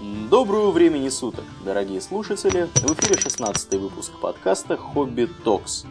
Доброго 0.00 0.70
времени 0.70 1.08
суток, 1.08 1.44
дорогие 1.64 2.00
слушатели! 2.00 2.68
В 2.72 2.92
эфире 2.92 3.20
16 3.20 3.74
выпуск 3.80 4.12
подкаста 4.22 4.76
«Хобби 4.76 5.28
Токс». 5.42 5.86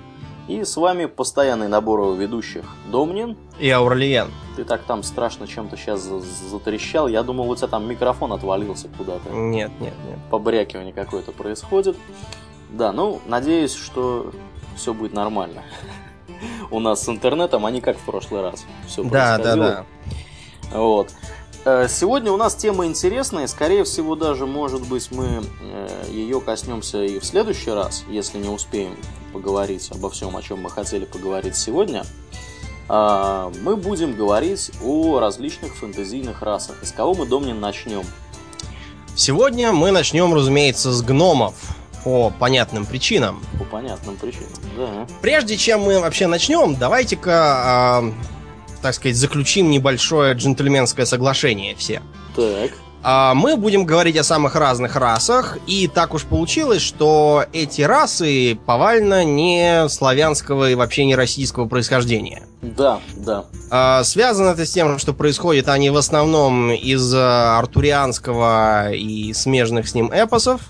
И 0.48 0.64
с 0.64 0.78
вами 0.78 1.08
постоянный 1.08 1.68
набор 1.68 2.00
его 2.00 2.14
ведущих 2.14 2.64
Домнин. 2.90 3.36
И 3.60 3.70
Аурлиен. 3.70 4.32
Ты 4.56 4.64
так 4.64 4.84
там 4.84 5.04
страшно 5.04 5.46
чем-то 5.46 5.76
сейчас 5.76 6.04
затрещал. 6.04 7.10
Я 7.10 7.22
думал, 7.22 7.50
у 7.50 7.56
тебя 7.58 7.68
там 7.68 7.86
микрофон 7.86 8.32
отвалился 8.32 8.88
куда-то. 8.98 9.30
Нет, 9.30 9.72
нет, 9.82 9.94
нет. 10.08 10.20
Побрякивание 10.32 10.94
какое-то 10.94 11.34
происходит. 11.34 11.98
Да, 12.70 12.94
ну, 12.94 13.20
надеюсь, 13.26 13.74
что 13.74 14.32
все 14.78 14.94
будет 14.94 15.12
нормально. 15.12 15.64
У 16.72 16.80
нас 16.80 17.04
с 17.04 17.10
интернетом, 17.10 17.66
а 17.66 17.72
не 17.72 17.82
как 17.82 17.98
в 17.98 18.06
прошлый 18.06 18.42
раз. 18.42 18.66
Все 18.88 19.04
да, 19.04 19.38
да, 19.38 19.56
да. 19.58 19.86
Вот. 20.72 21.12
Э, 21.70 21.90
сегодня 21.90 22.32
у 22.32 22.38
нас 22.38 22.56
тема 22.56 22.86
интересная, 22.86 23.46
скорее 23.46 23.84
всего 23.84 24.16
даже, 24.16 24.46
может 24.46 24.88
быть, 24.88 25.12
мы 25.12 25.44
э, 25.60 26.06
ее 26.10 26.40
коснемся 26.40 27.04
и 27.04 27.20
в 27.20 27.26
следующий 27.26 27.72
раз, 27.72 28.06
если 28.08 28.38
не 28.38 28.48
успеем 28.48 28.96
поговорить 29.34 29.92
обо 29.92 30.10
всем, 30.10 30.38
о 30.38 30.42
чем 30.42 30.62
мы 30.62 30.70
хотели 30.70 31.04
поговорить 31.04 31.58
сегодня. 31.58 32.06
А, 32.88 33.52
мы 33.64 33.76
будем 33.76 34.16
говорить 34.16 34.72
о 34.82 35.20
различных 35.20 35.76
фэнтезийных 35.76 36.42
расах. 36.42 36.82
И 36.84 36.86
с 36.86 36.94
кого 36.94 37.14
мы, 37.16 37.26
Домнин, 37.26 37.60
начнем? 37.60 38.06
Сегодня 39.18 39.74
мы 39.74 39.92
начнем, 39.92 40.34
разумеется, 40.34 40.94
с 40.94 41.02
гномов. 41.02 41.56
По 42.06 42.30
понятным 42.30 42.86
причинам. 42.86 43.44
По 43.60 43.66
понятным 43.66 44.16
причинам, 44.16 44.54
да. 44.78 45.08
Прежде 45.22 45.58
чем 45.58 45.82
мы 45.82 46.00
вообще 46.00 46.28
начнем, 46.28 46.78
давайте-ка 46.78 48.04
э, 48.06 48.37
так 48.82 48.94
сказать, 48.94 49.16
заключим 49.16 49.70
небольшое 49.70 50.34
джентльменское 50.34 51.06
соглашение 51.06 51.76
все. 51.76 52.02
Так. 52.36 52.72
А 53.04 53.34
мы 53.36 53.56
будем 53.56 53.86
говорить 53.86 54.18
о 54.18 54.24
самых 54.24 54.56
разных 54.56 54.96
расах, 54.96 55.58
и 55.68 55.88
так 55.88 56.14
уж 56.14 56.24
получилось, 56.24 56.82
что 56.82 57.46
эти 57.54 57.82
расы 57.82 58.60
повально 58.66 59.24
не 59.24 59.88
славянского 59.88 60.72
и 60.72 60.76
вообще 60.76 61.06
не 61.06 61.16
российского 61.16 61.68
происхождения. 61.68 62.44
Да, 62.62 63.00
да. 63.16 63.46
А, 63.70 64.04
связано 64.04 64.50
это 64.50 64.66
с 64.66 64.72
тем, 64.72 64.98
что 64.98 65.14
происходят 65.14 65.70
они 65.70 65.90
в 65.90 65.96
основном 65.96 66.72
из 66.72 67.14
артурианского 67.14 68.92
и 68.92 69.32
смежных 69.34 69.88
с 69.88 69.94
ним 69.94 70.12
эпосов. 70.12 70.62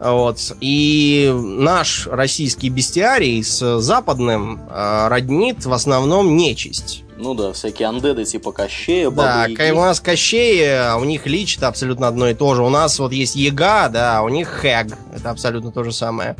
Вот. 0.00 0.38
И 0.60 1.32
наш 1.32 2.08
российский 2.08 2.70
бестиарий 2.70 3.44
с 3.44 3.78
западным 3.78 4.60
э, 4.68 5.06
роднит 5.08 5.64
в 5.64 5.72
основном 5.72 6.36
нечисть. 6.36 7.04
Ну 7.22 7.34
да, 7.34 7.52
всякие 7.52 7.86
андеды 7.86 8.24
типа 8.24 8.50
Кощея, 8.50 9.08
Да, 9.10 9.46
у 9.72 9.76
нас 9.76 10.00
Кощей, 10.00 10.60
а 10.76 10.96
у 10.96 11.04
них 11.04 11.24
Лич 11.24 11.56
это 11.56 11.68
абсолютно 11.68 12.08
одно 12.08 12.28
и 12.28 12.34
то 12.34 12.56
же. 12.56 12.64
У 12.64 12.68
нас 12.68 12.98
вот 12.98 13.12
есть 13.12 13.36
Ега, 13.36 13.88
да, 13.88 14.18
а 14.18 14.22
у 14.22 14.28
них 14.28 14.48
Хэг, 14.48 14.88
это 15.14 15.30
абсолютно 15.30 15.70
то 15.70 15.84
же 15.84 15.92
самое. 15.92 16.34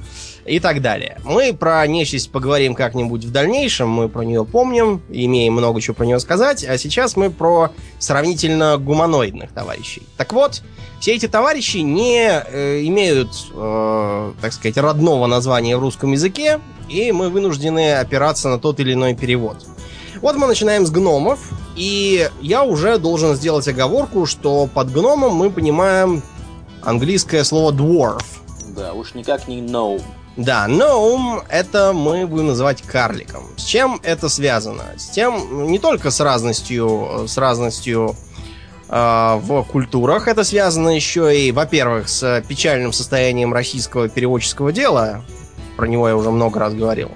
И 0.44 0.58
так 0.58 0.82
далее. 0.82 1.20
Мы 1.22 1.54
про 1.54 1.86
нечисть 1.86 2.32
поговорим 2.32 2.74
как-нибудь 2.74 3.24
в 3.24 3.30
дальнейшем, 3.30 3.90
мы 3.90 4.08
про 4.08 4.22
нее 4.22 4.44
помним, 4.44 5.00
имеем 5.08 5.52
много 5.52 5.80
чего 5.80 5.94
про 5.94 6.04
нее 6.04 6.18
сказать, 6.18 6.64
а 6.64 6.76
сейчас 6.76 7.14
мы 7.14 7.30
про 7.30 7.70
сравнительно 8.00 8.76
гуманоидных 8.76 9.52
товарищей. 9.52 10.02
Так 10.16 10.32
вот, 10.32 10.62
все 10.98 11.14
эти 11.14 11.28
товарищи 11.28 11.76
не 11.76 12.28
э, 12.28 12.82
имеют, 12.86 13.30
э, 13.54 14.32
так 14.40 14.52
сказать, 14.52 14.78
родного 14.78 15.26
названия 15.26 15.76
в 15.76 15.80
русском 15.80 16.10
языке, 16.10 16.58
и 16.88 17.12
мы 17.12 17.28
вынуждены 17.28 17.94
опираться 17.94 18.48
на 18.48 18.58
тот 18.58 18.80
или 18.80 18.94
иной 18.94 19.14
перевод. 19.14 19.64
Вот 20.22 20.36
мы 20.36 20.46
начинаем 20.46 20.86
с 20.86 20.90
гномов, 20.90 21.40
и 21.74 22.30
я 22.40 22.62
уже 22.62 22.98
должен 22.98 23.34
сделать 23.34 23.66
оговорку, 23.66 24.24
что 24.24 24.68
под 24.72 24.92
гномом 24.92 25.34
мы 25.34 25.50
понимаем 25.50 26.22
английское 26.80 27.42
слово 27.42 27.72
dwarf. 27.72 28.22
Да, 28.68 28.92
уж 28.92 29.14
никак 29.14 29.48
не 29.48 29.60
gnome. 29.60 30.00
Да, 30.36 30.68
gnome 30.68 31.42
это 31.48 31.92
мы 31.92 32.24
будем 32.28 32.46
называть 32.46 32.82
карликом. 32.82 33.42
С 33.56 33.64
чем 33.64 34.00
это 34.04 34.28
связано? 34.28 34.84
С 34.96 35.08
тем, 35.08 35.66
не 35.66 35.80
только 35.80 36.12
с 36.12 36.20
разностью, 36.20 37.24
с 37.26 37.36
разностью 37.36 38.14
э, 38.88 39.40
в 39.42 39.64
культурах, 39.64 40.28
это 40.28 40.44
связано 40.44 40.90
еще 40.90 41.36
и, 41.36 41.50
во-первых, 41.50 42.08
с 42.08 42.44
печальным 42.46 42.92
состоянием 42.92 43.52
российского 43.52 44.08
переводческого 44.08 44.72
дела. 44.72 45.24
Про 45.76 45.86
него 45.88 46.06
я 46.08 46.16
уже 46.16 46.30
много 46.30 46.60
раз 46.60 46.74
говорил. 46.74 47.10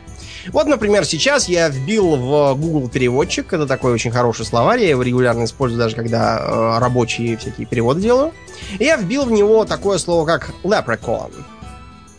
Вот, 0.48 0.66
например, 0.66 1.04
сейчас 1.04 1.48
я 1.48 1.68
вбил 1.68 2.16
в 2.16 2.54
Google 2.54 2.88
переводчик, 2.88 3.52
это 3.52 3.66
такой 3.66 3.92
очень 3.92 4.10
хороший 4.10 4.44
словарь, 4.44 4.80
я 4.80 4.90
его 4.90 5.02
регулярно 5.02 5.44
использую 5.44 5.78
даже 5.78 5.96
когда 5.96 6.38
э, 6.38 6.78
рабочие 6.78 7.36
всякие 7.36 7.66
переводы 7.66 8.00
делаю. 8.00 8.32
И 8.78 8.84
я 8.84 8.96
вбил 8.96 9.24
в 9.24 9.32
него 9.32 9.64
такое 9.64 9.98
слово, 9.98 10.26
как 10.26 10.50
leprechaun. 10.62 11.32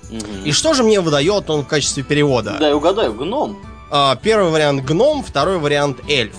Mm-hmm. 0.10 0.44
И 0.46 0.52
что 0.52 0.74
же 0.74 0.84
мне 0.84 1.02
выдает 1.02 1.50
он 1.50 1.64
в 1.64 1.68
качестве 1.68 2.04
перевода? 2.04 2.58
Да, 2.60 2.70
я 2.70 2.76
угадаю, 2.76 3.14
гном. 3.14 3.58
Э, 3.92 4.16
первый 4.22 4.52
вариант 4.52 4.84
гном, 4.84 5.24
второй 5.24 5.60
вариант 5.60 6.00
эльф. 6.10 6.36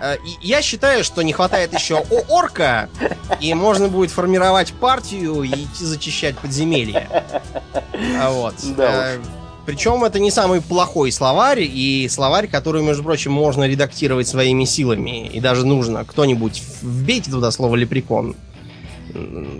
Э, 0.00 0.16
я 0.40 0.62
считаю, 0.62 1.04
что 1.04 1.22
не 1.22 1.32
хватает 1.32 1.72
еще 1.72 2.04
орка, 2.28 2.88
и 3.40 3.52
можно 3.54 3.88
будет 3.88 4.10
формировать 4.10 4.72
партию 4.72 5.42
и 5.42 5.48
идти 5.48 5.84
зачищать 5.84 6.38
подземелье. 6.38 7.08
А 8.20 8.30
вот. 8.30 8.54
Да 8.76 9.14
уж. 9.18 9.37
Причем 9.68 10.02
это 10.02 10.18
не 10.18 10.30
самый 10.30 10.62
плохой 10.62 11.12
словарь, 11.12 11.60
и 11.60 12.08
словарь, 12.10 12.48
который, 12.48 12.82
между 12.82 13.02
прочим, 13.02 13.32
можно 13.32 13.68
редактировать 13.68 14.26
своими 14.26 14.64
силами. 14.64 15.26
И 15.26 15.40
даже 15.40 15.66
нужно 15.66 16.06
кто-нибудь 16.06 16.62
вбейте 16.80 17.30
туда 17.30 17.50
слово 17.50 17.76
лепрекон 17.76 18.34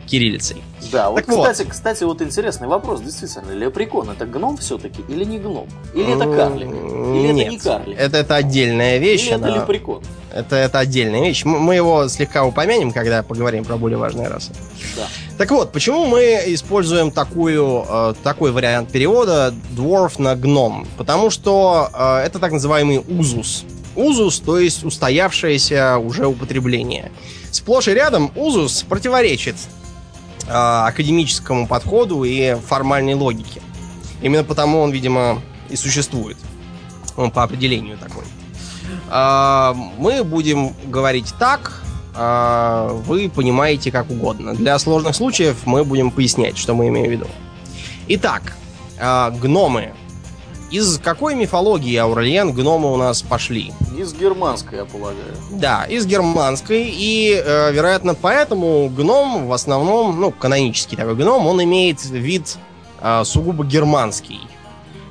кириллицей. 0.06 0.62
Да, 0.90 1.10
вот, 1.10 1.26
кстати, 1.26 1.62
вот. 1.62 1.72
кстати, 1.72 2.04
вот 2.04 2.22
интересный 2.22 2.68
вопрос, 2.68 3.02
действительно, 3.02 3.50
лепрекон 3.50 4.08
это 4.08 4.24
гном 4.24 4.56
все-таки 4.56 5.02
или 5.10 5.24
не 5.24 5.38
гном? 5.38 5.68
Или 5.94 6.14
это 6.14 6.24
карлик? 6.24 6.68
Или 6.68 7.32
Нет, 7.32 7.46
это 7.46 7.50
не 7.50 7.58
карлик? 7.58 7.98
Это, 7.98 8.16
это 8.16 8.36
отдельная 8.36 8.96
вещь. 8.96 9.26
Или 9.26 9.34
это 9.34 9.48
лепрекон? 9.48 10.02
Это, 10.32 10.56
это 10.56 10.78
отдельная 10.78 11.20
вещь. 11.20 11.44
Мы 11.44 11.74
его 11.74 12.08
слегка 12.08 12.46
упомянем, 12.46 12.92
когда 12.92 13.22
поговорим 13.22 13.62
про 13.62 13.76
более 13.76 13.98
важные 13.98 14.28
расы. 14.28 14.52
Да. 14.96 15.06
Так 15.38 15.52
вот, 15.52 15.70
почему 15.70 16.04
мы 16.04 16.42
используем 16.46 17.12
такую, 17.12 17.86
э, 17.88 18.14
такой 18.24 18.50
вариант 18.50 18.90
перевода 18.90 19.54
dwarf 19.70 20.20
на 20.20 20.34
гном? 20.34 20.84
Потому 20.96 21.30
что 21.30 21.90
э, 21.94 22.26
это 22.26 22.40
так 22.40 22.50
называемый 22.50 22.98
узус. 22.98 23.64
Узус, 23.94 24.40
то 24.40 24.58
есть 24.58 24.82
устоявшееся 24.82 25.98
уже 25.98 26.26
употребление. 26.26 27.12
Сплошь 27.52 27.86
и 27.86 27.92
рядом 27.92 28.32
узус 28.34 28.82
противоречит 28.82 29.54
э, 30.48 30.50
академическому 30.50 31.68
подходу 31.68 32.24
и 32.24 32.56
формальной 32.56 33.14
логике. 33.14 33.62
Именно 34.20 34.42
потому 34.42 34.80
он, 34.80 34.90
видимо, 34.90 35.40
и 35.70 35.76
существует. 35.76 36.36
Он 37.16 37.30
по 37.30 37.44
определению 37.44 37.96
такой. 37.96 38.24
А, 39.08 39.72
мы 39.98 40.24
будем 40.24 40.74
говорить 40.86 41.32
так, 41.38 41.82
вы 42.18 43.28
понимаете 43.28 43.90
как 43.92 44.10
угодно. 44.10 44.54
Для 44.54 44.78
сложных 44.78 45.14
случаев 45.14 45.58
мы 45.66 45.84
будем 45.84 46.10
пояснять, 46.10 46.58
что 46.58 46.74
мы 46.74 46.88
имеем 46.88 47.08
в 47.08 47.12
виду. 47.12 47.26
Итак, 48.08 48.54
а, 48.98 49.30
гномы. 49.30 49.92
Из 50.70 50.98
какой 50.98 51.34
мифологии, 51.34 51.96
Аурельян, 51.96 52.52
гномы 52.52 52.92
у 52.92 52.96
нас 52.96 53.22
пошли? 53.22 53.72
Из 53.96 54.12
германской, 54.12 54.78
я 54.78 54.84
полагаю. 54.84 55.34
Да, 55.50 55.84
из 55.84 56.04
германской. 56.04 56.90
И, 56.90 57.42
э, 57.42 57.72
вероятно, 57.72 58.14
поэтому 58.14 58.90
гном 58.90 59.46
в 59.46 59.52
основном, 59.52 60.20
ну, 60.20 60.30
канонический 60.30 60.96
такой 60.96 61.14
гном, 61.14 61.46
он 61.46 61.62
имеет 61.64 62.04
вид 62.04 62.58
э, 63.00 63.24
сугубо 63.24 63.64
германский. 63.64 64.40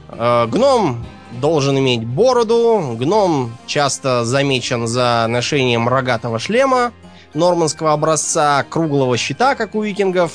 Э, 0.10 0.46
гном 0.46 1.04
должен 1.32 1.78
иметь 1.80 2.06
бороду. 2.06 2.96
Гном 2.98 3.56
часто 3.66 4.26
замечен 4.26 4.88
за 4.88 5.26
ношением 5.30 5.88
рогатого 5.88 6.40
шлема 6.40 6.92
нормандского 7.34 7.94
образца, 7.94 8.66
круглого 8.70 9.18
щита, 9.18 9.56
как 9.56 9.76
у 9.76 9.84
викингов, 9.84 10.34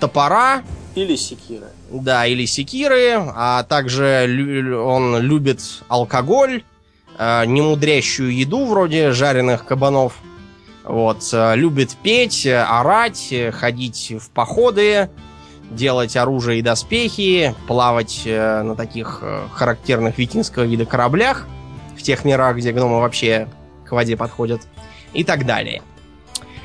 топора. 0.00 0.62
Или 0.94 1.16
секиры. 1.16 1.66
Да, 1.90 2.26
или 2.26 2.44
секиры. 2.46 3.14
А 3.34 3.62
также 3.64 4.26
он 4.82 5.18
любит 5.18 5.60
алкоголь, 5.88 6.64
э, 7.18 7.44
немудрящую 7.46 8.34
еду 8.34 8.64
вроде 8.66 9.12
жареных 9.12 9.64
кабанов. 9.64 10.14
Вот, 10.84 11.28
э, 11.32 11.56
любит 11.56 11.96
петь, 12.02 12.46
орать, 12.46 13.32
ходить 13.52 14.14
в 14.18 14.30
походы, 14.30 15.10
делать 15.70 16.16
оружие 16.16 16.60
и 16.60 16.62
доспехи, 16.62 17.54
плавать 17.66 18.22
э, 18.24 18.62
на 18.62 18.74
таких 18.74 19.20
э, 19.22 19.46
характерных 19.52 20.18
викингского 20.18 20.64
вида 20.64 20.86
кораблях 20.86 21.46
в 21.96 22.02
тех 22.02 22.24
мирах, 22.24 22.56
где 22.56 22.72
гномы 22.72 23.00
вообще 23.00 23.48
к 23.84 23.92
воде 23.92 24.16
подходят 24.16 24.62
и 25.12 25.24
так 25.24 25.46
далее. 25.46 25.82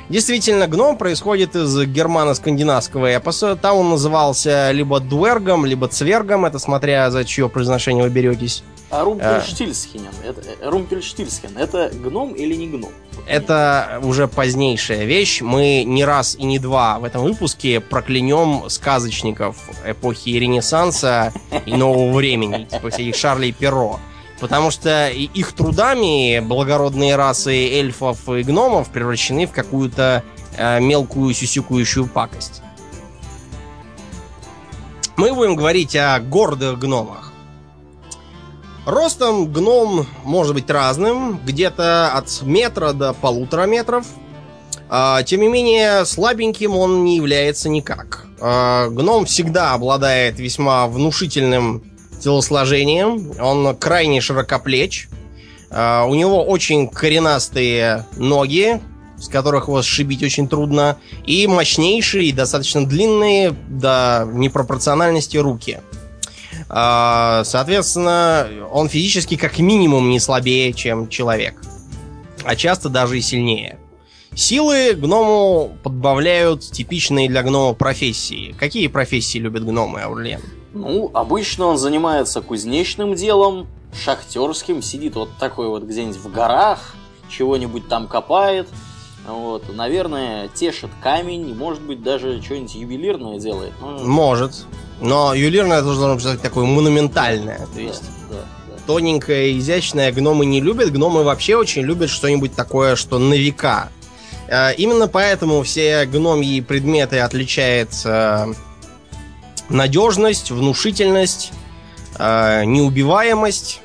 Действительно, 0.09 0.67
гном 0.67 0.97
происходит 0.97 1.55
из 1.55 1.75
германо-скандинавского 1.79 3.17
эпоса. 3.17 3.55
Там 3.55 3.77
он 3.77 3.89
назывался 3.91 4.71
либо 4.71 4.99
дуэргом, 4.99 5.65
либо 5.65 5.87
цвергом, 5.87 6.45
это 6.45 6.59
смотря 6.59 7.09
за 7.09 7.23
чье 7.23 7.47
произношение 7.47 8.03
вы 8.03 8.09
беретесь. 8.09 8.63
А 8.93 9.03
Румпельштильсхен, 9.03 10.05
это, 10.23 10.41
э, 10.41 10.69
Румпельштильсхен, 10.69 11.57
это 11.57 11.89
гном 11.91 12.33
или 12.33 12.53
не 12.53 12.67
гном? 12.67 12.91
Это 13.27 13.99
уже 14.03 14.27
позднейшая 14.27 15.05
вещь. 15.05 15.41
Мы 15.41 15.83
не 15.83 16.05
раз 16.05 16.35
и 16.35 16.43
не 16.43 16.59
два 16.59 16.99
в 16.99 17.03
этом 17.03 17.23
выпуске 17.23 17.79
проклянем 17.79 18.69
сказочников 18.69 19.57
эпохи 19.83 20.29
Ренессанса 20.29 21.33
и 21.65 21.73
нового 21.73 22.13
времени, 22.13 22.65
типа 22.65 22.91
всяких 22.91 23.15
Шарлей 23.15 23.51
Перро. 23.51 23.99
Потому 24.39 24.69
что 24.69 25.09
их 25.09 25.53
трудами 25.53 26.39
благородные 26.39 27.15
расы 27.15 27.55
эльфов 27.55 28.29
и 28.29 28.43
гномов 28.43 28.89
превращены 28.89 29.47
в 29.47 29.51
какую-то 29.51 30.23
э, 30.55 30.79
мелкую 30.79 31.33
сюсюкающую 31.33 32.05
пакость. 32.05 32.61
Мы 35.17 35.33
будем 35.33 35.55
говорить 35.55 35.95
о 35.95 36.19
гордых 36.19 36.77
гномах. 36.77 37.32
Ростом 38.85 39.51
гном 39.51 40.05
может 40.25 40.53
быть 40.53 40.69
разным, 40.69 41.39
где-то 41.45 42.11
от 42.13 42.41
метра 42.41 42.91
до 42.91 43.13
полутора 43.13 43.65
метров. 43.65 44.05
А, 44.89 45.23
тем 45.23 45.41
не 45.41 45.47
менее, 45.47 46.05
слабеньким 46.05 46.75
он 46.75 47.05
не 47.05 47.15
является 47.15 47.69
никак. 47.69 48.25
А, 48.41 48.89
гном 48.89 49.25
всегда 49.25 49.73
обладает 49.73 50.37
весьма 50.37 50.87
внушительным 50.87 51.83
телосложением. 52.19 53.31
Он 53.39 53.75
крайне 53.77 54.19
широкоплеч. 54.19 55.07
А, 55.71 56.05
у 56.05 56.13
него 56.13 56.43
очень 56.43 56.89
коренастые 56.89 58.05
ноги, 58.17 58.81
с 59.17 59.29
которых 59.29 59.69
его 59.69 59.81
сшибить 59.81 60.21
очень 60.23 60.49
трудно. 60.49 60.97
И 61.25 61.47
мощнейшие, 61.47 62.33
достаточно 62.33 62.85
длинные 62.85 63.55
до 63.69 64.27
непропорциональности 64.31 65.37
руки. 65.37 65.79
А, 66.69 67.43
соответственно, 67.45 68.47
он 68.71 68.89
физически 68.89 69.35
как 69.35 69.59
минимум 69.59 70.09
не 70.09 70.19
слабее, 70.19 70.73
чем 70.73 71.09
человек. 71.09 71.61
А 72.43 72.55
часто 72.55 72.89
даже 72.89 73.17
и 73.17 73.21
сильнее. 73.21 73.79
Силы 74.35 74.93
гному 74.93 75.77
подбавляют 75.83 76.61
типичные 76.61 77.29
для 77.29 77.43
гнома 77.43 77.75
профессии. 77.75 78.55
Какие 78.59 78.87
профессии 78.87 79.37
любят 79.37 79.63
гномы, 79.63 80.01
Аурлен? 80.01 80.41
Ну, 80.73 81.11
обычно 81.13 81.67
он 81.67 81.77
занимается 81.77 82.41
кузнечным 82.41 83.13
делом, 83.13 83.67
шахтерским, 83.93 84.81
сидит 84.81 85.15
вот 85.15 85.29
такой 85.39 85.67
вот 85.67 85.83
где-нибудь 85.83 86.17
в 86.17 86.31
горах, 86.31 86.95
чего-нибудь 87.29 87.87
там 87.87 88.07
копает, 88.07 88.67
вот, 89.27 89.73
наверное, 89.73 90.49
тешит 90.49 90.89
камень, 91.01 91.55
может 91.55 91.81
быть, 91.81 92.03
даже 92.03 92.41
что-нибудь 92.41 92.75
ювелирное 92.75 93.39
делает. 93.39 93.73
Может. 93.81 94.65
Но 95.03 95.35
ювелирное 95.35 95.83
должно 95.83 96.15
быть 96.15 96.41
такое 96.41 96.65
монументальное. 96.65 97.67
То 97.73 97.79
есть 97.79 98.03
да, 98.29 98.37
да, 98.37 98.43
да. 98.69 98.81
тоненькое, 98.87 99.57
изящное 99.59 100.11
гномы 100.11 100.45
не 100.47 100.59
любят. 100.59 100.91
Гномы 100.91 101.23
вообще 101.23 101.55
очень 101.55 101.83
любят 101.83 102.09
что-нибудь 102.09 102.55
такое, 102.55 102.95
что 102.95 103.19
на 103.19 103.35
века. 103.35 103.89
А, 104.49 104.71
именно 104.71 105.07
поэтому 105.07 105.61
все 105.61 106.05
гномьи 106.05 106.61
предметы 106.61 107.19
отличает 107.19 107.93
надежность, 109.69 110.51
внушительность, 110.51 111.51
э, 112.17 112.63
неубиваемость, 112.65 113.81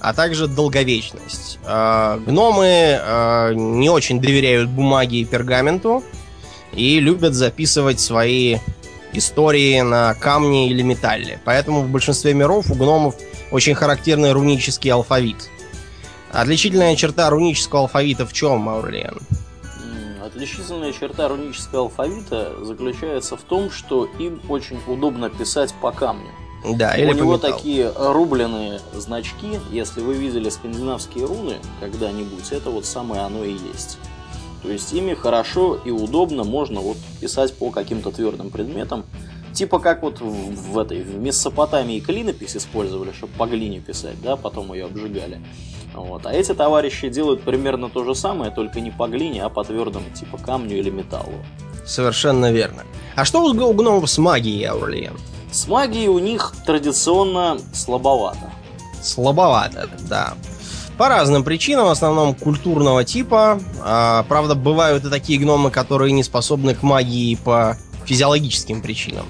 а 0.00 0.12
также 0.12 0.46
долговечность. 0.46 1.58
Э, 1.64 2.18
гномы 2.24 2.66
э, 2.66 3.52
не 3.54 3.88
очень 3.90 4.20
доверяют 4.20 4.70
бумаге 4.70 5.18
и 5.18 5.24
пергаменту 5.24 6.02
и 6.72 7.00
любят 7.00 7.34
записывать 7.34 8.00
свои 8.00 8.58
истории 9.14 9.80
на 9.80 10.14
камне 10.14 10.68
или 10.68 10.82
металле. 10.82 11.40
Поэтому 11.44 11.82
в 11.82 11.88
большинстве 11.88 12.34
миров 12.34 12.70
у 12.70 12.74
гномов 12.74 13.16
очень 13.50 13.74
характерный 13.74 14.32
рунический 14.32 14.90
алфавит. 14.90 15.50
Отличительная 16.32 16.96
черта 16.96 17.30
рунического 17.30 17.82
алфавита 17.82 18.26
в 18.26 18.32
чем, 18.32 18.58
Маурлиан? 18.58 19.18
Отличительная 20.24 20.92
черта 20.92 21.28
рунического 21.28 21.82
алфавита 21.82 22.52
заключается 22.64 23.36
в 23.36 23.42
том, 23.42 23.70
что 23.70 24.06
им 24.18 24.40
очень 24.48 24.80
удобно 24.86 25.30
писать 25.30 25.72
по 25.80 25.92
камню. 25.92 26.30
Да, 26.76 26.96
или 26.96 27.10
У 27.10 27.12
него 27.12 27.34
металлу. 27.34 27.54
такие 27.54 27.92
рубленые 27.94 28.80
значки, 28.94 29.60
если 29.70 30.00
вы 30.00 30.14
видели 30.14 30.48
скандинавские 30.48 31.26
руны 31.26 31.56
когда-нибудь, 31.78 32.50
это 32.52 32.70
вот 32.70 32.86
самое 32.86 33.22
оно 33.22 33.44
и 33.44 33.52
есть. 33.52 33.98
То 34.64 34.70
есть 34.70 34.94
ими 34.94 35.12
хорошо 35.12 35.78
и 35.84 35.90
удобно 35.90 36.42
можно 36.42 36.80
вот 36.80 36.96
писать 37.20 37.54
по 37.54 37.70
каким-то 37.70 38.10
твердым 38.10 38.48
предметам. 38.48 39.04
Типа 39.52 39.78
как 39.78 40.02
вот 40.02 40.22
в, 40.22 40.72
в 40.72 40.78
этой 40.78 41.02
в 41.02 41.18
Месопотамии 41.18 42.00
клинопись 42.00 42.56
использовали, 42.56 43.12
чтобы 43.12 43.34
по 43.34 43.46
глине 43.46 43.80
писать, 43.80 44.20
да, 44.22 44.36
потом 44.36 44.72
ее 44.72 44.86
обжигали. 44.86 45.42
Вот. 45.92 46.24
А 46.24 46.32
эти 46.32 46.54
товарищи 46.54 47.10
делают 47.10 47.42
примерно 47.42 47.90
то 47.90 48.04
же 48.04 48.14
самое, 48.14 48.50
только 48.50 48.80
не 48.80 48.90
по 48.90 49.06
глине, 49.06 49.44
а 49.44 49.50
по 49.50 49.64
твердому, 49.64 50.06
типа 50.14 50.38
камню 50.38 50.78
или 50.78 50.88
металлу. 50.88 51.44
Совершенно 51.84 52.50
верно. 52.50 52.84
А 53.16 53.26
что 53.26 53.44
у 53.44 53.52
гномов 53.52 54.08
с 54.08 54.16
магией, 54.16 54.66
Аурлиен? 54.66 55.16
С 55.52 55.68
магией 55.68 56.08
у 56.08 56.18
них 56.18 56.54
традиционно 56.64 57.58
слабовато. 57.74 58.50
Слабовато, 59.02 59.90
да. 60.08 60.34
По 60.96 61.08
разным 61.08 61.42
причинам, 61.42 61.86
в 61.86 61.90
основном 61.90 62.34
культурного 62.34 63.04
типа. 63.04 63.60
А, 63.80 64.24
правда, 64.28 64.54
бывают 64.54 65.04
и 65.04 65.10
такие 65.10 65.38
гномы, 65.38 65.70
которые 65.70 66.12
не 66.12 66.22
способны 66.22 66.74
к 66.74 66.82
магии 66.82 67.34
по 67.34 67.76
физиологическим 68.04 68.80
причинам. 68.80 69.26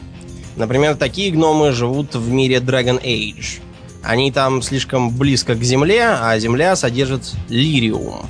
Например, 0.56 0.94
такие 0.94 1.30
гномы 1.30 1.72
живут 1.72 2.14
в 2.14 2.30
мире 2.30 2.56
Dragon 2.58 3.02
Age. 3.02 3.60
Они 4.02 4.30
там 4.30 4.60
слишком 4.60 5.10
близко 5.10 5.54
к 5.54 5.62
Земле, 5.62 6.04
а 6.20 6.38
Земля 6.38 6.76
содержит 6.76 7.32
лириум. 7.48 8.26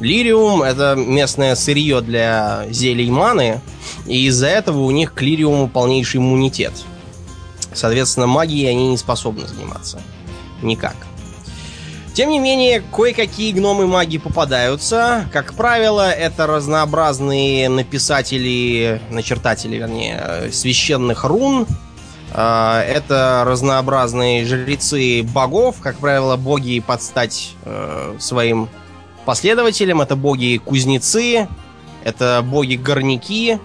Лириум— 0.00 0.62
это 0.64 0.94
местное 0.96 1.54
сырье 1.56 2.00
для 2.00 2.66
зелий 2.70 3.10
маны, 3.10 3.60
и 4.06 4.26
из-за 4.26 4.46
этого 4.46 4.80
у 4.80 4.90
них 4.90 5.12
к 5.12 5.20
лириуму 5.22 5.68
полнейший 5.68 6.20
иммунитет. 6.20 6.72
Соответственно, 7.74 8.26
магией 8.26 8.70
они 8.70 8.88
не 8.88 8.96
способны 8.96 9.46
заниматься. 9.46 10.00
Никак. 10.62 10.96
Тем 12.18 12.30
не 12.30 12.40
менее, 12.40 12.82
кое-какие 12.92 13.52
гномы 13.52 13.86
маги 13.86 14.18
попадаются. 14.18 15.28
Как 15.32 15.54
правило, 15.54 16.10
это 16.10 16.48
разнообразные 16.48 17.68
написатели, 17.68 19.00
начертатели, 19.08 19.76
вернее, 19.76 20.50
священных 20.50 21.22
рун, 21.22 21.64
а, 22.32 22.82
это 22.82 23.44
разнообразные 23.46 24.44
жрецы 24.44 25.22
богов, 25.22 25.76
как 25.80 25.98
правило, 25.98 26.36
боги 26.36 26.82
под 26.84 27.02
стать 27.02 27.52
э, 27.64 28.16
своим 28.18 28.68
последователям. 29.24 30.00
Это 30.00 30.16
боги-кузнецы, 30.16 31.46
это 32.02 32.44
боги-горняки, 32.44 33.60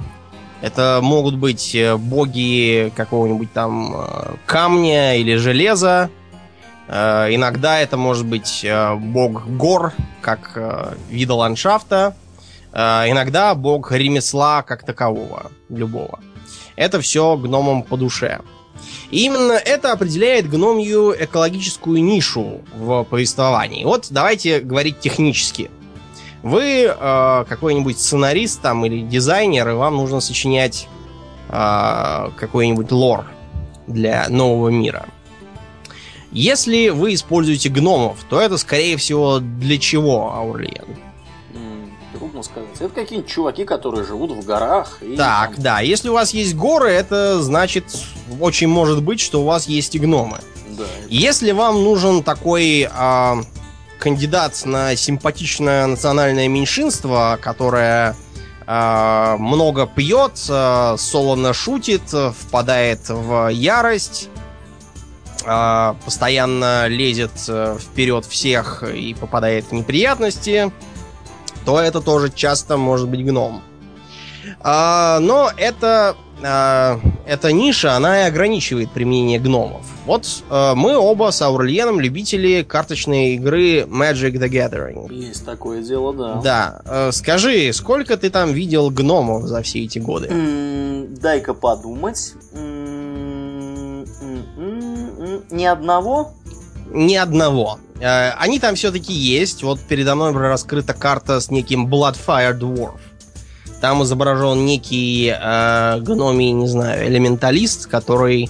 это 0.62 1.00
могут 1.02 1.38
быть 1.38 1.74
э, 1.74 1.98
боги 1.98 2.94
какого-нибудь 2.96 3.52
там 3.52 3.96
э, 3.96 4.36
камня 4.46 5.18
или 5.18 5.38
железа. 5.38 6.12
Иногда 6.88 7.80
это 7.80 7.96
может 7.98 8.26
быть 8.26 8.66
бог 8.98 9.48
гор, 9.48 9.94
как 10.22 10.58
вида 11.10 11.34
ландшафта. 11.34 12.16
Иногда 12.74 13.56
бог 13.56 13.92
ремесла 13.92 14.64
как 14.64 14.84
такового, 14.86 15.52
любого. 15.70 16.20
Это 16.76 17.00
все 17.00 17.38
гномам 17.38 17.84
по 17.84 17.98
душе. 17.98 18.42
И 19.12 19.26
именно 19.26 19.54
это 19.54 19.92
определяет 19.92 20.50
гномью 20.50 21.16
экологическую 21.18 22.04
нишу 22.04 22.62
в 22.76 23.04
повествовании. 23.04 23.84
Вот 23.84 24.08
давайте 24.10 24.60
говорить 24.60 25.00
технически. 25.00 25.70
Вы 26.42 26.86
э, 26.88 27.46
какой-нибудь 27.48 27.98
сценарист 28.00 28.62
там 28.62 28.86
или 28.86 29.02
дизайнер, 29.02 29.70
и 29.70 29.74
вам 29.74 29.96
нужно 29.96 30.20
сочинять 30.20 30.90
э, 31.48 32.30
какой-нибудь 32.36 32.92
лор 32.92 33.26
для 33.88 34.28
нового 34.28 34.70
мира. 34.70 35.06
Если 36.34 36.90
вы 36.90 37.14
используете 37.14 37.70
гномов, 37.70 38.18
то 38.30 38.42
это, 38.42 38.58
скорее 38.58 38.98
всего, 38.98 39.40
для 39.40 39.78
чего, 39.78 40.34
Аурлиен? 40.34 40.98
трудно 42.14 42.44
сказать. 42.44 42.70
Это 42.80 42.90
какие-нибудь 42.90 43.30
чуваки, 43.30 43.66
которые 43.66 44.06
живут 44.06 44.32
в 44.32 44.46
горах. 44.46 45.00
И 45.02 45.16
так, 45.16 45.56
там... 45.56 45.64
да. 45.64 45.80
Если 45.82 46.10
у 46.10 46.14
вас 46.14 46.34
есть 46.34 46.56
горы, 46.56 46.90
это 46.90 47.42
значит, 47.42 47.86
очень 48.40 48.68
может 48.68 49.04
быть, 49.04 49.20
что 49.20 49.42
у 49.42 49.46
вас 49.46 49.68
есть 49.68 49.96
и 49.96 50.00
гномы. 50.00 50.40
Да. 50.70 50.86
Если 51.10 51.52
вам 51.52 51.84
нужен 51.84 52.24
такой 52.24 52.88
а, 52.92 53.42
кандидат 54.00 54.60
на 54.66 54.96
симпатичное 54.96 55.88
национальное 55.88 56.48
меньшинство, 56.48 57.38
которое 57.42 58.16
а, 58.66 59.38
много 59.38 59.86
пьет, 59.86 60.34
а, 60.50 60.96
солоно 60.98 61.54
шутит, 61.54 62.04
впадает 62.10 63.10
в 63.10 63.50
ярость, 63.50 64.30
а, 65.46 65.96
постоянно 66.06 66.88
лезет 66.88 67.32
э, 67.48 67.78
вперед 67.80 68.26
всех 68.26 68.84
и 68.84 69.14
попадает 69.14 69.66
в 69.66 69.72
неприятности, 69.72 70.72
то 71.66 71.80
это 71.80 72.02
тоже 72.02 72.30
часто 72.30 72.78
может 72.78 73.10
быть 73.10 73.26
гном. 73.26 73.62
А, 74.60 75.20
но 75.20 75.52
это 75.56 76.16
а, 76.42 77.00
эта 77.26 77.52
ниша, 77.54 77.96
она 77.96 78.24
и 78.24 78.28
ограничивает 78.28 78.92
применение 78.92 79.40
гномов. 79.40 79.86
Вот 80.06 80.28
э, 80.50 80.74
мы 80.76 80.98
оба 80.98 81.32
с 81.32 81.42
Аурлиеном 81.42 82.02
любители 82.02 82.64
карточной 82.64 83.36
игры 83.36 83.82
Magic 83.82 84.34
the 84.34 84.50
Gathering. 84.50 85.14
Есть 85.14 85.46
такое 85.46 85.82
дело, 85.82 86.14
да. 86.14 86.42
Да. 86.42 86.82
Э, 86.86 87.12
скажи, 87.14 87.72
сколько 87.72 88.18
ты 88.18 88.30
там 88.30 88.52
видел 88.52 88.90
гномов 88.90 89.48
за 89.48 89.62
все 89.62 89.86
эти 89.86 90.00
годы? 90.00 90.30
Дай-ка 91.22 91.54
подумать. 91.54 92.34
М, 92.54 92.60
м, 92.60 92.66
м, 92.66 92.68
м, 92.68 92.73
Ни 95.54 95.66
одного? 95.66 96.32
Ни 96.92 97.16
одного. 97.16 97.80
Э, 98.00 98.32
они 98.40 98.60
там 98.60 98.74
все-таки 98.74 99.14
есть. 99.14 99.62
Вот 99.62 99.80
передо 99.80 100.16
мной 100.16 100.30
например, 100.32 100.50
раскрыта 100.50 100.94
карта 100.94 101.40
с 101.40 101.52
неким 101.52 101.88
Bloodfire 101.88 102.58
Dwarf. 102.58 103.00
Там 103.80 104.02
изображен 104.04 104.66
некий 104.66 105.32
э, 105.32 106.00
гномий, 106.00 106.52
не 106.52 106.68
знаю, 106.68 107.08
элементалист, 107.08 107.86
который 107.88 108.50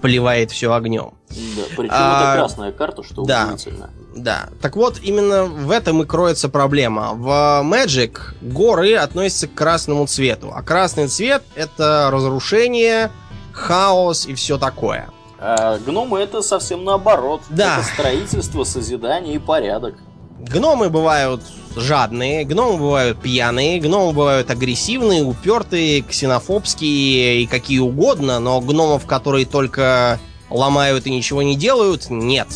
поливает 0.00 0.50
все 0.52 0.72
огнем. 0.72 1.12
Да, 1.28 1.62
причем 1.76 1.92
А, 1.92 2.30
это 2.32 2.38
красная 2.40 2.72
карта, 2.72 3.02
что 3.02 3.24
да. 3.24 3.48
удивительно. 3.48 3.90
Да. 4.16 4.48
Так 4.62 4.76
вот, 4.76 5.00
именно 5.02 5.44
в 5.44 5.70
этом 5.70 6.02
и 6.02 6.06
кроется 6.06 6.48
проблема. 6.48 7.12
В 7.12 7.28
Magic 7.62 8.18
горы 8.40 8.94
относятся 8.94 9.48
к 9.48 9.54
красному 9.54 10.06
цвету. 10.06 10.50
А 10.54 10.62
красный 10.62 11.08
цвет 11.08 11.42
это 11.54 12.08
разрушение, 12.10 13.10
хаос 13.52 14.26
и 14.26 14.34
все 14.34 14.56
такое. 14.56 15.08
А 15.40 15.78
гномы 15.78 16.18
это 16.18 16.42
совсем 16.42 16.84
наоборот. 16.84 17.42
Да. 17.48 17.78
Это 17.78 17.86
строительство, 17.86 18.64
созидание 18.64 19.36
и 19.36 19.38
порядок. 19.38 19.94
Гномы 20.40 20.88
бывают 20.88 21.42
жадные, 21.76 22.44
гномы 22.44 22.78
бывают 22.78 23.20
пьяные, 23.20 23.80
гномы 23.80 24.12
бывают 24.12 24.50
агрессивные, 24.50 25.22
упертые, 25.22 26.02
ксенофобские 26.02 27.42
и 27.42 27.46
какие 27.46 27.78
угодно, 27.78 28.38
но 28.40 28.60
гномов, 28.60 29.06
которые 29.06 29.46
только 29.46 30.18
ломают 30.50 31.06
и 31.06 31.10
ничего 31.10 31.42
не 31.42 31.56
делают, 31.56 32.10
нет. 32.10 32.48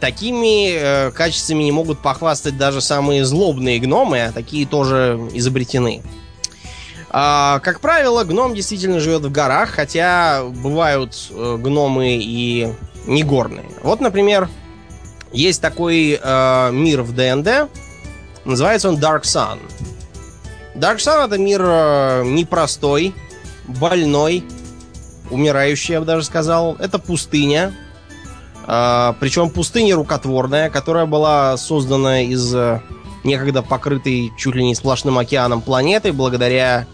Такими 0.00 0.72
э, 0.72 1.10
качествами 1.12 1.62
не 1.62 1.72
могут 1.72 2.00
похвастать 2.00 2.58
даже 2.58 2.80
самые 2.80 3.24
злобные 3.24 3.78
гномы, 3.78 4.24
а 4.24 4.32
такие 4.32 4.66
тоже 4.66 5.20
изобретены. 5.32 6.02
А, 7.14 7.60
как 7.60 7.80
правило, 7.80 8.24
гном 8.24 8.54
действительно 8.54 8.98
живет 8.98 9.22
в 9.22 9.30
горах, 9.30 9.70
хотя 9.70 10.44
бывают 10.44 11.14
э, 11.30 11.58
гномы 11.60 12.16
и 12.18 12.72
не 13.06 13.22
горные. 13.22 13.66
Вот, 13.82 14.00
например, 14.00 14.48
есть 15.30 15.60
такой 15.60 16.18
э, 16.22 16.70
мир 16.72 17.02
в 17.02 17.14
ДНД, 17.14 17.70
называется 18.46 18.88
он 18.88 18.96
Dark 18.96 19.22
Sun. 19.22 19.58
Dark 20.74 20.96
Sun 20.96 21.26
это 21.26 21.36
мир 21.36 21.60
э, 21.62 22.22
непростой, 22.24 23.14
больной, 23.68 24.42
умирающий, 25.30 25.92
я 25.94 26.00
бы 26.00 26.06
даже 26.06 26.24
сказал. 26.24 26.76
Это 26.78 26.98
пустыня. 26.98 27.74
Э, 28.66 29.12
причем 29.20 29.50
пустыня 29.50 29.96
рукотворная, 29.96 30.70
которая 30.70 31.04
была 31.04 31.58
создана 31.58 32.22
из 32.22 32.54
э, 32.54 32.80
некогда 33.24 33.62
покрытой 33.62 34.32
чуть 34.38 34.54
ли 34.54 34.64
не 34.64 34.74
сплошным 34.74 35.18
океаном 35.18 35.60
планеты 35.60 36.12
благодаря 36.12 36.86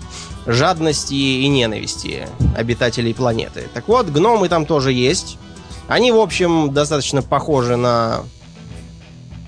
жадности 0.49 1.13
и 1.15 1.47
ненависти 1.47 2.27
обитателей 2.57 3.15
планеты. 3.15 3.69
Так 3.75 3.87
вот, 3.87 4.09
гномы 4.09 4.49
там 4.49 4.65
тоже 4.65 4.93
есть. 4.93 5.39
Они, 5.87 6.11
в 6.11 6.19
общем, 6.19 6.73
достаточно 6.73 7.23
похожи 7.23 7.77
на 7.77 8.23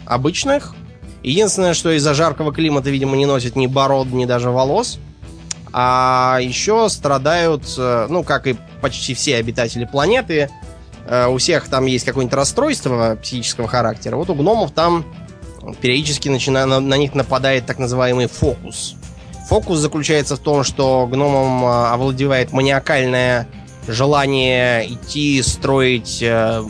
обычных. 0.07 0.75
Единственное, 1.23 1.75
что 1.75 1.91
из-за 1.97 2.15
жаркого 2.15 2.53
климата, 2.53 2.91
видимо, 2.91 3.17
не 3.17 3.27
носят 3.27 3.57
ни 3.57 3.67
бород, 3.67 4.09
ни 4.09 4.27
даже 4.27 4.51
волос. 4.51 4.99
А 5.73 6.39
еще 6.43 6.89
страдают, 6.89 7.63
э, 7.79 8.07
ну, 8.11 8.23
как 8.23 8.47
и 8.47 8.57
почти 8.81 9.15
все 9.15 9.37
обитатели 9.37 9.85
планеты, 9.85 10.51
э, 11.07 11.29
у 11.29 11.39
всех 11.39 11.69
там 11.69 11.87
есть 11.87 12.05
какое-нибудь 12.05 12.35
расстройство 12.35 13.17
психического 13.23 13.69
характера. 13.69 14.17
Вот 14.17 14.29
у 14.31 14.35
гномов 14.35 14.73
там 14.73 15.05
периодически 15.81 16.29
начина... 16.29 16.67
на, 16.67 16.81
на 16.81 16.97
них 16.97 17.15
нападает 17.15 17.67
так 17.67 17.79
называемый 17.79 18.27
фокус. 18.27 18.97
Фокус 19.51 19.81
заключается 19.81 20.37
в 20.37 20.39
том, 20.39 20.63
что 20.63 21.09
гномом 21.11 21.65
э, 21.65 21.89
овладевает 21.89 22.53
маниакальное 22.53 23.49
желание 23.89 24.87
идти 24.87 25.43
строить 25.43 26.23
э, 26.23 26.63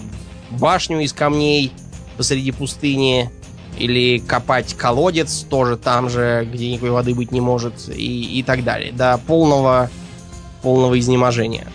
башню 0.49 1.01
из 1.01 1.13
камней 1.13 1.75
посреди 2.17 2.53
пустыни 2.53 3.31
или 3.77 4.19
копать 4.19 4.73
колодец 4.73 5.45
тоже 5.51 5.77
там 5.77 6.09
же, 6.09 6.49
где 6.51 6.71
никакой 6.71 6.93
воды 6.93 7.15
быть 7.15 7.33
не 7.33 7.43
может 7.43 7.75
и, 7.91 8.39
и 8.39 8.43
так 8.43 8.65
далее. 8.65 8.93
До 8.93 9.21
полного, 9.27 9.91
полного 10.63 10.99
изнеможения. 10.99 11.67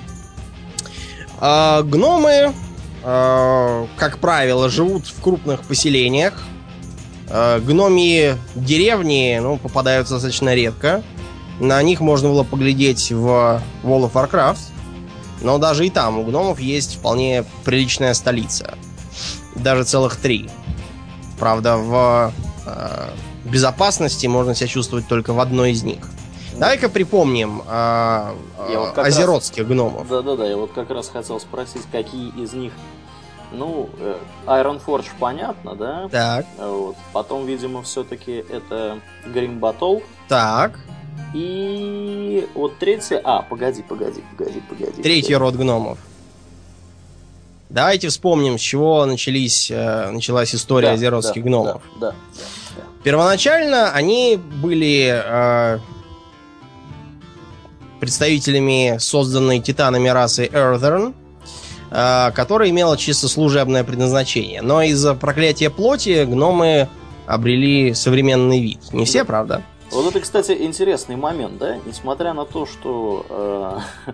А, 1.40 1.84
гномы, 1.84 2.52
а, 3.04 3.86
как 3.98 4.18
правило, 4.18 4.70
живут 4.70 5.06
в 5.06 5.22
крупных 5.22 5.62
поселениях. 5.62 6.34
А, 7.30 7.60
гномьи 7.60 8.36
деревни 8.56 9.40
ну, 9.42 9.58
попадаются 9.58 10.16
достаточно 10.16 10.54
редко. 10.54 11.04
На 11.60 11.82
них 11.82 12.02
можно 12.02 12.30
было 12.30 12.44
поглядеть 12.44 13.12
в 13.12 13.62
World 13.84 14.12
of 14.12 14.14
Warcraft. 14.14 14.60
Но 15.42 15.58
даже 15.58 15.86
и 15.86 15.90
там 15.90 16.20
у 16.20 16.24
гномов 16.24 16.60
есть 16.60 16.96
вполне 16.96 17.46
приличная 17.64 18.14
столица. 18.14 18.78
Даже 19.56 19.84
целых 19.84 20.16
три. 20.16 20.50
Правда, 21.40 21.78
в 21.78 22.34
э, 22.66 23.10
безопасности 23.46 24.28
можно 24.28 24.56
себя 24.56 24.68
чувствовать 24.68 25.08
только 25.08 25.34
в 25.34 25.40
одной 25.40 25.72
из 25.72 25.84
них. 25.84 26.00
Давай-ка 26.58 26.88
припомним 26.90 27.62
э, 27.68 28.34
Я 28.72 28.80
вот 28.80 28.90
э, 28.90 28.94
как 28.96 29.06
раз- 29.06 29.52
гномов. 29.52 30.08
Да-да-да, 30.08 30.48
я 30.48 30.56
вот 30.58 30.72
как 30.74 30.90
раз 30.90 31.10
хотел 31.10 31.40
спросить, 31.40 31.84
какие 31.92 32.30
из 32.42 32.54
них... 32.54 32.72
Ну, 33.58 33.90
э, 34.00 34.18
Iron 34.48 34.82
Forge 34.86 35.08
понятно, 35.20 35.76
да? 35.76 36.08
Так, 36.10 36.46
Вот. 36.58 36.96
Потом, 37.14 37.46
видимо, 37.46 37.82
все-таки 37.84 38.44
это 38.50 39.00
Grim 39.26 39.60
Battle. 39.60 40.04
так. 40.28 40.80
И 41.34 42.48
вот 42.56 42.78
третье... 42.78 43.20
А, 43.24 43.42
погоди, 43.42 43.82
погоди, 43.84 44.24
погоди, 44.38 44.62
погоди. 44.70 45.02
Третий 45.02 45.36
род 45.36 45.56
гномов. 45.56 45.98
Давайте 47.70 48.08
вспомним, 48.10 48.58
с 48.58 48.62
чего 48.62 49.06
начались, 49.06 49.70
э, 49.70 50.12
началась 50.12 50.56
история 50.56 50.90
Да, 50.90 50.94
азеротских 50.94 51.44
да, 51.44 51.50
гномов. 51.50 51.82
Да, 52.00 52.12
да. 52.12 52.84
Первоначально 53.04 53.92
они 53.92 54.38
были 54.38 55.12
э, 55.14 55.80
представителями 58.00 58.98
созданной 59.00 59.60
титанами 59.60 60.08
расы 60.10 60.46
Earthern, 60.46 61.10
э, 61.12 61.25
которая 61.90 62.70
имела 62.70 62.98
чисто 62.98 63.28
служебное 63.28 63.84
предназначение. 63.84 64.62
Но 64.62 64.82
из-за 64.82 65.14
проклятия 65.14 65.70
плоти 65.70 66.26
гномы 66.26 66.90
обрели 67.28 67.94
современный 67.94 68.60
вид. 68.60 68.94
Не 68.94 69.06
все, 69.06 69.24
правда? 69.24 69.64
Вот 69.92 70.08
это, 70.08 70.20
кстати, 70.20 70.52
интересный 70.52 71.16
момент, 71.16 71.58
да? 71.58 71.78
Несмотря 71.86 72.34
на 72.34 72.46
то, 72.46 72.66
что 72.66 73.26
э, 73.30 74.12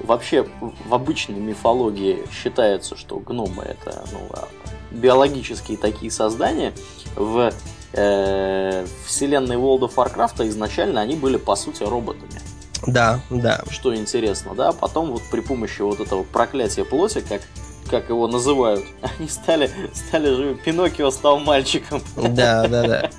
вообще 0.00 0.46
в 0.60 0.94
обычной 0.94 1.38
мифологии 1.38 2.24
считается, 2.32 2.96
что 2.96 3.16
гномы 3.18 3.62
это 3.62 4.04
ну, 4.12 4.18
а, 4.30 4.48
биологические 4.90 5.76
такие 5.76 6.10
создания, 6.10 6.72
в 7.14 7.52
э, 7.92 8.86
вселенной 9.06 9.56
World 9.56 9.80
of 9.80 9.94
Warcraft 9.94 10.48
изначально 10.48 11.02
они 11.02 11.14
были 11.14 11.36
по 11.36 11.56
сути 11.56 11.82
роботами. 11.82 12.40
Да, 12.86 13.20
да. 13.30 13.60
Что 13.70 13.94
интересно, 13.94 14.54
да? 14.54 14.72
Потом 14.72 15.12
вот 15.12 15.22
при 15.30 15.40
помощи 15.40 15.80
вот 15.82 16.00
этого 16.00 16.22
проклятия 16.22 16.84
плоти, 16.84 17.22
как 17.26 17.42
как 17.90 18.08
его 18.08 18.28
называют, 18.28 18.84
они 19.18 19.28
стали, 19.28 19.68
стали 19.92 20.32
же, 20.32 20.54
Пиноккио 20.64 21.10
стал 21.10 21.40
мальчиком. 21.40 22.00
Да, 22.16 22.68
да, 22.68 22.82
да. 22.86 23.10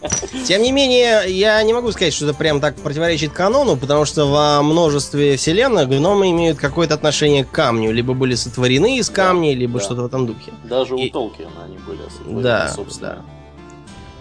Тем 0.45 0.61
не 0.61 0.71
менее, 0.71 1.23
я 1.27 1.61
не 1.61 1.73
могу 1.73 1.91
сказать, 1.91 2.13
что 2.13 2.23
это 2.25 2.33
прям 2.33 2.61
так 2.61 2.77
противоречит 2.77 3.33
канону, 3.33 3.75
потому 3.75 4.05
что 4.05 4.27
во 4.27 4.61
множестве 4.63 5.35
вселенных 5.35 5.89
гномы 5.89 6.29
имеют 6.31 6.57
какое-то 6.57 6.93
отношение 6.93 7.43
к 7.43 7.51
камню. 7.51 7.91
Либо 7.91 8.13
были 8.13 8.33
сотворены 8.35 8.97
из 8.99 9.09
Да, 9.09 9.15
камня, 9.15 9.53
либо 9.53 9.79
да. 9.79 9.83
что-то 9.85 10.03
в 10.03 10.05
этом 10.05 10.25
духе. 10.25 10.53
Даже 10.63 10.95
И- 10.95 11.09
у 11.09 11.11
Толкина 11.11 11.49
они 11.65 11.77
были 11.79 12.03
сотворены, 12.09 12.41
Да, 12.41 12.69
собственно. 12.69 13.25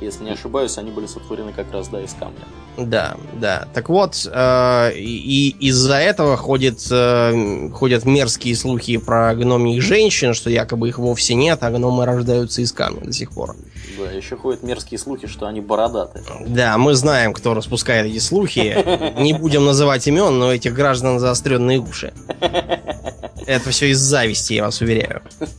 Если 0.00 0.25
не 0.25 0.30
ошибаюсь, 0.30 0.78
они 0.78 0.90
были 0.90 1.07
сотворены 1.07 1.52
как 1.52 1.71
раз, 1.73 1.88
да, 1.88 2.00
из 2.00 2.14
камня. 2.14 2.40
Да, 2.78 3.16
да. 3.35 3.69
Так 3.75 3.90
вот, 3.90 4.26
э, 4.30 4.92
и 4.95 5.54
из-за 5.61 5.97
этого 5.97 6.37
ходит, 6.37 6.80
э, 6.90 7.69
ходят 7.73 8.07
мерзкие 8.07 8.57
слухи 8.57 8.97
про 8.97 9.35
гномьих 9.35 9.83
женщин, 9.83 10.33
что 10.33 10.49
якобы 10.49 10.88
их 10.88 10.99
вовсе 10.99 11.35
нет, 11.35 11.59
а 11.62 11.71
гномы 11.71 12.07
рождаются 12.07 12.62
из 12.62 12.73
камня 12.73 13.04
до 13.04 13.12
сих 13.12 13.33
пор. 13.33 13.57
Да, 13.99 14.11
еще 14.11 14.37
ходят 14.37 14.62
мерзкие 14.62 14.99
слухи, 14.99 15.26
что 15.26 15.47
они 15.47 15.61
бородатые. 15.61 16.25
Да, 16.47 16.78
мы 16.78 16.95
знаем, 16.95 17.35
кто 17.35 17.52
распускает 17.52 18.07
эти 18.07 18.19
слухи. 18.19 18.76
Не 19.21 19.35
будем 19.35 19.66
называть 19.66 20.07
имен, 20.07 20.38
но 20.38 20.52
этих 20.52 20.73
граждан 20.73 21.19
заостренные 21.19 21.78
уши. 21.78 22.14
Это 23.50 23.71
все 23.71 23.90
из 23.90 23.99
зависти, 23.99 24.52
я 24.52 24.64
вас 24.64 24.80
уверяю. 24.80 25.23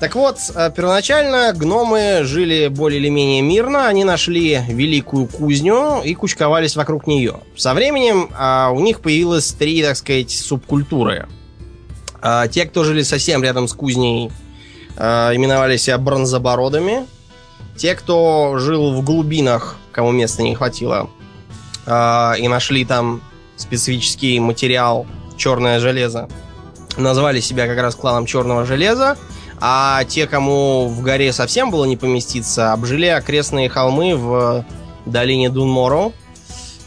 Так 0.00 0.14
вот, 0.16 0.38
э, 0.54 0.70
первоначально 0.76 1.52
гномы 1.52 2.20
жили 2.22 2.68
более 2.68 3.00
или 3.00 3.08
менее 3.08 3.42
мирно. 3.42 3.88
Они 3.88 4.04
нашли 4.04 4.60
великую 4.68 5.26
кузню 5.26 6.02
и 6.02 6.14
кучковались 6.14 6.76
вокруг 6.76 7.06
нее. 7.06 7.40
Со 7.56 7.74
временем 7.74 8.28
а, 8.36 8.70
у 8.70 8.80
них 8.80 9.00
появилось 9.00 9.52
три, 9.52 9.82
так 9.82 9.96
сказать, 9.96 10.30
субкультуры. 10.30 11.26
А, 12.20 12.46
те, 12.48 12.66
кто 12.66 12.84
жили 12.84 13.02
совсем 13.02 13.42
рядом 13.42 13.66
с 13.66 13.72
кузней, 13.72 14.30
а, 14.96 15.34
именовали 15.34 15.76
себя 15.76 15.96
бронзобородами. 15.98 17.06
Те, 17.76 17.94
кто 17.94 18.58
жил 18.58 18.92
в 18.92 19.02
глубинах, 19.02 19.76
кому 19.90 20.12
места 20.12 20.42
не 20.42 20.54
хватило, 20.54 21.08
а, 21.86 22.34
и 22.38 22.46
нашли 22.46 22.84
там 22.84 23.22
специфический 23.56 24.38
материал 24.38 25.06
черное 25.36 25.80
железо, 25.80 26.28
назвали 26.96 27.40
себя 27.40 27.66
как 27.66 27.78
раз 27.78 27.94
кланом 27.94 28.26
черного 28.26 28.64
железа. 28.64 29.16
А 29.60 30.04
те, 30.04 30.26
кому 30.26 30.88
в 30.88 31.00
горе 31.02 31.32
совсем 31.32 31.70
было 31.70 31.84
не 31.84 31.96
поместиться, 31.96 32.72
обжили 32.72 33.06
окрестные 33.06 33.68
холмы 33.68 34.16
в 34.16 34.64
долине 35.06 35.48
Дунморо 35.48 36.12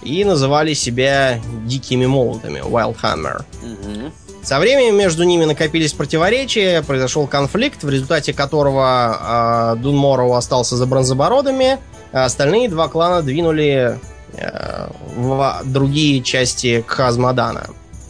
и 0.02 0.24
называли 0.24 0.74
себя 0.74 1.40
дикими 1.66 2.06
молотами, 2.06 2.60
Wildhammer. 2.60 3.44
Мгм. 3.64 4.12
Со 4.44 4.60
временем 4.60 4.96
между 4.96 5.24
ними 5.24 5.46
накопились 5.46 5.92
противоречия, 5.92 6.82
произошел 6.82 7.28
конфликт, 7.28 7.84
в 7.84 7.90
результате 7.90 8.34
которого 8.34 9.74
э, 9.76 9.82
Дунморо 9.82 10.38
остался 10.38 10.78
за 10.78 10.86
бронзобородами, 10.86 11.80
а 12.14 12.26
остальные 12.26 12.70
два 12.70 12.88
клана 12.88 13.22
двинули 13.22 14.00
э, 14.34 14.90
в 15.16 15.62
другие 15.66 16.22
части 16.22 16.82
Кхазмадана. 16.88 17.68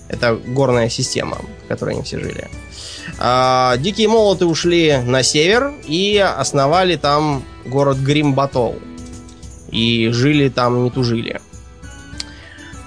Это 0.09 0.35
горная 0.35 0.89
система, 0.89 1.37
в 1.65 1.67
которой 1.67 1.95
они 1.95 2.03
все 2.03 2.19
жили. 2.19 2.49
А, 3.19 3.77
Дикие 3.77 4.07
молоты 4.07 4.45
ушли 4.45 4.97
на 5.05 5.23
север 5.23 5.73
и 5.85 6.17
основали 6.17 6.95
там 6.95 7.43
город 7.65 7.97
Гримбатол. 7.97 8.75
И 9.69 10.09
жили 10.11 10.49
там, 10.49 10.83
не 10.83 10.91
тужили. 10.91 11.41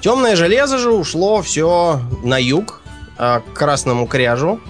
Темное 0.00 0.34
железо 0.34 0.78
же 0.78 0.92
ушло 0.92 1.42
все 1.42 2.00
на 2.22 2.38
юг, 2.38 2.80
а, 3.18 3.40
к 3.40 3.52
Красному 3.52 4.06
Кряжу. 4.06 4.60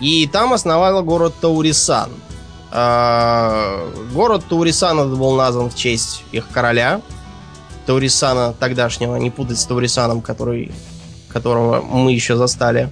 И 0.00 0.26
там 0.26 0.52
основало 0.52 1.02
город 1.02 1.34
Таурисан. 1.40 2.10
А, 2.70 3.88
Город 4.12 4.44
Таурисан 4.48 5.16
был 5.16 5.34
назван 5.36 5.70
в 5.70 5.76
честь 5.76 6.24
их 6.32 6.48
короля. 6.48 7.00
Таурисана 7.86 8.52
тогдашнего, 8.52 9.16
не 9.16 9.30
путать 9.30 9.58
с 9.58 9.66
Таурисаном, 9.66 10.22
который, 10.22 10.72
которого 11.34 11.82
мы 11.82 12.12
еще 12.12 12.36
застали. 12.36 12.88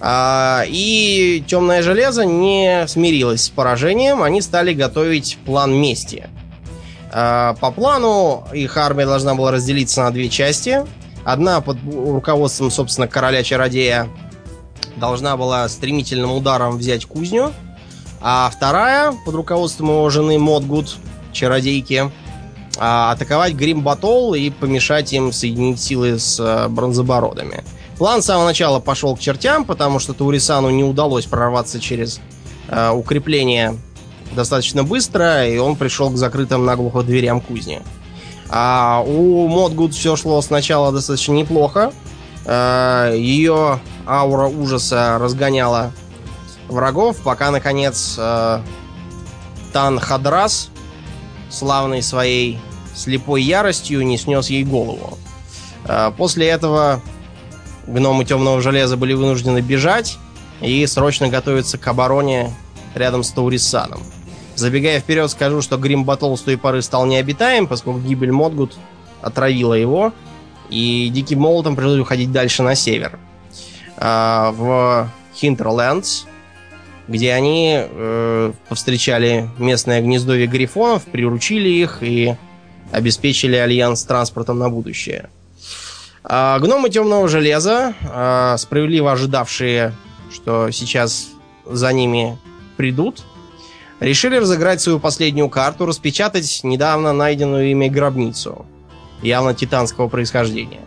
А, 0.00 0.64
и 0.66 1.42
темное 1.46 1.82
железо 1.82 2.26
не 2.26 2.86
смирилось 2.88 3.44
с 3.44 3.48
поражением, 3.48 4.22
они 4.22 4.42
стали 4.42 4.74
готовить 4.74 5.38
план 5.46 5.72
мести. 5.72 6.28
А, 7.12 7.54
по 7.60 7.70
плану 7.70 8.44
их 8.52 8.76
армия 8.76 9.06
должна 9.06 9.34
была 9.34 9.52
разделиться 9.52 10.02
на 10.02 10.10
две 10.10 10.28
части. 10.28 10.84
Одна 11.24 11.60
под 11.60 11.78
руководством, 11.84 12.70
собственно, 12.70 13.06
короля-чародея 13.06 14.08
должна 14.96 15.36
была 15.36 15.68
стремительным 15.68 16.32
ударом 16.32 16.76
взять 16.76 17.06
кузню, 17.06 17.52
а 18.20 18.50
вторая 18.52 19.12
под 19.24 19.34
руководством 19.34 19.90
его 19.90 20.10
жены 20.10 20.38
Модгуд, 20.38 20.96
чародейки, 21.32 22.10
а, 22.78 23.12
атаковать 23.12 23.54
Гримбатол 23.54 24.34
и 24.34 24.50
помешать 24.50 25.12
им 25.12 25.32
соединить 25.32 25.80
силы 25.80 26.18
с 26.18 26.38
а, 26.40 26.68
бронзобородами. 26.68 27.64
План 27.98 28.22
с 28.22 28.26
самого 28.26 28.46
начала 28.46 28.80
пошел 28.80 29.16
к 29.16 29.20
чертям, 29.20 29.64
потому 29.64 29.98
что 29.98 30.14
Таурисану 30.14 30.70
не 30.70 30.84
удалось 30.84 31.26
прорваться 31.26 31.78
через 31.78 32.18
э, 32.68 32.88
укрепление 32.88 33.76
достаточно 34.32 34.84
быстро, 34.84 35.46
и 35.46 35.58
он 35.58 35.76
пришел 35.76 36.08
к 36.08 36.16
закрытым 36.16 36.64
наглухо 36.64 37.02
дверям 37.02 37.42
кузни. 37.42 37.82
А 38.48 39.04
у 39.06 39.46
Модгуд 39.48 39.92
все 39.92 40.16
шло 40.16 40.40
сначала 40.40 40.92
достаточно 40.92 41.32
неплохо. 41.32 41.92
Э, 42.46 43.12
ее 43.14 43.80
аура 44.06 44.46
ужаса 44.46 45.18
разгоняла 45.20 45.92
врагов, 46.68 47.18
пока, 47.22 47.50
наконец, 47.50 48.18
Тан 49.74 49.98
Хадрас, 49.98 50.70
славный 51.50 52.02
своей 52.02 52.58
слепой 52.94 53.42
яростью, 53.42 54.04
не 54.06 54.16
снес 54.16 54.50
ей 54.50 54.64
голову. 54.64 55.18
Э, 55.84 56.12
После 56.16 56.48
этого 56.48 57.02
гномы 57.86 58.24
темного 58.24 58.60
железа 58.62 58.96
были 58.96 59.12
вынуждены 59.12 59.60
бежать 59.60 60.18
и 60.60 60.86
срочно 60.86 61.28
готовиться 61.28 61.78
к 61.78 61.86
обороне 61.86 62.54
рядом 62.94 63.22
с 63.22 63.30
Таурисаном. 63.30 64.02
Забегая 64.54 65.00
вперед, 65.00 65.30
скажу, 65.30 65.62
что 65.62 65.78
Грим 65.78 66.04
Батл 66.04 66.34
с 66.36 66.42
той 66.42 66.58
поры 66.58 66.82
стал 66.82 67.06
необитаем, 67.06 67.66
поскольку 67.66 68.00
гибель 68.00 68.32
Модгут 68.32 68.76
отравила 69.22 69.74
его, 69.74 70.12
и 70.68 71.10
Диким 71.12 71.40
Молотом 71.40 71.76
пришлось 71.76 72.00
уходить 72.00 72.30
дальше 72.30 72.62
на 72.62 72.74
север. 72.74 73.18
А, 73.96 74.52
в 74.52 75.08
Хинтерлендс, 75.34 76.24
где 77.10 77.32
они 77.32 77.72
э, 77.76 78.52
повстречали 78.68 79.50
местное 79.58 80.00
гнездовье 80.00 80.46
грифонов, 80.46 81.02
приручили 81.06 81.68
их 81.68 81.98
и 82.02 82.36
обеспечили 82.92 83.56
альянс 83.56 84.04
транспортом 84.04 84.60
на 84.60 84.70
будущее. 84.70 85.28
А, 86.22 86.56
гномы 86.60 86.88
темного 86.88 87.26
железа, 87.28 87.94
а, 88.04 88.56
справедливо 88.58 89.10
ожидавшие, 89.10 89.92
что 90.32 90.70
сейчас 90.70 91.30
за 91.66 91.92
ними 91.92 92.38
придут, 92.76 93.24
решили 93.98 94.36
разыграть 94.36 94.80
свою 94.80 95.00
последнюю 95.00 95.48
карту, 95.48 95.86
распечатать 95.86 96.60
недавно 96.62 97.12
найденную 97.12 97.72
ими 97.72 97.88
гробницу, 97.88 98.66
явно 99.20 99.52
титанского 99.52 100.06
происхождения. 100.06 100.80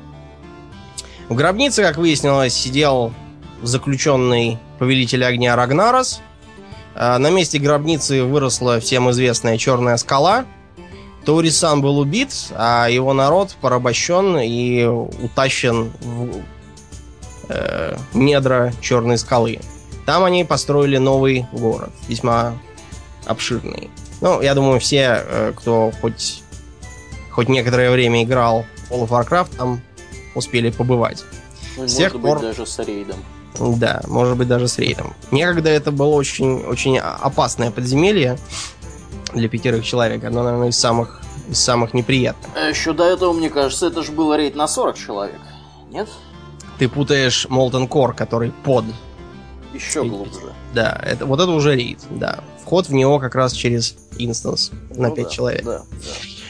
В 1.28 1.36
гробнице, 1.36 1.84
как 1.84 1.98
выяснилось, 1.98 2.54
сидел 2.54 3.14
заключенный 3.62 4.58
повелитель 4.84 5.24
огня 5.24 5.56
Рагнарос. 5.56 6.22
А, 6.94 7.18
На 7.18 7.30
месте 7.30 7.58
гробницы 7.58 8.24
выросла 8.26 8.82
всем 8.82 9.10
известная 9.12 9.58
черная 9.58 9.96
скала. 9.96 10.46
Таурисан 11.26 11.82
был 11.82 12.00
убит, 12.00 12.34
а 12.52 12.88
его 12.90 13.14
народ 13.14 13.56
порабощен 13.62 14.40
и 14.40 14.84
утащен 14.84 15.94
в 16.02 16.42
э, 17.48 17.96
недра 18.14 18.74
черной 18.82 19.18
скалы. 19.18 19.60
Там 20.06 20.26
они 20.26 20.44
построили 20.44 20.98
новый 20.98 21.46
город, 21.54 21.92
весьма 22.10 22.58
обширный. 23.26 23.90
Ну, 24.20 24.42
я 24.42 24.54
думаю, 24.54 24.82
все, 24.82 25.24
э, 25.26 25.54
кто 25.56 25.94
хоть, 26.02 26.44
хоть 27.32 27.48
некоторое 27.48 27.90
время 27.90 28.24
играл 28.24 28.66
в 28.90 28.92
World 28.92 29.08
of 29.08 29.26
Warcraft, 29.30 29.56
там 29.56 29.82
успели 30.36 30.72
побывать. 30.72 31.24
Ну, 31.78 31.88
С 31.88 31.96
тех 31.96 32.14
может 32.16 32.22
пор- 32.22 32.40
быть, 32.40 32.48
даже 32.58 32.70
с 32.70 32.80
рейдом. 32.80 33.24
Да, 33.60 34.02
может 34.08 34.38
быть 34.38 34.48
даже 34.48 34.68
с 34.68 34.78
рейдом. 34.80 35.14
Некогда 35.32 35.70
это 35.70 35.92
было 35.92 36.16
очень, 36.16 36.64
очень 36.64 36.98
опасное 36.98 37.72
подземелье 37.72 38.38
для 39.34 39.48
пятерых 39.48 39.86
человек. 39.86 40.24
Одно, 40.24 40.44
наверное, 40.44 40.70
из 40.70 40.78
самых, 40.78 41.22
из 41.50 41.60
самых 41.60 41.94
неприятных. 41.94 42.52
А 42.56 42.70
еще 42.70 42.94
до 42.94 43.04
этого, 43.04 43.34
мне 43.34 43.50
кажется, 43.50 43.88
это 43.88 44.04
же 44.04 44.12
был 44.12 44.34
рейд 44.36 44.56
на 44.56 44.68
40 44.68 44.98
человек. 44.98 45.40
Нет? 45.92 46.10
Ты 46.80 46.90
путаешь 46.90 47.46
Molten 47.50 47.88
Core, 47.88 48.14
который 48.14 48.52
под. 48.64 48.86
Еще 49.74 50.04
глубже. 50.04 50.54
Да, 50.74 51.00
это, 51.04 51.26
вот 51.26 51.40
это 51.40 51.52
уже 51.52 51.76
рейд, 51.76 52.00
да. 52.10 52.44
Вход 52.64 52.88
в 52.88 52.94
него 52.94 53.20
как 53.20 53.36
раз 53.36 53.54
через 53.54 53.96
инстанс 54.18 54.72
на 54.96 55.10
Ну 55.10 55.16
5 55.16 55.26
да, 55.26 55.30
человек. 55.32 55.64
Да, 55.64 55.80
да. 55.80 55.86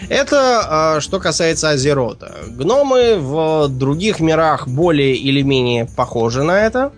Это 0.09 0.61
а, 0.95 1.01
что 1.01 1.19
касается 1.19 1.69
Азерота. 1.69 2.35
Гномы 2.47 3.17
в 3.17 3.67
других 3.69 4.19
мирах 4.19 4.67
более 4.67 5.15
или 5.15 5.41
менее 5.41 5.85
похожи 5.85 6.43
на 6.43 6.59
это. 6.59 6.91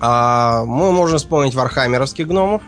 А, 0.00 0.64
мы 0.64 0.92
можем 0.92 1.18
вспомнить 1.18 1.54
вархаммеровских 1.54 2.26
гномов. 2.28 2.62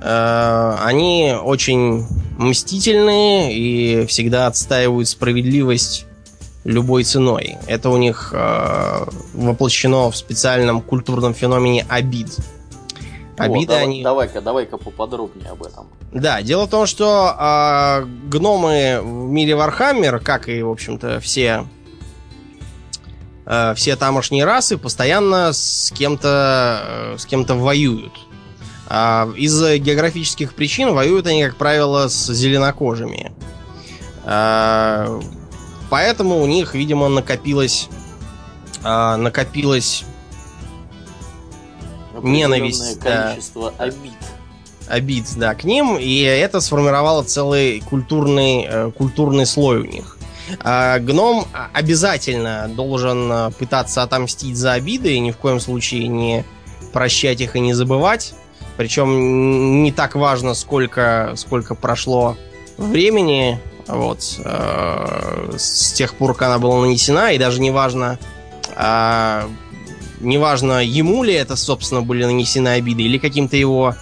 Э, 0.00 0.76
Они 0.82 1.34
очень 1.40 2.06
мстительные 2.38 3.54
и 3.54 4.06
всегда 4.06 4.46
отстаивают 4.46 5.08
справедливость 5.08 6.06
любой 6.64 7.04
ценой. 7.04 7.56
Это 7.66 7.90
у 7.90 7.96
них 7.96 8.30
э, 8.32 9.04
воплощено 9.34 10.10
в 10.10 10.16
специальном 10.16 10.80
культурном 10.80 11.34
феномене 11.34 11.84
обид. 11.88 12.36
Обиды 13.42 13.66
давай- 13.66 13.82
они... 13.82 14.02
Давай-ка, 14.02 14.40
давай-ка 14.40 14.76
поподробнее 14.76 15.50
об 15.50 15.62
этом. 15.62 15.88
Да, 16.12 16.42
дело 16.42 16.66
в 16.66 16.70
том, 16.70 16.86
что 16.86 17.34
а, 17.36 18.04
гномы 18.26 19.00
в 19.02 19.30
мире 19.30 19.56
Вархаммер, 19.56 20.20
как 20.20 20.48
и, 20.48 20.62
в 20.62 20.70
общем-то, 20.70 21.20
все 21.20 21.66
э, 23.46 23.74
все 23.74 23.96
тамошние 23.96 24.44
расы, 24.44 24.78
постоянно 24.78 25.52
с 25.52 25.92
кем-то 25.94 27.14
э, 27.14 27.18
с 27.18 27.26
кем-то 27.26 27.54
воюют. 27.54 28.12
А, 28.88 29.28
из-за 29.36 29.78
географических 29.78 30.54
причин 30.54 30.92
воюют 30.92 31.26
они, 31.26 31.44
как 31.44 31.56
правило, 31.56 32.08
с 32.08 32.32
зеленокожими. 32.32 33.32
А, 34.24 35.20
поэтому 35.90 36.40
у 36.40 36.46
них, 36.46 36.74
видимо, 36.74 37.08
накопилось 37.08 37.88
накопилось 38.84 40.04
ненависть, 42.22 43.00
количество 43.00 43.72
да, 43.78 43.84
обид. 43.84 44.12
Обид, 44.88 45.26
да, 45.36 45.54
к 45.54 45.64
ним, 45.64 45.96
и 45.96 46.20
это 46.22 46.60
сформировало 46.60 47.22
целый 47.22 47.80
культурный, 47.80 48.66
э, 48.68 48.90
культурный 48.96 49.46
слой 49.46 49.78
у 49.80 49.84
них. 49.84 50.18
А 50.60 50.98
гном 50.98 51.46
обязательно 51.72 52.70
должен 52.74 53.30
э, 53.30 53.50
пытаться 53.52 54.02
отомстить 54.02 54.56
за 54.56 54.72
обиды, 54.72 55.14
и 55.14 55.20
ни 55.20 55.30
в 55.30 55.36
коем 55.36 55.60
случае 55.60 56.08
не 56.08 56.44
прощать 56.92 57.40
их 57.40 57.56
и 57.56 57.60
не 57.60 57.74
забывать. 57.74 58.34
Причем 58.76 59.82
не 59.82 59.92
так 59.92 60.14
важно, 60.14 60.54
сколько, 60.54 61.32
сколько 61.36 61.74
прошло 61.74 62.36
времени 62.76 63.60
вот, 63.86 64.40
э, 64.44 65.52
с 65.56 65.92
тех 65.92 66.14
пор, 66.14 66.34
как 66.34 66.48
она 66.48 66.58
была 66.58 66.80
нанесена, 66.80 67.32
и 67.32 67.38
даже 67.38 67.60
не 67.60 67.70
важно, 67.70 68.18
э, 68.76 69.42
не 70.22 70.38
важно, 70.38 70.84
ему 70.84 71.24
ли 71.24 71.34
это, 71.34 71.56
собственно, 71.56 72.02
были 72.02 72.24
нанесены 72.24 72.68
обиды, 72.68 73.02
или 73.02 73.18
каким-то 73.18 73.56
его 73.56 73.94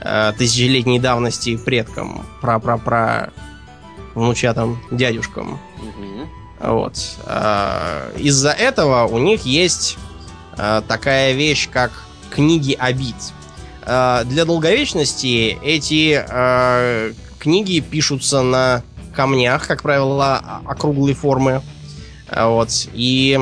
э, 0.00 0.32
тысячелетней 0.36 0.98
давности 0.98 1.56
предкам, 1.56 2.26
про-про-про 2.40 3.32
внучатым 4.14 4.78
дядюшкам. 4.90 5.60
Угу. 5.78 6.72
Вот. 6.72 6.98
Э, 7.24 8.12
из-за 8.18 8.50
этого 8.50 9.06
у 9.06 9.18
них 9.18 9.46
есть 9.46 9.96
э, 10.56 10.82
такая 10.86 11.32
вещь, 11.32 11.68
как 11.72 11.92
книги 12.30 12.76
обид. 12.78 13.16
Э, 13.86 14.22
для 14.24 14.44
долговечности 14.44 15.58
эти 15.62 16.24
э, 16.28 17.12
книги 17.38 17.80
пишутся 17.80 18.42
на 18.42 18.82
камнях, 19.14 19.66
как 19.66 19.82
правило, 19.82 20.62
округлой 20.64 21.14
формы. 21.14 21.62
Вот. 22.34 22.88
И, 22.92 23.38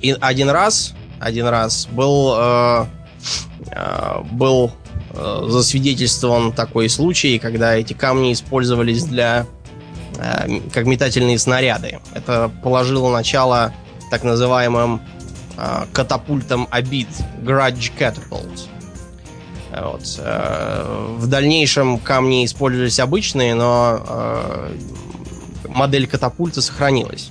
и 0.00 0.16
один 0.20 0.50
раз, 0.50 0.94
один 1.20 1.46
раз 1.46 1.86
был, 1.90 2.34
э, 2.36 2.86
э, 3.70 4.22
был 4.32 4.72
э, 5.10 5.46
засвидетельствован 5.48 6.52
такой 6.52 6.88
случай, 6.88 7.38
когда 7.38 7.74
эти 7.74 7.92
камни 7.92 8.32
использовались 8.32 9.04
для 9.04 9.46
э, 10.18 10.60
как 10.72 10.86
метательные 10.86 11.38
снаряды. 11.38 12.00
Это 12.14 12.50
положило 12.62 13.10
начало 13.10 13.72
так 14.10 14.24
называемым 14.24 15.00
э, 15.56 15.84
катапультам 15.92 16.68
обид, 16.70 17.08
grudge 17.42 17.92
catapult. 17.98 18.68
Вот. 19.70 20.02
Э, 20.18 21.16
в 21.18 21.26
дальнейшем 21.26 21.98
камни 21.98 22.44
использовались 22.44 23.00
обычные, 23.00 23.54
но 23.54 24.00
э, 24.06 24.76
модель 25.68 26.06
катапульта 26.06 26.62
сохранилась. 26.62 27.30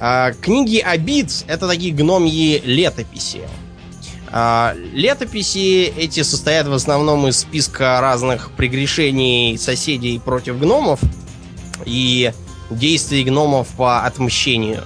А, 0.00 0.32
книги 0.32 0.78
обид 0.78 1.44
это 1.48 1.66
такие 1.66 1.92
гномьи 1.92 2.62
летописи. 2.64 3.40
А, 4.30 4.74
летописи 4.92 5.92
эти 5.96 6.22
состоят 6.22 6.68
в 6.68 6.72
основном 6.72 7.26
из 7.26 7.40
списка 7.40 8.00
разных 8.00 8.52
прегрешений 8.52 9.58
соседей 9.58 10.18
против 10.18 10.58
гномов 10.58 11.00
и 11.84 12.32
действий 12.70 13.24
гномов 13.24 13.68
по 13.68 14.04
отмщению. 14.04 14.84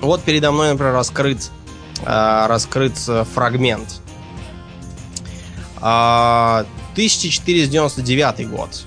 Вот 0.00 0.22
передо 0.22 0.52
мной, 0.52 0.70
например, 0.70 0.94
раскрыт, 0.94 1.50
э, 2.02 2.46
раскрыт 2.46 2.96
фрагмент 3.34 4.00
1499 5.80 8.22
а, 8.22 8.44
год. 8.44 8.86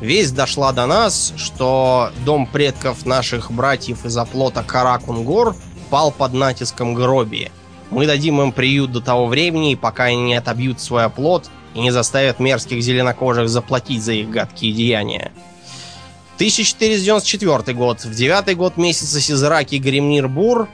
Весть 0.00 0.34
дошла 0.34 0.72
до 0.72 0.86
нас, 0.86 1.32
что 1.36 2.10
дом 2.24 2.46
предков 2.46 3.06
наших 3.06 3.50
братьев 3.50 4.04
из 4.04 4.16
оплота 4.16 4.62
Каракунгор 4.62 5.56
пал 5.88 6.12
под 6.12 6.34
натиском 6.34 6.94
Гроби. 6.94 7.50
Мы 7.90 8.06
дадим 8.06 8.42
им 8.42 8.52
приют 8.52 8.92
до 8.92 9.00
того 9.00 9.26
времени, 9.26 9.74
пока 9.74 10.04
они 10.04 10.22
не 10.22 10.34
отобьют 10.34 10.80
свой 10.80 11.04
оплот 11.04 11.48
и 11.74 11.80
не 11.80 11.90
заставят 11.90 12.40
мерзких 12.40 12.82
зеленокожих 12.82 13.48
заплатить 13.48 14.02
за 14.02 14.12
их 14.12 14.28
гадкие 14.28 14.72
деяния. 14.72 15.32
1494 16.34 17.74
год. 17.74 18.04
В 18.04 18.14
девятый 18.14 18.54
год 18.54 18.76
месяца 18.76 19.20
Сизраки 19.20 19.76
Гремнир-Бур 19.76 20.68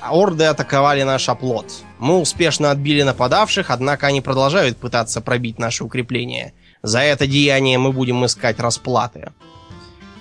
орды 0.00 0.44
атаковали 0.44 1.04
наш 1.04 1.28
оплот. 1.28 1.66
Мы 2.00 2.18
успешно 2.18 2.72
отбили 2.72 3.02
нападавших, 3.02 3.70
однако 3.70 4.08
они 4.08 4.20
продолжают 4.20 4.78
пытаться 4.78 5.20
пробить 5.20 5.60
наши 5.60 5.84
укрепления. 5.84 6.52
За 6.88 7.00
это 7.00 7.26
деяние 7.26 7.76
мы 7.76 7.92
будем 7.92 8.24
искать 8.24 8.58
расплаты. 8.58 9.30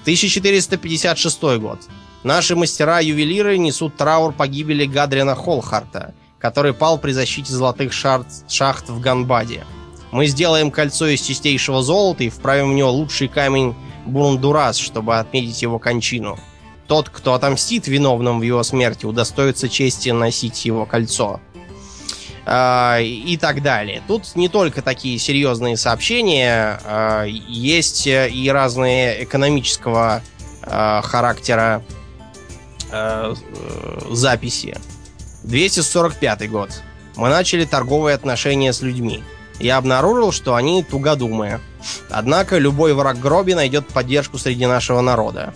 1456 0.02 1.42
год. 1.60 1.80
Наши 2.24 2.58
мастера-ювелиры 2.58 3.58
несут 3.58 3.96
траур 3.96 4.34
погибели 4.34 4.84
Гадрина 4.84 5.34
Холхарта, 5.34 6.14
который 6.40 6.74
пал 6.74 6.98
при 6.98 7.14
защите 7.14 7.54
золотых 7.54 7.94
шахт 7.94 8.90
в 8.90 9.00
Ганбаде. 9.00 9.64
Мы 10.12 10.28
сделаем 10.28 10.70
кольцо 10.70 11.08
из 11.08 11.22
чистейшего 11.22 11.82
золота 11.82 12.26
и 12.26 12.30
вправим 12.30 12.72
в 12.72 12.76
него 12.76 12.92
лучший 12.92 13.30
камень 13.30 13.74
Бурундурас, 14.06 14.76
чтобы 14.76 15.20
отметить 15.20 15.62
его 15.62 15.80
кончину. 15.80 16.38
Тот, 16.88 17.08
кто 17.08 17.34
отомстит 17.34 17.88
виновным 17.88 18.42
в 18.42 18.44
его 18.44 18.62
смерти, 18.64 19.06
удостоится 19.06 19.70
чести 19.70 20.10
носить 20.10 20.66
его 20.66 20.86
кольцо. 20.86 21.40
А, 22.50 23.00
и 23.02 23.36
так 23.36 23.62
далее. 23.62 24.02
Тут 24.08 24.38
не 24.38 24.48
только 24.48 24.82
такие 24.82 25.20
серьезные 25.20 25.76
сообщения, 25.76 26.80
а, 26.86 27.26
есть 27.26 28.08
и 28.08 28.50
разные 28.50 29.26
экономического 29.26 30.22
а, 30.64 31.02
характера 31.02 31.84
записи. 34.10 34.78
245 35.44 36.50
год. 36.50 36.70
Мы 37.18 37.28
начали 37.28 37.66
торговые 37.66 38.16
отношения 38.16 38.72
с 38.72 38.82
людьми. 38.82 39.26
Я 39.60 39.76
обнаружил, 39.76 40.32
что 40.32 40.56
они 40.56 40.84
тугодумые. 40.84 41.60
Однако 42.10 42.58
любой 42.58 42.94
враг 42.94 43.20
гроби 43.20 43.52
найдет 43.52 43.90
поддержку 43.90 44.38
среди 44.38 44.66
нашего 44.68 45.02
народа. 45.02 45.54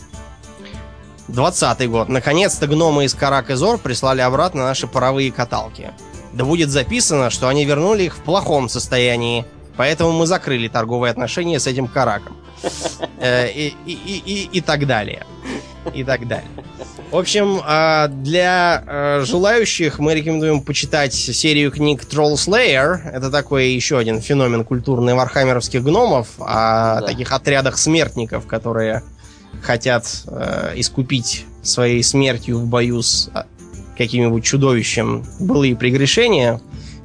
20 1.30 1.90
год. 1.90 2.10
Наконец-то 2.10 2.68
гномы 2.68 3.06
из 3.06 3.14
Карак 3.14 3.50
и 3.50 3.54
Зор 3.54 3.78
прислали 3.78 4.20
обратно 4.20 4.66
наши 4.66 4.88
паровые 4.88 5.32
каталки. 5.32 5.92
Да 6.34 6.46
будет 6.46 6.70
записано, 6.70 7.30
что 7.30 7.48
они 7.48 7.66
вернули 7.66 8.04
их 8.04 8.16
в 8.16 8.22
плохом 8.22 8.70
состоянии, 8.70 9.46
поэтому 9.78 10.12
мы 10.12 10.26
закрыли 10.26 10.68
торговые 10.68 11.12
отношения 11.12 11.60
с 11.60 11.68
этим 11.68 11.88
Караком. 11.88 12.38
Э, 13.20 13.50
и, 13.50 13.76
и, 13.86 13.94
и, 13.94 14.50
и 14.52 14.62
так 14.62 14.86
далее. 14.88 15.26
И 15.94 16.04
так 16.04 16.28
далее. 16.28 16.48
В 17.12 17.18
общем, 17.18 17.60
а, 17.66 18.08
для 18.08 18.84
э, 18.88 19.24
желающих 19.26 20.00
мы 20.00 20.14
рекомендуем 20.14 20.62
почитать 20.62 21.14
серию 21.14 21.72
книг 21.72 22.04
Troll 22.04 22.36
Slayer. 22.36 23.00
Это 23.12 23.30
такой 23.30 23.72
еще 23.72 23.98
один 23.98 24.22
феномен 24.22 24.64
культурный 24.64 25.14
вархаммеровских 25.14 25.84
гномов, 25.84 26.28
о 26.40 27.02
да. 27.02 27.08
таких 27.08 27.32
отрядах 27.34 27.78
смертников, 27.78 28.48
которые 28.48 29.04
хотят 29.62 30.06
э, 30.28 30.74
искупить 30.76 31.46
своей 31.64 32.02
смертью 32.02 32.60
в 32.60 32.66
бою 32.68 33.02
с 33.02 33.30
а, 33.34 33.46
каким-нибудь 34.02 34.44
чудовищем 34.44 35.26
былые 35.40 35.76
прегрешения. 35.76 36.62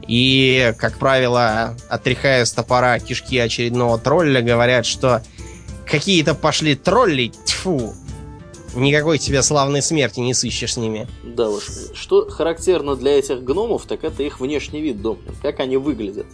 И, 0.09 0.73
как 0.79 0.99
правило, 0.99 1.77
отряхая 1.89 2.45
с 2.45 2.53
топора 2.53 2.99
кишки 3.01 3.39
очередного 3.39 3.99
тролля, 3.99 4.41
говорят, 4.41 4.87
что 4.87 5.23
какие-то 5.85 6.35
пошли 6.35 6.77
тролли, 6.77 7.33
тьфу, 7.45 7.93
никакой 8.75 9.19
тебе 9.19 9.43
славной 9.43 9.83
смерти 9.83 10.21
не 10.21 10.35
сыщешь 10.35 10.75
с 10.75 10.77
ними. 10.77 11.09
Да 11.25 11.51
уж. 11.51 11.65
Что 11.95 12.29
характерно 12.29 12.95
для 12.95 13.19
этих 13.19 13.43
гномов, 13.43 13.87
так 13.87 14.05
это 14.05 14.23
их 14.23 14.41
внешний 14.41 14.81
вид, 14.81 15.03
Домнин. 15.03 15.35
Как 15.43 15.61
они 15.61 15.77
выглядят 15.77 16.27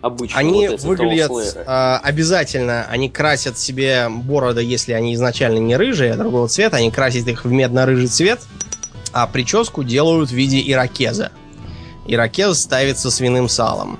обычно. 0.00 0.38
Они 0.38 0.68
вот 0.68 0.82
выглядят 0.82 1.30
э, 1.54 1.98
обязательно, 2.02 2.86
они 2.90 3.08
красят 3.08 3.58
себе 3.58 4.08
бороды, 4.08 4.62
если 4.62 4.92
они 4.92 5.14
изначально 5.14 5.58
не 5.58 5.76
рыжие, 5.76 6.12
а 6.12 6.16
другого 6.16 6.48
цвета, 6.48 6.76
они 6.78 6.90
красят 6.90 7.28
их 7.28 7.44
в 7.44 7.50
медно-рыжий 7.50 8.08
цвет, 8.08 8.40
а 9.12 9.26
прическу 9.26 9.84
делают 9.84 10.30
в 10.30 10.34
виде 10.34 10.62
иракеза. 10.70 11.32
Иракез 12.06 12.60
ставится 12.60 13.10
свиным 13.10 13.48
салом. 13.48 13.98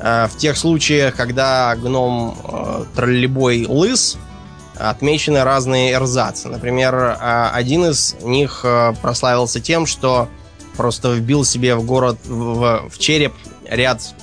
Э, 0.00 0.26
в 0.28 0.36
тех 0.36 0.56
случаях, 0.56 1.14
когда 1.14 1.74
гном 1.76 2.36
э, 2.44 2.84
троллебой 2.94 3.66
лыс, 3.66 4.18
отмечены 4.76 5.44
разные 5.44 5.92
эрзацы. 5.92 6.48
Например, 6.48 6.94
э, 6.94 7.50
один 7.52 7.86
из 7.86 8.16
них 8.22 8.60
э, 8.64 8.94
прославился 9.00 9.60
тем, 9.60 9.86
что 9.86 10.28
просто 10.76 11.12
вбил 11.12 11.44
себе 11.44 11.74
в 11.74 11.84
город, 11.84 12.18
в, 12.24 12.88
в 12.88 12.98
череп 12.98 13.34
ряд 13.64 14.14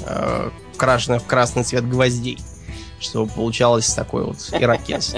э, 0.00 0.50
крашеных 0.76 1.22
в 1.22 1.26
красный 1.26 1.64
цвет 1.64 1.88
гвоздей, 1.88 2.38
чтобы 3.00 3.30
получалось 3.30 3.92
такой 3.92 4.24
вот 4.24 4.36
ирокез. 4.52 5.16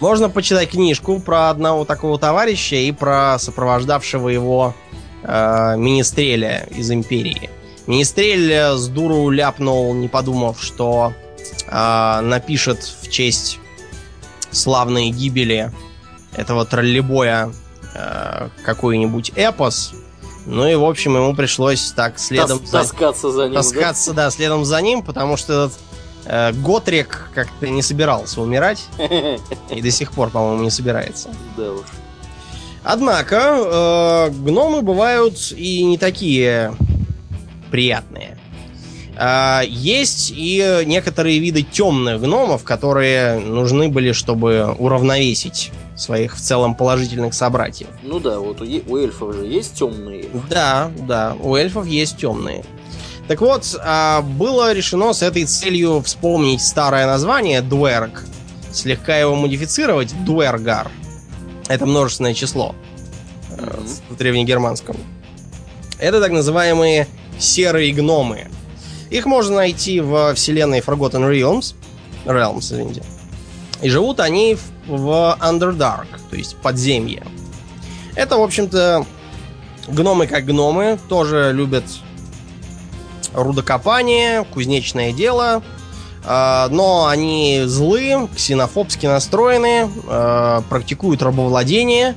Можно 0.00 0.28
почитать 0.30 0.70
книжку 0.70 1.20
про 1.20 1.50
одного 1.50 1.84
такого 1.84 2.18
товарища 2.18 2.76
и 2.76 2.92
про 2.92 3.38
сопровождавшего 3.38 4.28
его 4.28 4.74
э, 5.22 5.74
министреля 5.76 6.66
из 6.70 6.90
империи. 6.90 7.50
Министрель 7.86 8.76
с 8.76 8.88
дуру 8.88 9.30
ляпнул, 9.30 9.92
не 9.94 10.08
подумав, 10.08 10.62
что 10.62 11.12
э, 11.66 12.20
напишет 12.20 12.82
в 13.02 13.10
честь 13.10 13.58
славной 14.50 15.10
гибели 15.10 15.72
этого 16.32 16.64
троллебоя 16.64 17.52
э, 17.94 18.48
какой-нибудь 18.64 19.32
эпос, 19.34 19.92
Ну 20.46 20.66
и, 20.66 20.74
в 20.74 20.84
общем, 20.84 21.16
ему 21.16 21.34
пришлось 21.34 21.92
так 21.92 22.18
следом... 22.18 22.60
Тас- 22.60 22.70
таскаться 22.70 23.30
за 23.30 23.44
ним, 23.44 23.54
да? 23.54 23.58
таскаться, 23.60 24.12
да? 24.12 24.30
следом 24.30 24.64
за 24.64 24.80
ним, 24.80 25.02
потому 25.02 25.36
что 25.36 25.66
этот 25.66 25.72
э, 25.72 25.89
Готрик 26.26 27.30
как-то 27.34 27.68
не 27.68 27.82
собирался 27.82 28.40
умирать. 28.40 28.84
И 29.70 29.82
до 29.82 29.90
сих 29.90 30.12
пор, 30.12 30.30
по-моему, 30.30 30.62
не 30.62 30.70
собирается. 30.70 31.30
Да 31.56 31.72
уж. 31.72 31.86
Однако, 32.82 33.36
э, 33.36 34.30
гномы 34.30 34.82
бывают 34.82 35.52
и 35.54 35.84
не 35.84 35.98
такие 35.98 36.74
приятные. 37.70 38.38
А, 39.22 39.62
есть 39.66 40.32
и 40.34 40.82
некоторые 40.86 41.38
виды 41.40 41.62
темных 41.62 42.22
гномов, 42.22 42.64
которые 42.64 43.38
нужны 43.38 43.90
были, 43.90 44.12
чтобы 44.12 44.74
уравновесить 44.78 45.72
своих 45.94 46.36
в 46.36 46.40
целом 46.40 46.74
положительных 46.74 47.34
собратьев. 47.34 47.88
Ну 48.02 48.18
да, 48.18 48.38
вот 48.38 48.62
у, 48.62 48.64
у 48.64 48.96
эльфов 48.96 49.34
же 49.34 49.44
есть 49.44 49.74
темные. 49.74 50.24
Да, 50.48 50.90
да, 51.06 51.36
у 51.38 51.54
эльфов 51.54 51.86
есть 51.86 52.16
темные. 52.16 52.64
Так 53.30 53.42
вот, 53.42 53.78
а, 53.80 54.22
было 54.22 54.72
решено 54.72 55.12
с 55.12 55.22
этой 55.22 55.44
целью 55.44 56.02
вспомнить 56.02 56.60
старое 56.60 57.06
название 57.06 57.62
Дуэрг, 57.62 58.24
слегка 58.72 59.16
его 59.16 59.36
модифицировать 59.36 60.12
Дуэргар. 60.24 60.90
Это 61.68 61.86
множественное 61.86 62.34
число 62.34 62.74
э, 63.56 63.78
в 64.08 64.16
древнегерманском. 64.16 64.96
Это 66.00 66.20
так 66.20 66.32
называемые 66.32 67.06
серые 67.38 67.92
гномы. 67.92 68.48
Их 69.10 69.26
можно 69.26 69.54
найти 69.54 70.00
в 70.00 70.34
вселенной 70.34 70.80
Forgotten 70.80 71.30
Realms. 71.30 71.76
Realms, 72.24 72.62
извините. 72.62 73.04
И 73.80 73.88
живут 73.90 74.18
они 74.18 74.56
в, 74.56 74.96
в 74.96 75.38
Underdark, 75.40 76.08
то 76.30 76.34
есть 76.34 76.56
подземье. 76.56 77.22
Это, 78.16 78.38
в 78.38 78.42
общем-то, 78.42 79.06
гномы 79.86 80.26
как 80.26 80.46
гномы, 80.46 80.98
тоже 81.08 81.52
любят 81.54 81.84
рудокопание, 83.34 84.44
кузнечное 84.44 85.12
дело, 85.12 85.62
а, 86.24 86.68
но 86.70 87.06
они 87.06 87.62
злы, 87.64 88.28
ксенофобски 88.34 89.06
настроены, 89.06 89.90
а, 90.06 90.62
практикуют 90.68 91.22
рабовладение, 91.22 92.14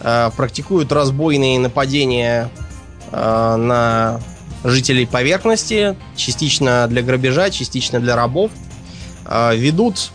а, 0.00 0.30
практикуют 0.30 0.92
разбойные 0.92 1.58
нападения 1.58 2.50
на 3.10 4.20
жителей 4.64 5.06
поверхности, 5.06 5.96
частично 6.14 6.86
для 6.88 7.00
грабежа, 7.00 7.48
частично 7.48 8.00
для 8.00 8.16
рабов, 8.16 8.50
ведут 9.24 10.10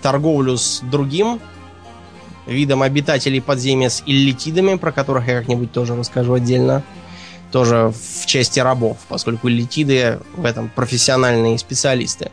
торговлю 0.00 0.56
с 0.56 0.80
другим 0.80 1.42
видом 2.46 2.80
обитателей 2.80 3.42
подземья 3.42 3.90
с 3.90 4.02
иллитидами, 4.06 4.76
про 4.76 4.92
которых 4.92 5.28
я 5.28 5.38
как-нибудь 5.40 5.72
тоже 5.72 5.94
расскажу 5.94 6.32
отдельно. 6.32 6.82
Тоже 7.52 7.92
в 8.20 8.26
части 8.26 8.58
рабов, 8.60 8.96
поскольку 9.08 9.48
иллитиды 9.48 10.18
в 10.34 10.44
этом 10.44 10.70
профессиональные 10.74 11.58
специалисты. 11.58 12.30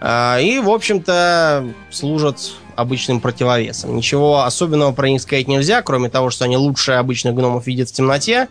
А, 0.00 0.38
И, 0.40 0.58
в 0.58 0.70
общем-то, 0.70 1.66
служат 1.90 2.38
обычным 2.76 3.20
противовесом. 3.20 3.94
Ничего 3.96 4.42
особенного 4.42 4.92
про 4.92 5.08
них 5.08 5.20
сказать 5.22 5.48
нельзя, 5.48 5.82
кроме 5.82 6.08
того, 6.08 6.30
что 6.30 6.44
они 6.44 6.56
лучше 6.56 6.92
обычных 6.92 7.34
гномов 7.34 7.66
видят 7.66 7.88
в 7.90 7.92
темноте. 7.92 8.48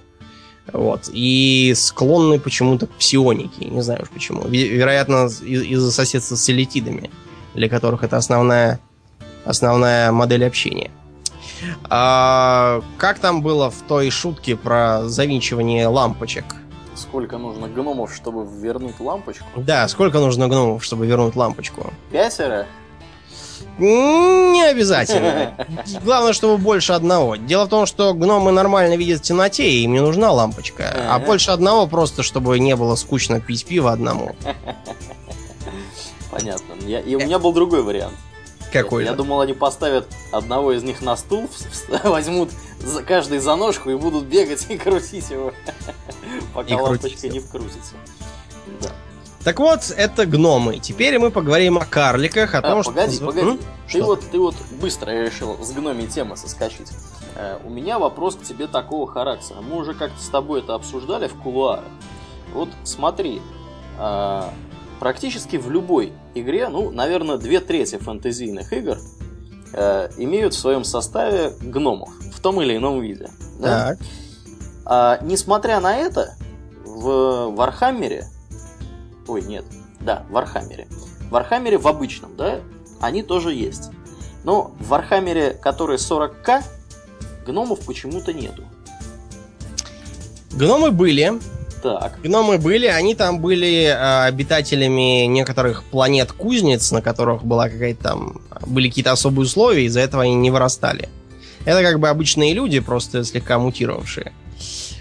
Вот. 0.73 1.10
И 1.13 1.73
склонны 1.75 2.39
почему-то 2.39 2.88
к 2.88 2.91
псионике. 2.91 3.65
Не 3.65 3.82
знаю 3.82 4.01
уж 4.04 4.10
почему. 4.10 4.41
Ве- 4.43 4.67
Вероятно, 4.67 5.25
из- 5.25 5.41
из-за 5.63 5.91
соседства 5.91 6.36
с 6.36 6.49
элитидами, 6.49 7.12
для 7.54 7.69
которых 7.69 8.04
это 8.04 8.17
основная, 8.17 8.80
основная 9.45 10.12
модель 10.12 10.43
общения. 10.45 10.89
А, 11.89 12.81
как 12.97 13.19
там 13.19 13.41
было 13.41 13.69
в 13.69 13.81
той 13.87 14.09
шутке 14.09 14.55
про 14.55 15.03
завинчивание 15.07 15.87
лампочек? 15.87 16.45
Сколько 16.95 17.37
нужно 17.37 17.67
гномов, 17.67 18.13
чтобы 18.15 18.45
вернуть 18.61 18.99
лампочку? 18.99 19.45
Да, 19.57 19.87
сколько 19.87 20.19
нужно 20.19 20.47
гномов, 20.47 20.83
чтобы 20.83 21.05
вернуть 21.05 21.35
лампочку? 21.35 21.91
Пятеро? 22.11 22.65
Не 23.77 24.63
обязательно. 24.69 25.53
Главное, 26.03 26.31
чтобы 26.31 26.57
больше 26.57 26.93
одного. 26.93 27.35
Дело 27.35 27.65
в 27.65 27.69
том, 27.69 27.85
что 27.85 28.13
гномы 28.13 28.51
нормально 28.53 28.95
видят 28.95 29.19
в 29.19 29.23
темноте, 29.23 29.69
и 29.69 29.83
им 29.83 29.91
не 29.93 29.99
нужна 29.99 30.31
лампочка. 30.31 30.95
А 31.09 31.19
больше 31.19 31.51
одного 31.51 31.85
просто, 31.87 32.23
чтобы 32.23 32.57
не 32.59 32.75
было 32.77 32.95
скучно 32.95 33.41
пить 33.41 33.65
пиво 33.65 33.91
одному. 33.91 34.33
Понятно. 36.31 36.73
Я- 36.85 36.99
и 37.01 37.15
у 37.15 37.19
меня 37.19 37.39
был 37.39 37.51
другой 37.53 37.81
вариант. 37.83 38.15
Какой 38.71 39.06
Я 39.06 39.13
думал, 39.13 39.41
они 39.41 39.54
поставят 39.54 40.08
одного 40.32 40.73
из 40.73 40.84
них 40.84 41.01
на 41.01 41.15
стул, 41.15 41.49
возьмут 42.04 42.49
за 42.80 43.04
каждый 43.04 43.39
за 43.39 43.56
ножку 43.56 43.89
и 43.89 43.95
будут 43.95 44.25
бегать 44.25 44.65
и 44.69 44.78
крутить 44.78 45.30
его, 45.30 45.54
пока 46.54 46.69
И 46.69 46.73
лампочка 46.73 47.30
не 47.30 47.39
вкрутится. 47.39 47.93
Да. 48.82 48.89
Так 49.43 49.60
вот, 49.60 49.93
это 49.95 50.25
гномы. 50.25 50.80
Теперь 50.80 51.19
мы 51.19 51.30
поговорим 51.30 51.78
о 51.78 51.86
карликах, 51.86 52.56
о 52.56 52.58
А, 52.58 52.62
том, 52.62 52.82
что... 52.82 52.91
погоди, 52.91 53.19
погоди. 53.19 53.58
Ты 53.88 53.97
Что? 53.99 54.06
вот, 54.06 54.21
ты 54.32 54.39
вот 54.39 54.56
быстро 54.82 55.12
решил 55.12 55.56
с 55.63 55.71
гномией 55.71 56.10
темы 56.10 56.36
соскочить. 56.36 56.91
Э, 57.36 57.60
у 57.63 57.69
меня 57.69 57.99
вопрос 57.99 58.36
к 58.36 58.41
тебе 58.43 58.65
такого 58.65 59.06
характера. 59.06 59.62
Мы 59.62 59.78
уже 59.78 59.93
как-то 59.93 60.19
с 60.19 60.30
тобой 60.30 60.62
это 60.62 60.73
обсуждали 60.73 61.28
в 61.28 61.36
кулуарах. 61.36 61.86
Вот 62.54 62.69
смотри, 62.84 63.39
а, 63.99 64.51
практически 65.05 65.57
в 65.57 65.69
любой 65.69 66.13
игре, 66.33 66.67
ну, 66.67 66.89
наверное, 66.89 67.37
две 67.37 67.59
трети 67.59 67.99
фэнтезийных 67.99 68.73
игр 68.73 68.97
э, 69.71 70.09
имеют 70.17 70.55
в 70.55 70.57
своем 70.57 70.83
составе 70.83 71.53
гномов 71.61 72.09
в 72.33 72.39
том 72.39 72.59
или 72.59 72.75
ином 72.75 72.99
виде. 73.01 73.29
да? 73.59 73.89
Так. 73.89 73.99
А, 74.83 75.19
несмотря 75.21 75.79
на 75.79 75.95
это, 75.95 76.33
в 76.83 77.51
Вархаммере, 77.55 78.25
ой, 79.27 79.43
нет, 79.43 79.65
да, 79.99 80.25
в 80.27 80.31
Вархаммере, 80.31 80.87
в 80.89 81.29
Вархаммере 81.29 81.77
в 81.77 81.87
обычном, 81.87 82.35
да, 82.35 82.61
они 82.99 83.21
тоже 83.21 83.53
есть. 83.53 83.91
Но 84.43 84.73
в 84.79 84.87
Вархаммере, 84.87 85.51
который 85.51 85.97
40к, 85.97 86.63
гномов 87.45 87.85
почему-то 87.85 88.33
нету. 88.33 88.63
Гномы 90.53 90.89
были. 90.89 91.39
Так, 91.86 92.19
Гномы 92.24 92.58
были, 92.58 92.88
они 92.88 93.13
там 93.13 93.39
были 93.39 93.84
э, 93.84 94.24
обитателями 94.24 95.26
некоторых 95.28 95.84
планет-кузнец, 95.84 96.91
на 96.91 97.04
которых 97.04 97.43
была 97.43 97.69
какая-то 97.69 98.02
там... 98.02 98.41
Были 98.65 98.89
какие-то 98.89 99.12
особые 99.12 99.45
условия, 99.45 99.86
из-за 99.86 100.00
этого 100.00 100.24
они 100.24 100.34
не 100.34 100.50
вырастали. 100.50 101.10
Это 101.63 101.84
как 101.84 102.00
бы 102.00 102.10
обычные 102.10 102.56
люди, 102.56 102.80
просто 102.80 103.24
слегка 103.24 103.60
мутировавшие. 103.60 104.34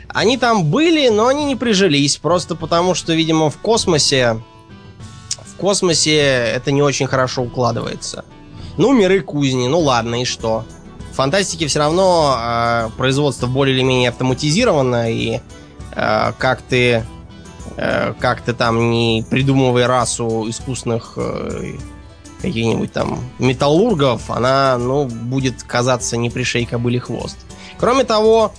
Они 0.08 0.36
там 0.36 0.66
были, 0.66 1.08
но 1.08 1.28
они 1.28 1.46
не 1.46 1.56
прижились, 1.56 2.18
просто 2.18 2.54
потому 2.54 2.94
что, 2.94 3.14
видимо, 3.14 3.48
в 3.48 3.56
космосе... 3.56 4.42
В 5.38 5.56
космосе 5.56 6.18
это 6.18 6.70
не 6.70 6.82
очень 6.82 7.06
хорошо 7.06 7.44
укладывается. 7.44 8.26
Ну, 8.76 8.92
миры 8.92 9.22
кузни, 9.22 9.68
ну 9.68 9.80
ладно, 9.80 10.20
и 10.20 10.26
что? 10.26 10.66
В 11.12 11.16
фантастике 11.16 11.66
все 11.66 11.78
равно 11.78 12.36
э, 12.38 12.90
производство 12.98 13.46
более 13.46 13.74
или 13.74 13.82
менее 13.82 14.10
автоматизировано, 14.10 15.10
и 15.10 15.40
как 15.94 16.62
ты 16.62 17.04
э, 17.76 18.14
как 18.18 18.40
ты 18.42 18.52
там 18.52 18.90
не 18.90 19.24
придумывай 19.28 19.86
расу 19.86 20.48
искусных 20.48 21.14
э, 21.16 21.74
каких-нибудь 22.42 22.92
там 22.92 23.20
металлургов, 23.38 24.30
она, 24.30 24.76
ну, 24.78 25.06
будет 25.06 25.62
казаться 25.62 26.16
не 26.16 26.30
пришей 26.30 26.66
кобыли 26.66 26.98
хвост. 26.98 27.38
Кроме 27.78 28.04
того, 28.04 28.52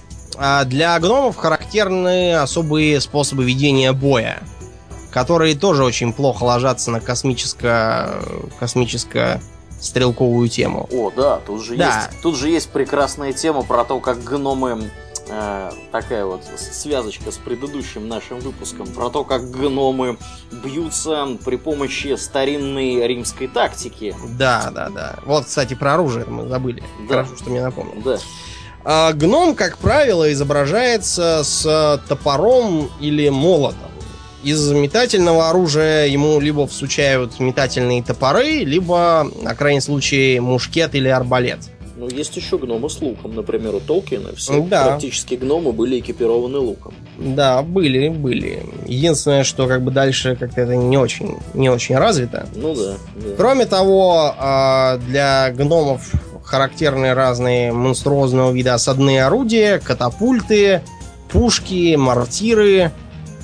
для 0.65 1.00
гномов 1.00 1.38
характерны 1.38 2.34
особые 2.36 3.00
способы 3.00 3.45
ведения 3.45 3.93
боя, 3.93 4.41
которые 5.12 5.56
тоже 5.56 5.84
очень 5.86 6.12
плохо 6.13 6.43
ложатся 6.43 6.91
на 6.91 7.00
космическое, 7.00 8.10
космическое 8.60 9.41
стрелковую 9.80 10.50
тему. 10.50 10.89
о, 10.91 11.12
да, 11.15 11.38
тут 11.45 11.63
же, 11.63 11.78
Да. 11.78 12.08
есть, 12.10 12.21
тут 12.21 12.36
же 12.38 12.50
есть 12.50 12.69
прекрасная 12.69 13.34
тема 13.34 13.62
про 13.62 13.86
то, 13.86 14.00
как 14.00 14.24
гномы 14.24 14.71
э, 14.71 15.05
такая 15.92 16.26
вот 16.26 16.44
связочка 16.56 17.32
с 17.32 17.38
предыдущим 17.38 18.08
нашим 18.08 18.40
выпуском 18.40 18.88
про 18.88 19.10
то, 19.10 19.24
как 19.24 19.50
гномы 19.50 20.18
бьются 20.52 21.28
при 21.44 21.56
помощи 21.56 22.16
старинной 22.16 23.08
римской 23.08 23.48
тактики. 23.48 24.16
Да, 24.38 24.72
да, 24.74 24.90
да. 24.90 25.16
Вот, 25.26 25.46
кстати, 25.46 25.74
про 25.74 25.96
оружие 25.96 26.26
мы 26.26 26.48
забыли. 26.48 26.84
Да. 27.10 27.24
Хорошо, 27.24 27.38
что 27.38 27.50
мне 27.50 27.62
напомнил. 27.62 28.02
Да. 28.04 28.18
А 28.84 29.14
гном, 29.14 29.56
как 29.56 29.80
правило, 29.80 30.32
изображается 30.32 31.42
с 31.44 32.00
топором 32.08 32.92
или 33.00 33.30
молотом. 33.30 33.80
Из 34.44 34.72
метательного 34.72 35.50
оружия 35.50 36.06
ему 36.06 36.40
либо 36.40 36.68
всучают 36.68 37.40
метательные 37.40 38.04
топоры, 38.04 38.60
либо, 38.60 39.28
на 39.42 39.56
крайний 39.56 39.82
случай, 39.82 40.40
мушкет 40.40 40.94
или 40.94 41.08
арбалет. 41.08 41.62
Ну, 41.97 42.10
есть 42.10 42.36
еще 42.36 42.58
гномы 42.58 42.89
с 42.89 42.99
луком, 43.01 43.36
например, 43.36 43.75
у 43.75 43.79
Толкина. 43.79 44.36
Все 44.36 44.62
Да. 44.63 44.86
практически 44.86 45.36
гномы 45.36 45.71
были 45.71 45.99
экипированы 45.99 46.58
луком. 46.58 46.93
Да, 47.17 47.62
были, 47.62 48.10
были. 48.10 48.63
Единственное, 48.86 49.45
что 49.45 49.67
как 49.67 49.81
бы 49.81 49.91
дальше 49.91 50.36
как-то 50.36 50.62
это 50.62 50.75
не 50.75 50.97
очень, 50.97 51.38
не 51.53 51.69
очень 51.69 51.95
развито. 51.95 52.47
Ну 52.53 52.75
да. 52.75 52.95
да. 53.15 53.36
Кроме 53.38 53.65
того, 53.65 54.34
а, 54.38 54.97
для 54.97 55.51
гномов 55.51 56.12
характерны 56.43 57.13
разные 57.13 57.71
монструозного 57.71 58.51
вида 58.51 58.73
осадные 58.73 59.23
орудия, 59.25 59.79
катапульты, 59.79 60.81
пушки, 61.31 61.95
мортиры, 61.95 62.91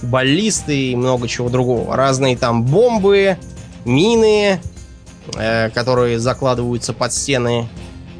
баллисты 0.03 0.91
и 0.91 0.95
много 0.95 1.27
чего 1.27 1.49
другого. 1.49 1.95
Разные 1.95 2.37
там 2.37 2.63
бомбы, 2.63 3.37
мины, 3.85 4.59
э, 5.37 5.69
которые 5.69 6.19
закладываются 6.19 6.93
под 6.93 7.13
стены, 7.13 7.67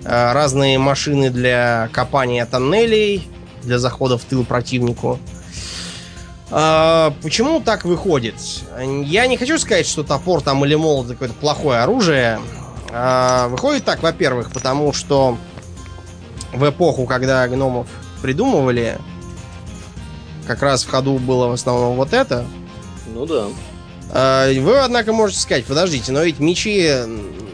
разные 0.04 0.80
машины 0.80 1.30
для 1.30 1.90
копания 1.94 2.46
тоннелей, 2.46 3.28
для 3.64 3.80
захода 3.80 4.18
в 4.18 4.24
тыл 4.24 4.44
противнику. 4.44 5.20
А, 6.50 7.14
почему 7.22 7.62
так 7.62 7.86
выходит? 7.86 8.36
Я 9.06 9.28
не 9.28 9.38
хочу 9.38 9.58
сказать, 9.58 9.88
что 9.88 10.04
топор 10.04 10.42
там 10.42 10.66
или 10.66 10.76
молот 10.76 11.08
какое-то 11.08 11.34
плохое 11.36 11.80
оружие. 11.80 12.40
А, 12.92 13.48
выходит 13.48 13.86
так, 13.86 14.04
во-первых, 14.04 14.52
потому 14.52 14.92
что 14.92 15.38
в 16.52 16.70
эпоху, 16.70 17.06
когда 17.06 17.48
гномов 17.48 17.88
придумывали, 18.22 18.98
как 20.46 20.62
раз 20.62 20.84
в 20.84 20.90
ходу 20.90 21.18
было 21.18 21.48
в 21.48 21.54
основном 21.54 21.96
вот 21.96 22.14
это. 22.14 22.46
Ну 23.14 23.26
да. 23.26 23.46
А, 24.12 24.52
вы, 24.52 24.80
однако, 24.80 25.14
можете 25.14 25.40
сказать, 25.40 25.66
подождите, 25.66 26.12
но 26.12 26.24
ведь 26.24 26.40
мечи 26.40 26.90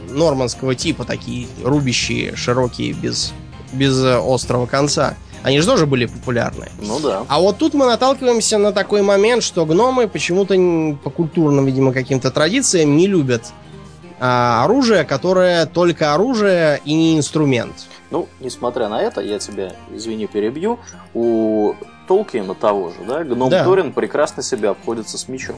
нормандского 0.10 0.76
типа 0.76 1.06
такие, 1.06 1.48
рубящие, 1.63 2.36
широкие, 2.36 2.93
без, 2.93 3.34
без 3.72 4.04
острого 4.04 4.65
конца. 4.65 5.15
Они 5.43 5.60
же 5.60 5.67
тоже 5.67 5.86
были 5.86 6.08
популярны. 6.08 6.70
Ну 6.82 7.00
да. 7.00 7.24
А 7.28 7.39
вот 7.39 7.58
тут 7.58 7.74
мы 7.74 7.86
наталкиваемся 7.86 8.58
на 8.58 8.74
такой 8.74 9.02
момент, 9.02 9.43
что 9.43 9.65
гномы 9.65 10.08
почему-то 10.08 10.56
по 11.04 11.10
культурным, 11.10 11.65
видимо, 11.65 11.93
каким-то 11.93 12.32
традициям 12.32 12.98
не 12.98 13.08
любят 13.08 13.54
а, 14.20 14.63
оружие, 14.65 15.04
которое 15.04 15.67
только 15.67 16.13
оружие 16.13 16.82
и 16.84 16.93
не 16.93 17.17
инструмент. 17.17 17.88
Ну, 18.10 18.28
несмотря 18.39 18.89
на 18.89 19.02
это, 19.02 19.22
я 19.22 19.38
тебя, 19.38 19.74
извини, 19.93 20.28
перебью, 20.28 20.80
у 21.13 21.76
Толкина 22.08 22.56
того 22.56 22.89
же, 22.89 23.06
да, 23.08 23.24
гном 23.24 23.50
да. 23.50 23.63
Торин 23.63 23.93
прекрасно 23.93 24.41
себя 24.41 24.72
обходится 24.72 25.17
с 25.17 25.28
мечом. 25.28 25.58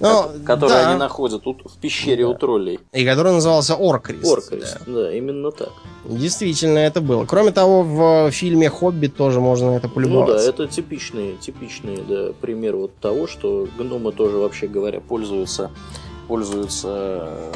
Но, 0.00 0.30
который 0.44 0.70
да. 0.70 0.90
они 0.90 0.98
находят 0.98 1.42
тут 1.42 1.62
в 1.64 1.76
пещере 1.78 2.24
да. 2.24 2.30
у 2.30 2.34
троллей. 2.34 2.80
И 2.92 3.04
который 3.04 3.32
назывался 3.32 3.74
Оркрис. 3.74 4.24
Оркрис, 4.24 4.76
да. 4.86 4.92
да, 4.92 5.12
именно 5.12 5.50
так. 5.50 5.72
Действительно, 6.04 6.78
это 6.78 7.00
было. 7.00 7.24
Кроме 7.24 7.52
того, 7.52 7.82
в 7.82 8.30
фильме 8.30 8.68
Хоббит 8.70 9.16
тоже 9.16 9.40
можно 9.40 9.70
это 9.70 9.88
полюбоваться. 9.88 10.34
Ну 10.34 10.42
да, 10.42 10.48
это 10.48 10.66
типичный, 10.66 11.36
типичный 11.36 12.02
да, 12.08 12.32
пример 12.40 12.76
вот 12.76 12.94
того, 12.96 13.26
что 13.26 13.68
гномы 13.78 14.12
тоже, 14.12 14.36
вообще 14.36 14.68
говоря, 14.68 15.00
пользуются 15.00 15.70
пользуются 16.26 17.28
э, 17.28 17.52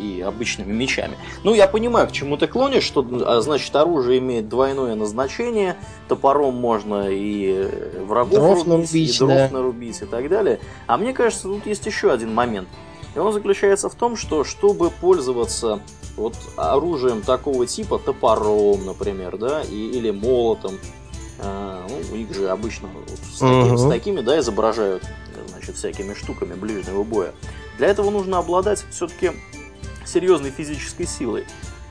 и 0.00 0.20
обычными 0.20 0.72
мечами. 0.72 1.16
Ну, 1.42 1.54
я 1.54 1.66
понимаю, 1.66 2.08
к 2.08 2.12
чему 2.12 2.36
ты 2.36 2.46
клонишь, 2.46 2.84
что, 2.84 3.06
а, 3.26 3.40
значит, 3.40 3.74
оружие 3.76 4.18
имеет 4.18 4.48
двойное 4.48 4.94
назначение, 4.94 5.76
топором 6.08 6.54
можно 6.54 7.08
и 7.08 7.68
врагов 8.04 8.32
дров 8.32 8.66
рубить, 8.66 8.66
нарубить, 8.66 9.14
и 9.14 9.18
дров 9.18 9.28
да. 9.28 9.48
нарубить 9.50 10.02
и 10.02 10.06
так 10.06 10.28
далее. 10.28 10.60
А 10.86 10.96
мне 10.96 11.12
кажется, 11.12 11.44
тут 11.44 11.66
есть 11.66 11.86
еще 11.86 12.12
один 12.12 12.34
момент. 12.34 12.68
И 13.14 13.18
он 13.18 13.32
заключается 13.32 13.88
в 13.88 13.94
том, 13.94 14.16
что 14.16 14.44
чтобы 14.44 14.90
пользоваться 14.90 15.80
вот 16.16 16.34
оружием 16.56 17.22
такого 17.22 17.66
типа, 17.66 17.98
топором, 17.98 18.84
например, 18.84 19.36
да, 19.36 19.62
и, 19.62 19.90
или 19.90 20.10
молотом, 20.10 20.74
э, 21.38 21.80
ну, 21.88 22.16
их 22.16 22.34
же 22.34 22.48
обычно 22.48 22.88
вот 22.88 23.08
с, 23.10 23.38
таким, 23.38 23.74
угу. 23.74 23.78
с 23.78 23.88
такими, 23.88 24.20
да, 24.20 24.38
изображают, 24.38 25.04
значит, 25.48 25.76
всякими 25.76 26.14
штуками 26.14 26.54
ближнего 26.54 27.02
боя. 27.04 27.32
Для 27.78 27.88
этого 27.88 28.10
нужно 28.10 28.38
обладать 28.38 28.84
все-таки 28.90 29.32
серьезной 30.04 30.50
физической 30.50 31.06
силой. 31.06 31.46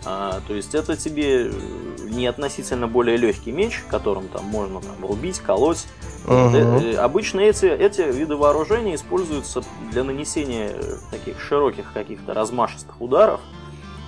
А, 0.06 0.42
то 0.48 0.54
есть 0.54 0.76
это 0.76 0.98
тебе 0.98 1.52
не 2.00 2.28
относительно 2.28 2.88
более 2.88 3.18
легкий 3.18 3.52
меч, 3.52 3.84
которым 3.90 4.28
там 4.28 4.46
можно 4.46 4.82
там, 4.82 5.06
рубить, 5.06 5.40
колоть. 5.40 5.86
Uh-huh. 6.26 6.96
Обычно 6.96 7.42
эти, 7.42 7.66
эти 7.66 8.02
виды 8.02 8.36
вооружения 8.36 8.96
используются 8.96 9.64
для 9.92 10.04
нанесения 10.04 10.72
таких 11.12 11.40
широких 11.42 11.92
каких-то 11.94 12.34
размашистых 12.34 13.00
ударов. 13.02 13.40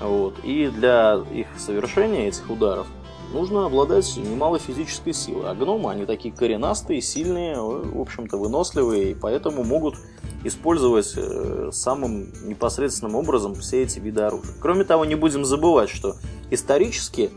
Вот. 0.01 0.35
И 0.43 0.67
для 0.67 1.21
их 1.33 1.47
совершения, 1.57 2.27
этих 2.27 2.49
ударов, 2.49 2.87
нужно 3.35 3.65
обладать 3.65 4.17
немалой 4.17 4.59
физической 4.59 5.13
силой. 5.13 5.51
А 5.51 5.53
гномы, 5.53 5.91
они 5.91 6.05
такие 6.05 6.33
коренастые, 6.33 7.01
сильные, 7.01 7.59
в 7.59 8.01
общем-то, 8.01 8.37
выносливые, 8.37 9.11
и 9.11 9.13
поэтому 9.13 9.63
могут 9.63 9.95
использовать 10.43 11.13
э, 11.15 11.69
самым 11.71 12.33
непосредственным 12.47 13.15
образом 13.15 13.53
все 13.55 13.83
эти 13.83 13.99
виды 13.99 14.21
оружия. 14.21 14.53
Кроме 14.59 14.85
того, 14.85 15.05
не 15.05 15.15
будем 15.15 15.43
забывать, 15.43 15.89
что 15.89 16.15
исторически 16.49 17.29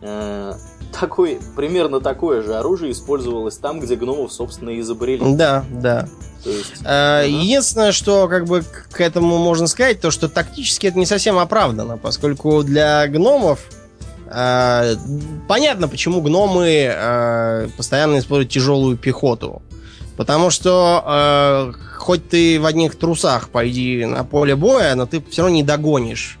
э, 0.00 0.54
такой, 0.98 1.38
примерно 1.54 2.00
такое 2.00 2.42
же 2.42 2.54
оружие 2.54 2.92
использовалось 2.92 3.58
там, 3.58 3.80
где 3.80 3.96
гномов, 3.96 4.32
собственно, 4.32 4.78
изобрели. 4.80 5.34
Да, 5.34 5.64
да. 5.70 6.08
То 6.44 6.50
есть, 6.50 6.82
а, 6.84 7.22
Единственное, 7.24 7.92
что 7.92 8.26
как 8.26 8.46
бы 8.46 8.62
к 8.90 9.00
этому 9.00 9.38
можно 9.38 9.66
сказать, 9.66 10.00
то 10.00 10.10
что 10.10 10.28
тактически 10.28 10.86
это 10.86 10.98
не 10.98 11.06
совсем 11.06 11.38
оправдано, 11.38 11.98
поскольку 11.98 12.62
для 12.62 13.06
гномов 13.06 13.60
э, 13.70 13.81
понятно, 15.48 15.88
почему 15.88 16.20
гномы 16.22 16.90
э, 16.90 17.68
постоянно 17.76 18.18
используют 18.18 18.50
тяжелую 18.50 18.96
пехоту. 18.96 19.62
Потому 20.16 20.50
что 20.50 21.04
э, 21.06 21.72
хоть 21.98 22.28
ты 22.28 22.60
в 22.60 22.66
одних 22.66 22.96
трусах 22.96 23.48
пойди 23.48 24.04
на 24.04 24.24
поле 24.24 24.56
боя, 24.56 24.94
но 24.94 25.06
ты 25.06 25.22
все 25.30 25.42
равно 25.42 25.56
не 25.56 25.62
догонишь 25.62 26.38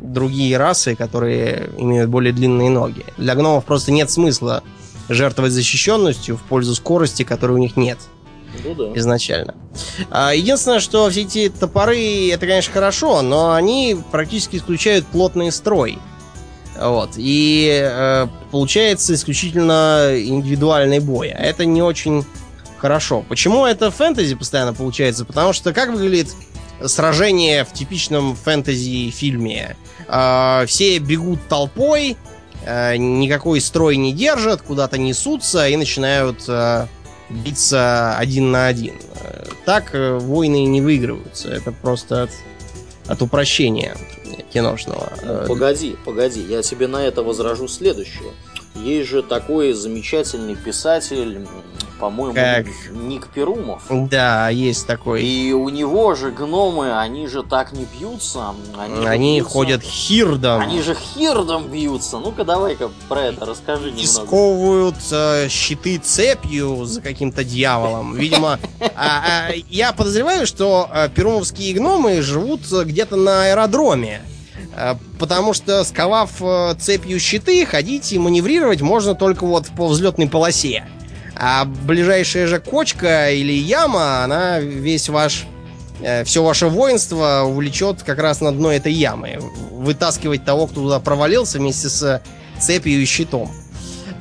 другие 0.00 0.56
расы, 0.56 0.94
которые 0.94 1.70
имеют 1.78 2.10
более 2.10 2.32
длинные 2.32 2.70
ноги. 2.70 3.04
Для 3.16 3.34
гномов 3.34 3.64
просто 3.64 3.92
нет 3.92 4.10
смысла 4.10 4.62
жертвовать 5.08 5.52
защищенностью 5.52 6.36
в 6.36 6.42
пользу 6.42 6.74
скорости, 6.74 7.22
которой 7.22 7.52
у 7.52 7.58
них 7.58 7.76
нет. 7.76 7.98
Ну, 8.64 8.74
да. 8.74 8.98
Изначально. 8.98 9.54
А, 10.10 10.34
единственное, 10.34 10.80
что 10.80 11.08
все 11.10 11.22
эти 11.22 11.48
топоры, 11.48 12.28
это, 12.30 12.46
конечно, 12.46 12.72
хорошо, 12.72 13.22
но 13.22 13.52
они 13.52 13.96
практически 14.10 14.56
исключают 14.56 15.06
плотный 15.06 15.52
строй. 15.52 15.98
Вот. 16.78 17.12
И 17.16 17.70
э, 17.82 18.26
получается 18.50 19.14
исключительно 19.14 20.12
индивидуальный 20.14 21.00
бой. 21.00 21.30
А 21.30 21.42
это 21.42 21.64
не 21.64 21.82
очень 21.82 22.24
хорошо. 22.78 23.24
Почему 23.28 23.64
это 23.64 23.90
фэнтези 23.90 24.34
постоянно 24.34 24.74
получается? 24.74 25.24
Потому 25.24 25.52
что 25.52 25.72
как 25.72 25.90
выглядит 25.90 26.28
сражение 26.84 27.64
в 27.64 27.72
типичном 27.72 28.36
фэнтези-фильме? 28.36 29.76
Э, 30.08 30.64
все 30.66 30.98
бегут 30.98 31.46
толпой, 31.48 32.16
э, 32.64 32.96
никакой 32.96 33.60
строй 33.60 33.96
не 33.96 34.12
держат, 34.12 34.62
куда-то 34.62 34.98
несутся 34.98 35.68
и 35.68 35.76
начинают 35.76 36.44
э, 36.48 36.86
биться 37.30 38.16
один 38.16 38.50
на 38.50 38.66
один. 38.66 38.94
Так 39.64 39.94
э, 39.94 40.18
войны 40.18 40.64
не 40.66 40.80
выигрываются. 40.80 41.48
Это 41.48 41.72
просто 41.72 42.24
от, 42.24 42.30
от 43.08 43.22
упрощения 43.22 43.96
киношного. 44.56 45.12
Ну, 45.22 45.46
погоди, 45.46 45.96
погоди, 46.04 46.40
я 46.40 46.62
тебе 46.62 46.86
на 46.86 47.04
это 47.04 47.22
возражу 47.22 47.68
следующее. 47.68 48.32
Есть 48.74 49.08
же 49.08 49.22
такой 49.22 49.72
замечательный 49.72 50.54
писатель, 50.54 51.46
по-моему, 51.98 52.34
как... 52.34 52.66
Ник 52.90 53.28
Перумов. 53.28 53.82
Да, 53.90 54.50
есть 54.50 54.86
такой. 54.86 55.24
И 55.24 55.52
у 55.52 55.68
него 55.70 56.14
же 56.14 56.30
гномы, 56.30 56.98
они 56.98 57.26
же 57.26 57.42
так 57.42 57.72
не 57.72 57.84
бьются. 57.84 58.54
Они, 58.78 59.06
они 59.06 59.36
бьются... 59.36 59.52
ходят 59.52 59.82
хирдом. 59.82 60.60
Они 60.60 60.82
же 60.82 60.94
хирдом 60.94 61.68
бьются. 61.68 62.18
Ну-ка, 62.18 62.44
давай-ка 62.44 62.90
про 63.08 63.24
это 63.24 63.46
расскажи 63.46 63.90
немного. 63.90 64.06
Сковывают 64.06 64.96
э, 65.10 65.48
щиты 65.48 65.98
цепью 65.98 66.84
за 66.84 67.00
каким-то 67.00 67.44
дьяволом. 67.44 68.14
Видимо, 68.14 68.58
а, 68.94 69.48
а, 69.48 69.52
я 69.70 69.92
подозреваю, 69.92 70.46
что 70.46 70.88
э, 70.92 71.08
перумовские 71.08 71.74
гномы 71.74 72.20
живут 72.20 72.60
где-то 72.70 73.16
на 73.16 73.44
аэродроме. 73.44 74.22
Э, 74.76 74.94
потому 75.18 75.54
что, 75.54 75.82
сковав 75.84 76.30
цепью 76.78 77.18
щиты, 77.18 77.64
ходить 77.64 78.12
и 78.12 78.18
маневрировать 78.18 78.82
можно 78.82 79.14
только 79.14 79.46
вот 79.46 79.66
по 79.68 79.88
взлетной 79.88 80.28
полосе. 80.28 80.84
А 81.34 81.64
ближайшая 81.64 82.46
же 82.46 82.60
кочка 82.60 83.30
или 83.30 83.52
яма, 83.52 84.24
она 84.24 84.58
весь 84.60 85.08
ваш 85.08 85.44
э, 86.00 86.24
все 86.24 86.42
ваше 86.42 86.68
воинство 86.68 87.42
увлечет 87.46 88.02
как 88.02 88.18
раз 88.18 88.40
на 88.40 88.52
дно 88.52 88.72
этой 88.72 88.92
ямы. 88.92 89.38
Вытаскивать 89.70 90.44
того, 90.44 90.66
кто 90.66 90.82
туда 90.82 91.00
провалился 91.00 91.58
вместе 91.58 91.88
с 91.88 92.22
цепью 92.58 93.02
и 93.02 93.04
щитом. 93.04 93.50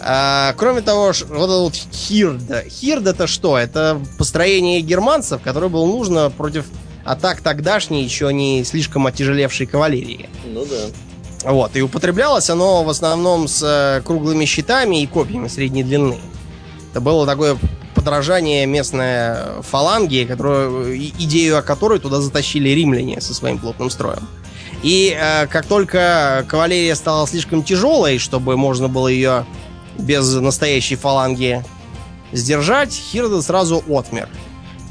А, 0.08 0.54
кроме 0.58 0.82
того, 0.82 1.06
вот 1.06 1.16
этот 1.16 1.60
вот 1.60 1.74
Хирда. 1.74 2.64
Хирд 2.70 3.08
это 3.08 3.28
что? 3.28 3.58
Это 3.58 4.00
построение 4.18 4.82
германцев, 4.82 5.42
которое 5.42 5.70
было 5.70 5.86
нужно 5.86 6.30
против 6.30 6.66
атак 7.06 7.42
тогдашней, 7.42 8.04
еще 8.04 8.34
не 8.34 8.64
слишком 8.66 9.08
отяжелевшей 9.08 9.68
кавалерии. 9.68 10.30
Ну 10.46 10.66
да. 10.66 11.52
Вот, 11.52 11.76
и 11.76 11.82
употреблялось 11.82 12.50
оно 12.50 12.84
в 12.84 12.90
основном 12.90 13.48
с 13.48 13.62
э, 13.64 14.02
круглыми 14.02 14.46
щитами 14.46 15.04
и 15.04 15.08
копьями 15.08 15.48
средней 15.48 15.84
длины. 15.84 16.20
Это 16.92 17.02
было 17.02 17.28
такое 17.28 17.58
подражание 17.94 18.66
местной 18.66 19.62
фаланги, 19.62 20.26
которую, 20.28 20.98
идею 20.98 21.60
о 21.60 21.62
которой 21.62 22.00
туда 22.00 22.20
затащили 22.20 22.70
римляне 22.70 23.22
со 23.22 23.36
своим 23.36 23.60
плотным 23.60 23.92
строем. 23.92 24.28
И 24.82 25.16
э, 25.16 25.46
как 25.48 25.68
только 25.68 26.46
кавалерия 26.48 26.96
стала 26.96 27.28
слишком 27.28 27.64
тяжелой, 27.64 28.18
чтобы 28.18 28.58
можно 28.58 28.88
было 28.88 29.08
ее 29.08 29.46
без 30.00 30.34
настоящей 30.34 30.96
фаланги 30.96 31.64
сдержать, 32.32 32.92
Хирда 32.94 33.42
сразу 33.44 33.84
отмер. 33.88 34.30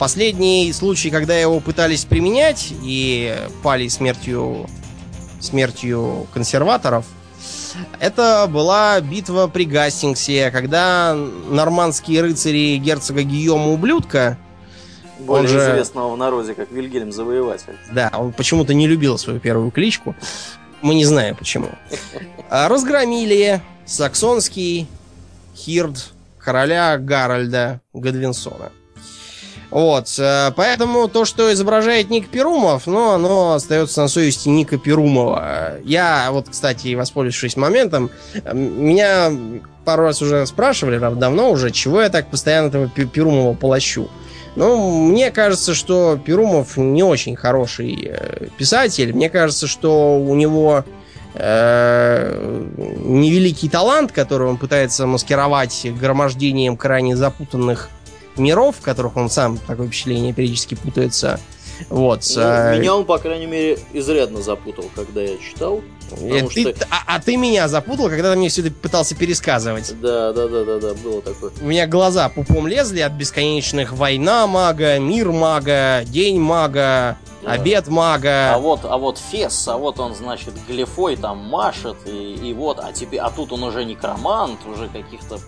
Последний 0.05 0.71
случай, 0.75 1.09
когда 1.09 1.35
его 1.35 1.61
пытались 1.61 2.05
применять 2.05 2.75
и 2.83 3.35
пали 3.63 3.89
смертью, 3.89 4.67
смертью 5.41 6.27
консерваторов, 6.35 7.07
это 8.01 8.47
была 8.47 9.01
битва 9.01 9.47
при 9.47 9.65
Гастингсе, 9.65 10.51
когда 10.51 11.17
нормандские 11.49 12.21
рыцари 12.21 12.77
герцога 12.77 13.23
Гийома 13.23 13.73
Ублюдка 13.73 14.37
более 15.21 15.49
же... 15.49 15.59
известного 15.59 16.13
в 16.13 16.19
народе 16.19 16.53
как 16.53 16.71
Вильгельм 16.71 17.11
Завоеватель. 17.11 17.79
Да, 17.91 18.13
он 18.13 18.35
почему-то 18.35 18.75
не 18.75 18.87
любил 18.87 19.17
свою 19.17 19.41
первую 19.41 19.71
кличку. 19.71 20.15
Мы 20.83 20.97
не 20.97 21.07
знаем 21.07 21.35
почему. 21.35 21.71
А 22.51 22.69
разгромили 22.69 23.63
саксонский 23.87 24.87
хирд 25.57 26.13
короля 26.39 26.99
Гарольда 26.99 27.81
Гадвинсона. 27.95 28.71
Вот, 29.71 30.15
э, 30.19 30.53
поэтому 30.55 31.09
то, 31.09 31.25
что 31.25 31.53
изображает 31.53 32.11
Ник 32.11 32.29
Перумов, 32.29 32.87
ну, 32.87 33.11
оно 33.11 33.55
остается 33.55 34.03
на 34.03 34.09
совести 34.09 34.49
Ника 34.49 34.79
Перумова. 34.79 35.79
Я, 35.83 36.29
вот, 36.31 36.49
кстати, 36.51 36.95
воспользовавшись 36.95 37.57
моментом, 37.57 38.11
меня 38.53 39.33
пару 39.85 40.05
раз 40.05 40.23
уже 40.23 40.47
спрашивали, 40.47 40.99
давно 40.99 41.51
уже, 41.51 41.71
чего 41.71 42.03
я 42.03 42.09
так 42.09 42.29
постоянно 42.31 42.69
этого 42.69 42.89
Перумова 42.89 43.55
полощу. 43.55 44.09
Ну, 44.57 45.09
мне 45.09 45.31
кажется, 45.33 45.75
что 45.75 46.19
Перумов 46.25 46.77
не 46.77 47.03
очень 47.03 47.35
хороший 47.35 48.09
э, 48.13 48.47
писатель. 48.57 49.13
Мне 49.13 49.29
кажется, 49.29 49.67
что 49.67 50.17
у 50.17 50.35
него 50.37 50.85
э, 51.35 52.65
невеликий 52.77 53.69
талант, 53.69 54.13
который 54.13 54.47
он 54.47 54.57
пытается 54.57 55.07
маскировать 55.07 55.87
громождением 56.01 56.77
крайне 56.77 57.17
запутанных 57.17 57.91
миров, 58.37 58.77
в 58.77 58.81
которых 58.81 59.17
он 59.17 59.31
сам, 59.31 59.59
такое 59.59 59.87
впечатление, 59.87 60.33
периодически 60.33 60.75
путается. 60.75 61.41
Вот. 61.89 62.23
Ну, 62.37 62.43
а... 62.43 62.77
Меня 62.77 62.95
он, 62.95 63.05
по 63.05 63.19
крайней 63.19 63.47
мере, 63.47 63.79
изрядно 63.93 64.43
запутал, 64.43 64.85
когда 64.95 65.23
я 65.23 65.37
читал. 65.39 65.83
Э, 66.13 66.47
ты, 66.47 66.75
что... 66.75 66.87
а, 66.91 67.17
а 67.17 67.21
ты 67.21 67.37
меня 67.37 67.69
запутал, 67.69 68.09
когда 68.09 68.33
ты 68.33 68.39
мне 68.39 68.49
все 68.49 68.63
это 68.63 68.71
пытался 68.73 69.15
пересказывать. 69.15 69.95
Да, 70.01 70.33
да, 70.33 70.49
да, 70.49 70.65
да, 70.65 70.79
да, 70.79 70.95
было 70.95 71.23
такое. 71.23 71.51
У 71.61 71.67
меня 71.67 71.87
глаза 71.87 72.29
пупом 72.29 72.67
лезли 72.67 73.01
от 73.01 73.13
бесконечных 73.13 73.93
война 73.93 74.47
мага, 74.47 74.99
мир 74.99 75.33
мага, 75.33 76.03
день 76.05 76.39
мага, 76.39 77.17
да. 77.43 77.53
обед 77.53 77.89
мага. 77.89 78.55
А 78.55 78.59
вот, 78.59 78.81
а 78.85 78.97
вот 78.97 79.19
Фес, 79.19 79.67
а 79.69 79.77
вот 79.77 79.99
он, 79.99 80.15
значит, 80.15 80.55
глифой 80.69 81.17
там 81.17 81.39
машет, 81.39 81.97
и, 82.07 82.35
и 82.35 82.53
вот, 82.53 82.79
а 82.79 82.93
теперь, 82.93 83.21
а 83.21 83.31
тут 83.31 83.53
он 83.53 83.63
уже 83.65 83.85
некромант, 83.85 84.61
уже 84.67 84.89
каких-то 84.89 85.39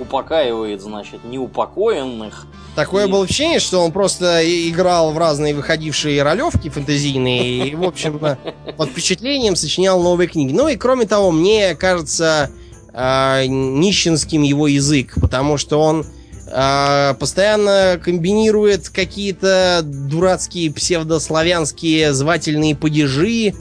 упокаивает, 0.00 0.80
значит, 0.80 1.24
неупокоенных. 1.24 2.46
Такое 2.74 3.06
и... 3.06 3.10
было 3.10 3.24
ощущение, 3.24 3.60
что 3.60 3.80
он 3.80 3.92
просто 3.92 4.40
играл 4.68 5.12
в 5.12 5.18
разные 5.18 5.54
выходившие 5.54 6.22
ролевки 6.22 6.68
фэнтезийные 6.68 7.68
и, 7.68 7.74
в 7.74 7.84
общем-то, 7.84 8.38
под 8.76 8.88
впечатлением 8.90 9.56
сочинял 9.56 10.02
новые 10.02 10.28
книги. 10.28 10.52
Ну 10.52 10.68
и, 10.68 10.76
кроме 10.76 11.06
того, 11.06 11.30
мне 11.30 11.74
кажется 11.74 12.50
э, 12.92 13.46
нищенским 13.46 14.42
его 14.42 14.66
язык, 14.66 15.14
потому 15.20 15.58
что 15.58 15.80
он 15.80 16.06
э, 16.46 17.14
постоянно 17.18 18.00
комбинирует 18.02 18.88
какие-то 18.88 19.82
дурацкие 19.84 20.72
псевдославянские 20.72 22.12
звательные 22.12 22.74
падежи, 22.74 23.54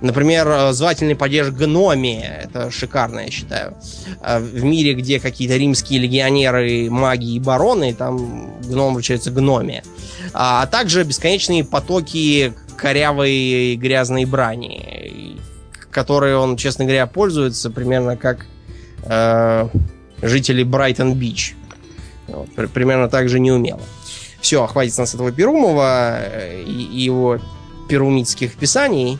Например, 0.00 0.46
э, 0.48 0.72
звательный 0.72 1.16
падеж 1.16 1.50
гномия. 1.50 2.42
Это 2.44 2.70
шикарно, 2.70 3.20
я 3.20 3.30
считаю. 3.30 3.76
Э, 4.20 4.38
в 4.38 4.62
мире, 4.62 4.94
где 4.94 5.18
какие-то 5.20 5.56
римские 5.56 6.00
легионеры, 6.00 6.90
маги 6.90 7.34
и 7.34 7.40
бароны, 7.40 7.94
там 7.94 8.60
гном 8.60 8.94
вручается 8.94 9.30
гномия. 9.30 9.82
А, 10.32 10.62
а 10.62 10.66
также 10.66 11.04
бесконечные 11.04 11.64
потоки 11.64 12.52
корявой 12.76 13.76
грязной 13.76 14.26
брани, 14.26 15.38
которые 15.90 16.36
он, 16.36 16.56
честно 16.56 16.84
говоря, 16.84 17.06
пользуется 17.06 17.70
примерно 17.70 18.16
как 18.16 18.46
э, 19.04 19.68
жители 20.20 20.62
Брайтон-Бич. 20.62 21.56
Вот, 22.28 22.70
примерно 22.72 23.08
так 23.08 23.28
же 23.28 23.40
неумело. 23.40 23.80
Все, 24.40 24.66
хватит 24.66 24.98
нас 24.98 25.14
этого 25.14 25.32
Перумова 25.32 26.18
э, 26.18 26.62
и, 26.66 26.82
и 26.82 27.00
его 27.00 27.38
перумитских 27.88 28.56
писаний. 28.56 29.18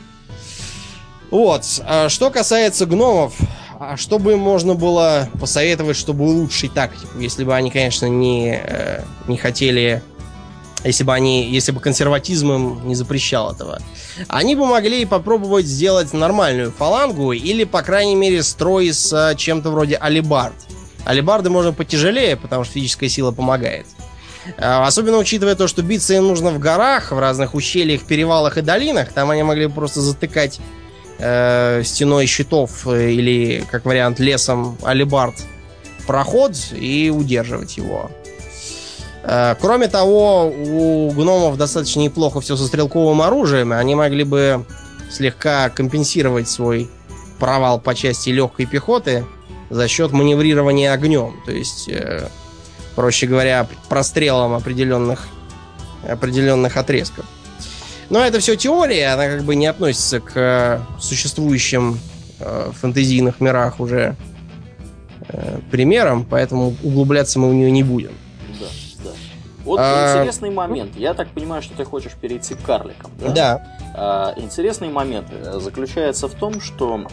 Вот. 1.31 1.63
А 1.85 2.09
что 2.09 2.29
касается 2.29 2.85
гномов, 2.85 3.35
а 3.79 3.97
что 3.97 4.17
бы 4.17 4.37
можно 4.37 4.73
было 4.73 5.29
посоветовать, 5.39 5.97
чтобы 5.97 6.25
улучшить 6.25 6.73
тактику, 6.73 7.19
если 7.19 7.43
бы 7.43 7.53
они, 7.55 7.69
конечно, 7.69 8.07
не, 8.07 8.59
э, 8.63 9.03
не 9.27 9.37
хотели, 9.37 10.01
если 10.83 11.03
бы 11.03 11.13
они, 11.13 11.49
если 11.49 11.71
бы 11.71 11.79
консерватизм 11.79 12.51
им 12.51 12.87
не 12.87 12.95
запрещал 12.95 13.53
этого. 13.53 13.79
Они 14.29 14.55
бы 14.55 14.65
могли 14.65 15.05
попробовать 15.05 15.65
сделать 15.65 16.13
нормальную 16.13 16.71
фалангу 16.71 17.33
или, 17.33 17.65
по 17.65 17.81
крайней 17.83 18.15
мере, 18.15 18.41
строй 18.41 18.91
с 18.93 19.13
э, 19.13 19.35
чем-то 19.35 19.69
вроде 19.69 19.95
алибард. 19.95 20.55
Алибарды 21.05 21.49
можно 21.49 21.71
потяжелее, 21.71 22.35
потому 22.35 22.63
что 22.63 22.73
физическая 22.73 23.09
сила 23.09 23.31
помогает. 23.31 23.85
А, 24.57 24.85
особенно 24.87 25.17
учитывая 25.17 25.55
то, 25.55 25.67
что 25.67 25.81
биться 25.81 26.13
им 26.13 26.27
нужно 26.27 26.51
в 26.51 26.59
горах, 26.59 27.11
в 27.11 27.19
разных 27.19 27.53
ущельях, 27.53 28.03
перевалах 28.03 28.57
и 28.57 28.61
долинах. 28.61 29.11
Там 29.13 29.29
они 29.29 29.43
могли 29.43 29.67
бы 29.67 29.73
просто 29.73 30.01
затыкать 30.01 30.59
э, 31.19 31.81
стеной 31.83 32.25
щитов 32.25 32.87
э, 32.87 33.11
или, 33.11 33.63
как 33.69 33.85
вариант, 33.85 34.19
лесом 34.19 34.77
алибард 34.83 35.35
проход 36.05 36.55
и 36.71 37.11
удерживать 37.13 37.77
его. 37.77 38.09
Э, 39.23 39.55
кроме 39.59 39.87
того, 39.87 40.47
у 40.47 41.11
гномов 41.11 41.57
достаточно 41.57 41.99
неплохо 42.01 42.41
все 42.41 42.55
со 42.55 42.65
стрелковым 42.65 43.21
оружием, 43.21 43.73
они 43.73 43.95
могли 43.95 44.23
бы 44.23 44.65
слегка 45.11 45.69
компенсировать 45.69 46.49
свой 46.49 46.89
провал 47.39 47.79
по 47.79 47.93
части 47.93 48.29
легкой 48.29 48.65
пехоты 48.65 49.25
за 49.69 49.87
счет 49.87 50.11
маневрирования 50.11 50.93
огнем. 50.93 51.35
То 51.45 51.51
есть, 51.51 51.89
э, 51.89 52.29
проще 52.95 53.27
говоря, 53.27 53.67
прострелом 53.89 54.53
определенных, 54.53 55.27
определенных 56.07 56.77
отрезков. 56.77 57.25
Но 58.09 58.19
это 58.19 58.39
все 58.39 58.55
теория, 58.55 59.13
она 59.13 59.27
как 59.27 59.43
бы 59.43 59.55
не 59.55 59.67
относится 59.67 60.19
к 60.19 60.31
э, 60.35 60.79
существующим 60.99 61.99
э, 62.39 62.71
фэнтезийных 62.73 63.41
мирах 63.41 63.79
уже 63.79 64.15
э, 65.27 65.59
примерам, 65.71 66.25
поэтому 66.25 66.75
углубляться 66.83 67.39
мы 67.39 67.49
в 67.49 67.53
нее 67.53 67.69
не 67.69 67.83
будем. 67.83 68.11
Да, 68.59 68.67
да. 69.03 69.09
Вот 69.65 69.79
а... 69.81 70.19
интересный 70.19 70.51
момент. 70.51 70.95
Я 70.95 71.13
так 71.13 71.29
понимаю, 71.29 71.61
что 71.61 71.75
ты 71.75 71.83
хочешь 71.83 72.13
перейти 72.13 72.55
к 72.55 72.61
карликам. 72.61 73.11
Да. 73.19 73.31
да. 73.33 73.77
А, 73.93 74.33
интересный 74.37 74.89
момент 74.89 75.27
э, 75.31 75.59
заключается 75.59 76.27
в 76.27 76.33
том, 76.33 76.61
что 76.61 77.07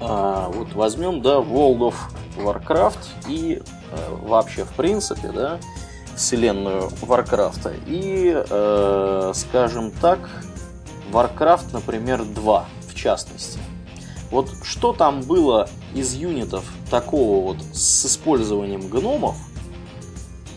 а, 0.00 0.48
вот 0.48 0.72
возьмем, 0.74 1.20
да, 1.20 1.36
World 1.36 1.92
of 1.92 1.94
Warcraft 2.36 2.98
и 3.28 3.60
а, 3.90 4.16
вообще 4.22 4.64
в 4.64 4.72
принципе, 4.72 5.28
да, 5.28 5.58
вселенную 6.16 6.90
Варкрафта. 7.02 7.72
И, 7.86 8.32
э, 8.34 9.32
скажем 9.34 9.90
так, 9.90 10.28
Warcraft, 11.12 11.72
например, 11.72 12.24
2, 12.24 12.66
в 12.88 12.94
частности. 12.94 13.58
Вот 14.30 14.50
что 14.62 14.92
там 14.92 15.20
было 15.20 15.68
из 15.94 16.14
юнитов 16.14 16.64
такого 16.90 17.44
вот 17.44 17.58
с 17.72 18.06
использованием 18.06 18.88
гномов, 18.88 19.36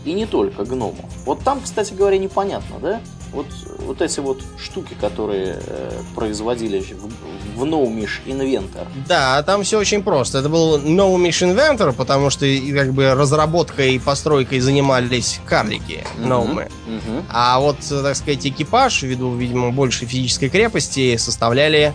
и 0.04 0.12
не 0.12 0.26
только 0.26 0.64
гномов. 0.64 1.04
Вот 1.24 1.44
там, 1.44 1.60
кстати 1.60 1.92
говоря, 1.94 2.18
непонятно, 2.18 2.78
да? 2.80 3.00
Вот, 3.32 3.46
вот 3.80 4.00
эти 4.00 4.20
вот 4.20 4.42
штуки, 4.58 4.96
которые 4.98 5.60
э, 5.66 6.00
производились 6.14 6.92
в, 6.92 7.58
в 7.58 7.64
Nomish 7.64 8.24
Inventor. 8.26 8.86
Да, 9.06 9.42
там 9.42 9.62
все 9.62 9.78
очень 9.78 10.02
просто. 10.02 10.38
Это 10.38 10.48
был 10.48 10.78
Nomish 10.78 11.42
Inventor, 11.42 11.92
потому 11.92 12.30
что 12.30 12.46
как 12.74 12.92
бы 12.94 13.12
разработкой 13.14 13.94
и 13.94 13.98
постройкой 13.98 14.60
занимались 14.60 15.40
карлики 15.44 16.04
Ноумы. 16.18 16.68
Uh-huh, 16.86 17.00
uh-huh. 17.06 17.24
А 17.28 17.60
вот, 17.60 17.76
так 17.80 18.16
сказать, 18.16 18.46
экипаж, 18.46 19.02
ввиду, 19.02 19.34
видимо, 19.36 19.72
большей 19.72 20.08
физической 20.08 20.48
крепости, 20.48 21.16
составляли 21.16 21.92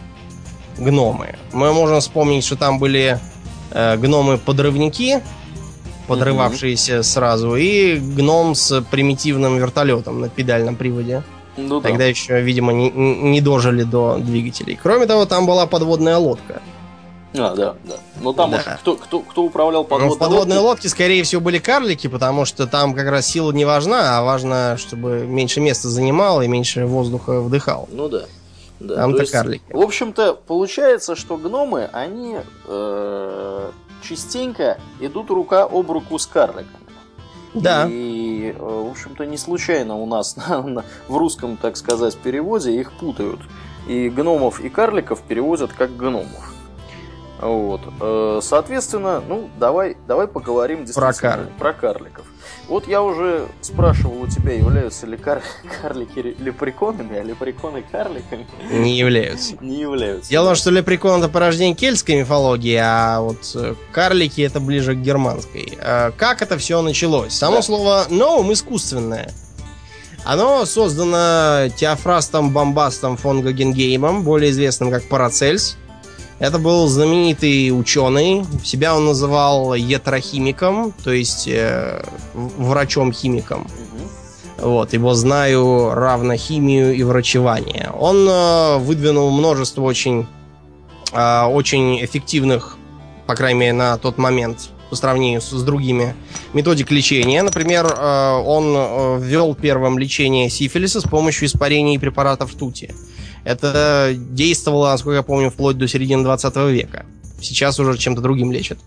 гномы. 0.78 1.36
Мы 1.52 1.74
можем 1.74 2.00
вспомнить, 2.00 2.44
что 2.44 2.56
там 2.56 2.80
были 2.80 3.20
э, 3.72 3.98
гномы-подрывники, 3.98 5.22
подрывавшиеся 6.08 6.98
mm-hmm. 6.98 7.04
сразу, 7.04 7.56
и 7.56 7.98
гном 7.98 8.56
с 8.56 8.82
примитивным 8.82 9.58
вертолетом 9.58 10.22
на 10.22 10.30
педальном 10.30 10.76
приводе. 10.76 11.24
Ну, 11.56 11.82
Тогда 11.82 12.00
да. 12.00 12.06
еще, 12.06 12.42
видимо, 12.42 12.74
не, 12.74 12.90
не 12.90 13.42
дожили 13.42 13.84
до 13.84 14.18
двигателей. 14.18 14.80
Кроме 14.82 15.06
того, 15.06 15.26
там 15.26 15.46
была 15.46 15.68
подводная 15.68 16.18
лодка. 16.18 16.62
А, 17.36 17.56
да, 17.56 17.76
да. 17.84 17.96
Но 18.22 18.34
там 18.34 18.52
да. 18.52 18.58
Уж 18.58 18.64
кто, 18.80 18.96
кто, 18.96 19.20
кто 19.22 19.44
управлял 19.44 19.84
подводной 19.84 20.10
ну, 20.10 20.16
в 20.16 20.20
подводной 20.20 20.58
лодке? 20.58 20.68
лодке, 20.68 20.90
скорее 20.90 21.24
всего, 21.24 21.42
были 21.42 21.58
карлики, 21.58 22.08
потому 22.08 22.46
что 22.46 22.68
там 22.68 22.94
как 22.94 23.08
раз 23.08 23.28
сила 23.28 23.52
не 23.52 23.66
важна, 23.66 24.20
а 24.20 24.24
важно, 24.24 24.78
чтобы 24.78 25.26
меньше 25.26 25.60
места 25.60 25.90
занимал 25.90 26.42
и 26.42 26.48
меньше 26.48 26.86
воздуха 26.86 27.42
вдыхал. 27.42 27.90
Ну 27.92 28.08
да. 28.08 28.26
да. 28.80 28.96
Там-то 28.96 29.26
карлики. 29.26 29.64
В 29.70 29.82
общем-то, 29.82 30.34
получается, 30.46 31.16
что 31.16 31.38
гномы, 31.38 31.90
они 31.92 32.38
э, 32.68 33.72
частенько 34.04 34.78
идут 35.00 35.30
рука 35.32 35.64
об 35.64 35.90
руку 35.90 36.20
с 36.20 36.28
карликами. 36.28 36.84
Да. 37.54 37.88
И, 37.90 38.52
э, 38.52 38.58
в 38.58 38.92
общем-то, 38.92 39.26
не 39.26 39.38
случайно 39.38 39.96
у 39.96 40.06
нас 40.06 40.36
в 41.08 41.18
русском, 41.18 41.58
так 41.58 41.78
сказать, 41.78 42.18
переводе 42.18 42.80
их 42.80 42.92
путают. 42.94 43.42
И 43.88 44.10
гномов 44.10 44.60
и 44.60 44.70
карликов 44.70 45.22
переводят 45.22 45.72
как 45.74 45.96
гномов. 45.96 46.54
Вот. 47.40 47.82
Э, 48.00 48.40
соответственно, 48.42 49.22
ну, 49.28 49.50
давай, 49.60 49.98
давай 50.08 50.28
поговорим 50.28 50.86
про, 50.94 51.14
кар... 51.14 51.48
про 51.60 51.74
карликов. 51.74 52.26
Вот 52.68 52.88
я 52.88 53.02
уже 53.02 53.50
спрашивал 53.62 54.22
у 54.22 54.28
тебя, 54.28 54.54
являются 54.54 55.06
ли 55.06 55.18
кар... 55.18 55.42
карлики 55.82 56.36
лепреконами, 56.40 57.18
а 57.18 57.24
лепреконы 57.24 57.84
карликами? 57.84 58.48
Не 58.72 58.98
являются. 58.98 59.56
Не 59.62 59.82
являются. 59.82 60.30
Дело 60.30 60.46
в 60.46 60.48
том, 60.50 60.56
что 60.56 60.72
лепрекон 60.72 61.20
это 61.20 61.30
порождение 61.30 61.76
кельтской 61.76 62.16
мифологии, 62.16 62.80
а 62.82 63.20
вот 63.20 63.52
э, 63.56 63.76
карлики 63.92 64.42
это 64.42 64.60
ближе 64.60 64.96
к 64.96 65.00
германской. 65.00 65.78
Э, 65.78 66.12
как 66.16 66.42
это 66.42 66.58
все 66.58 66.82
началось? 66.82 67.34
Само 67.34 67.58
да. 67.58 67.62
слово 67.62 68.06
«новым» 68.10 68.54
искусственное. 68.54 69.32
Оно 70.26 70.66
создано 70.66 71.68
Теофрастом 71.76 72.52
Бомбастом 72.52 73.18
фон 73.18 73.42
Гогенгеймом, 73.42 74.24
более 74.24 74.52
известным 74.52 74.90
как 74.90 75.04
Парацельс. 75.04 75.78
Это 76.44 76.60
был 76.60 76.90
знаменитый 76.90 77.72
ученый. 77.72 78.44
Себя 78.66 78.98
он 78.98 79.06
называл 79.06 79.76
ятрохимиком, 79.76 80.94
то 81.02 81.14
есть 81.14 81.48
э, 81.48 82.04
врачом-химиком. 82.34 83.66
Вот, 84.58 84.92
его 84.92 85.14
знаю 85.14 85.94
равно 85.94 86.36
химию 86.36 86.94
и 86.96 87.04
врачевание. 87.04 87.92
Он 87.98 88.28
э, 88.28 88.78
выдвинул 88.80 89.32
множество 89.32 89.84
очень, 89.84 90.28
э, 91.14 91.44
очень 91.44 92.04
эффективных, 92.04 92.78
по 93.26 93.36
крайней 93.36 93.60
мере, 93.62 93.74
на 93.74 93.98
тот 93.98 94.18
момент, 94.18 94.70
по 94.90 94.98
сравнению 94.98 95.40
с, 95.40 95.50
с 95.50 95.64
другими 95.64 96.14
методик 96.52 96.92
лечения. 96.92 97.42
Например, 97.42 97.86
э, 97.86 98.32
он 98.46 98.66
э, 98.76 99.20
ввел 99.22 99.56
первым 99.56 99.98
лечение 99.98 100.50
сифилиса 100.50 101.00
с 101.00 101.06
помощью 101.06 101.48
испарений 101.48 101.98
препаратов 101.98 102.52
ртути. 102.52 102.94
Это 103.44 104.14
действовало, 104.16 104.90
насколько 104.90 105.18
я 105.18 105.24
помню, 105.24 105.50
вплоть 105.50 105.78
до 105.78 105.88
середины 105.88 106.24
20 106.24 106.56
века. 106.72 107.06
Сейчас 107.42 107.80
уже 107.80 107.98
чем-то 107.98 108.22
другим 108.22 108.52
лечат. 108.52 108.78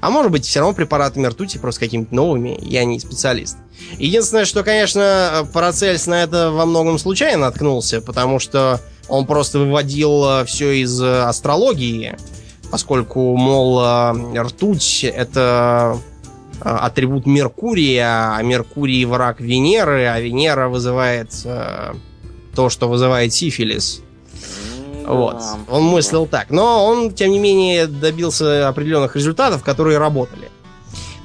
А 0.00 0.10
может 0.10 0.30
быть, 0.30 0.44
все 0.44 0.60
равно 0.60 0.74
препаратами 0.74 1.26
ртути, 1.26 1.58
просто 1.58 1.80
какими-то 1.80 2.14
новыми. 2.14 2.58
Я 2.62 2.84
не 2.84 3.00
специалист. 3.00 3.56
Единственное, 3.98 4.44
что, 4.44 4.62
конечно, 4.62 5.48
Парацельс 5.52 6.06
на 6.06 6.22
это 6.22 6.50
во 6.50 6.66
многом 6.66 6.98
случайно 6.98 7.46
наткнулся, 7.46 8.00
потому 8.00 8.38
что 8.38 8.80
он 9.08 9.26
просто 9.26 9.58
выводил 9.58 10.24
э, 10.24 10.44
все 10.44 10.82
из 10.82 11.00
э, 11.00 11.22
астрологии, 11.22 12.16
поскольку, 12.70 13.36
мол, 13.36 13.80
э, 13.80 14.40
ртуть— 14.42 15.04
это 15.04 15.98
атрибут 16.60 17.24
Меркурия, 17.24 18.34
а 18.34 18.42
Меркурий— 18.42 19.04
враг 19.06 19.40
Венеры, 19.40 20.06
а 20.06 20.20
Венера 20.20 20.68
вызывает 20.68 21.32
то, 22.58 22.70
что 22.70 22.88
вызывает 22.88 23.32
сифилис. 23.32 24.00
Вот. 25.06 25.40
Он 25.70 25.84
мыслил 25.84 26.26
так. 26.26 26.50
Но 26.50 26.86
он, 26.86 27.12
тем 27.12 27.30
не 27.30 27.38
менее, 27.38 27.86
добился 27.86 28.66
определенных 28.66 29.14
результатов, 29.14 29.62
которые 29.62 29.98
работали. 29.98 30.50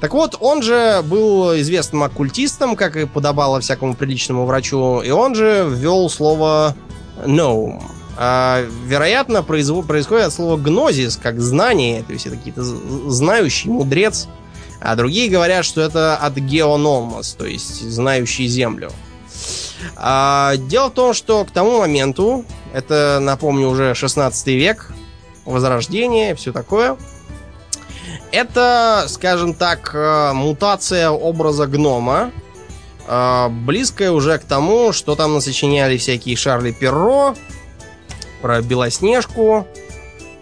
Так 0.00 0.14
вот, 0.14 0.36
он 0.38 0.62
же 0.62 1.02
был 1.02 1.56
известным 1.56 2.04
оккультистом, 2.04 2.76
как 2.76 2.96
и 2.96 3.04
подобало 3.04 3.58
всякому 3.58 3.96
приличному 3.96 4.46
врачу, 4.46 5.00
и 5.00 5.10
он 5.10 5.34
же 5.34 5.66
ввел 5.68 6.08
слово 6.08 6.76
«gnome». 7.24 7.82
А, 8.16 8.64
вероятно, 8.86 9.42
производ, 9.42 9.88
происходит 9.88 10.26
от 10.26 10.34
слова 10.34 10.56
«гнозис», 10.56 11.18
как 11.20 11.40
«знание», 11.40 12.04
то 12.04 12.12
есть 12.12 12.28
это 12.28 12.36
какие-то 12.36 12.62
знающий, 12.62 13.70
мудрец. 13.70 14.28
А 14.80 14.94
другие 14.94 15.28
говорят, 15.28 15.64
что 15.64 15.80
это 15.80 16.16
от 16.16 16.36
«геономос», 16.36 17.32
то 17.32 17.44
есть 17.44 17.82
знающий 17.90 18.46
землю. 18.46 18.92
А, 19.96 20.56
дело 20.56 20.88
в 20.88 20.94
том, 20.94 21.14
что 21.14 21.44
к 21.44 21.50
тому 21.50 21.78
моменту, 21.78 22.44
это, 22.72 23.18
напомню, 23.20 23.68
уже 23.68 23.94
16 23.94 24.46
век, 24.48 24.92
Возрождение, 25.44 26.34
все 26.34 26.52
такое, 26.52 26.96
это, 28.32 29.04
скажем 29.08 29.54
так, 29.54 29.90
э, 29.94 30.32
мутация 30.32 31.10
образа 31.10 31.66
гнома, 31.66 32.32
э, 33.06 33.48
близкая 33.48 34.10
уже 34.10 34.38
к 34.38 34.44
тому, 34.44 34.92
что 34.92 35.14
там 35.14 35.34
насочиняли 35.34 35.98
всякие 35.98 36.34
Шарли 36.34 36.72
Перро, 36.72 37.34
про 38.40 38.60
Белоснежку 38.60 39.66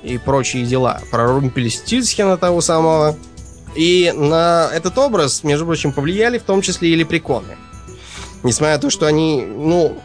и 0.02 0.18
прочие 0.18 0.64
дела, 0.64 1.00
про 1.10 1.26
Румпельстильсхена 1.26 2.36
того 2.36 2.60
самого. 2.60 3.16
И 3.74 4.12
на 4.14 4.70
этот 4.72 4.96
образ, 4.98 5.44
между 5.44 5.66
прочим, 5.66 5.92
повлияли 5.92 6.38
в 6.38 6.42
том 6.42 6.62
числе 6.62 6.90
и 6.90 6.94
лепреконы. 6.94 7.56
Несмотря 8.42 8.74
на 8.76 8.80
то, 8.80 8.90
что 8.90 9.06
они, 9.06 9.42
ну, 9.42 9.96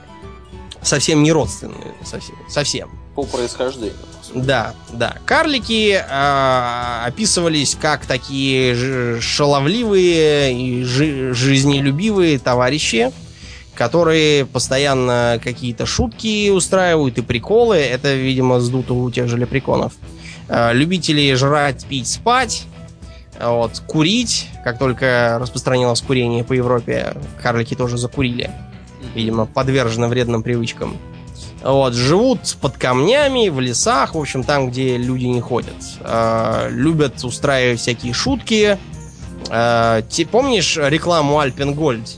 совсем 0.81 1.23
не 1.23 1.31
родственные. 1.31 1.93
Совсем. 2.03 2.35
совсем. 2.49 2.89
По 3.15 3.23
происхождению. 3.23 3.95
Да, 4.33 4.73
да. 4.91 5.15
Карлики 5.25 5.93
э, 5.93 7.05
описывались 7.05 7.75
как 7.79 8.05
такие 8.05 9.19
шаловливые 9.21 10.53
и 10.53 10.83
жи- 10.83 11.33
жизнелюбивые 11.33 12.37
товарищи, 12.37 13.11
которые 13.73 14.45
постоянно 14.45 15.39
какие-то 15.43 15.85
шутки 15.85 16.49
устраивают 16.49 17.17
и 17.17 17.21
приколы. 17.21 17.77
Это, 17.77 18.13
видимо, 18.13 18.59
сдуто 18.59 18.93
у 18.93 19.09
тех 19.09 19.27
же 19.27 19.37
лепреконов. 19.37 19.93
Э, 20.49 20.73
любители 20.73 21.33
жрать, 21.33 21.85
пить, 21.85 22.07
спать. 22.07 22.65
Вот, 23.39 23.81
курить, 23.85 24.49
как 24.63 24.79
только 24.79 25.37
распространилось 25.39 26.01
курение 26.01 26.43
по 26.43 26.53
Европе, 26.53 27.13
карлики 27.41 27.75
тоже 27.75 27.97
закурили. 27.97 28.49
Видимо, 29.13 29.45
подвержены 29.45 30.07
вредным 30.07 30.41
привычкам. 30.41 30.97
Вот, 31.63 31.93
живут 31.93 32.57
под 32.61 32.77
камнями, 32.77 33.49
в 33.49 33.59
лесах, 33.59 34.15
в 34.15 34.19
общем, 34.19 34.43
там, 34.43 34.69
где 34.69 34.97
люди 34.97 35.25
не 35.25 35.41
ходят. 35.41 35.75
Э, 36.01 36.67
любят 36.69 37.23
устраивать 37.23 37.79
всякие 37.79 38.13
шутки. 38.13 38.77
Э, 39.49 40.01
ты 40.09 40.25
помнишь 40.25 40.77
рекламу 40.77 41.39
Альпенгольд? 41.39 42.17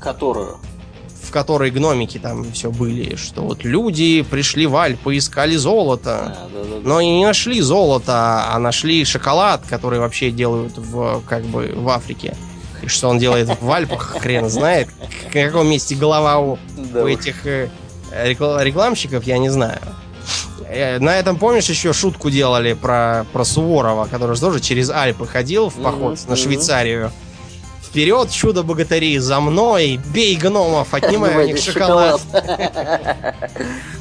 Которую? 0.00 0.58
В 1.28 1.30
которой 1.30 1.70
гномики 1.70 2.16
там 2.16 2.50
все 2.52 2.70
были, 2.70 3.16
что 3.16 3.42
вот 3.42 3.62
люди 3.62 4.22
пришли 4.22 4.66
в 4.66 4.74
Альпы, 4.76 5.18
искали 5.18 5.56
золото, 5.56 6.34
а, 6.34 6.48
да, 6.54 6.64
да, 6.64 6.76
да. 6.76 6.88
но 6.88 7.02
не 7.02 7.22
нашли 7.22 7.60
золото, 7.60 8.46
а 8.48 8.58
нашли 8.58 9.04
шоколад, 9.04 9.62
который 9.68 9.98
вообще 9.98 10.30
делают 10.30 10.78
в 10.78 11.22
как 11.28 11.44
бы 11.44 11.74
в 11.76 11.86
Африке. 11.90 12.34
И 12.80 12.86
что 12.86 13.08
он 13.08 13.18
делает 13.18 13.50
в 13.60 13.70
Альпах, 13.70 14.16
хрен 14.20 14.48
знает. 14.48 14.88
В 15.28 15.32
каком 15.32 15.68
месте 15.68 15.94
голова 15.94 16.38
у, 16.38 16.58
у 16.94 17.06
этих 17.06 17.44
э, 17.44 17.68
рекламщиков, 18.10 19.24
я 19.24 19.36
не 19.36 19.50
знаю. 19.50 19.80
Э, 20.66 20.98
на 20.98 21.14
этом, 21.14 21.36
помнишь, 21.36 21.68
еще 21.68 21.92
шутку 21.92 22.30
делали 22.30 22.72
про, 22.72 23.26
про 23.34 23.44
Суворова, 23.44 24.06
который 24.06 24.34
же 24.34 24.40
тоже 24.40 24.60
через 24.60 24.88
Альпы 24.88 25.26
ходил 25.26 25.68
в 25.68 25.74
поход 25.74 26.14
mm-hmm. 26.14 26.30
на 26.30 26.36
Швейцарию. 26.36 27.12
Вперед, 27.88 28.30
чудо 28.30 28.62
богатыри, 28.62 29.18
за 29.18 29.40
мной, 29.40 29.98
бей 30.12 30.36
гномов, 30.36 30.92
отнимай 30.94 31.44
у 31.44 31.46
них 31.46 31.58
шоколад. 31.58 32.20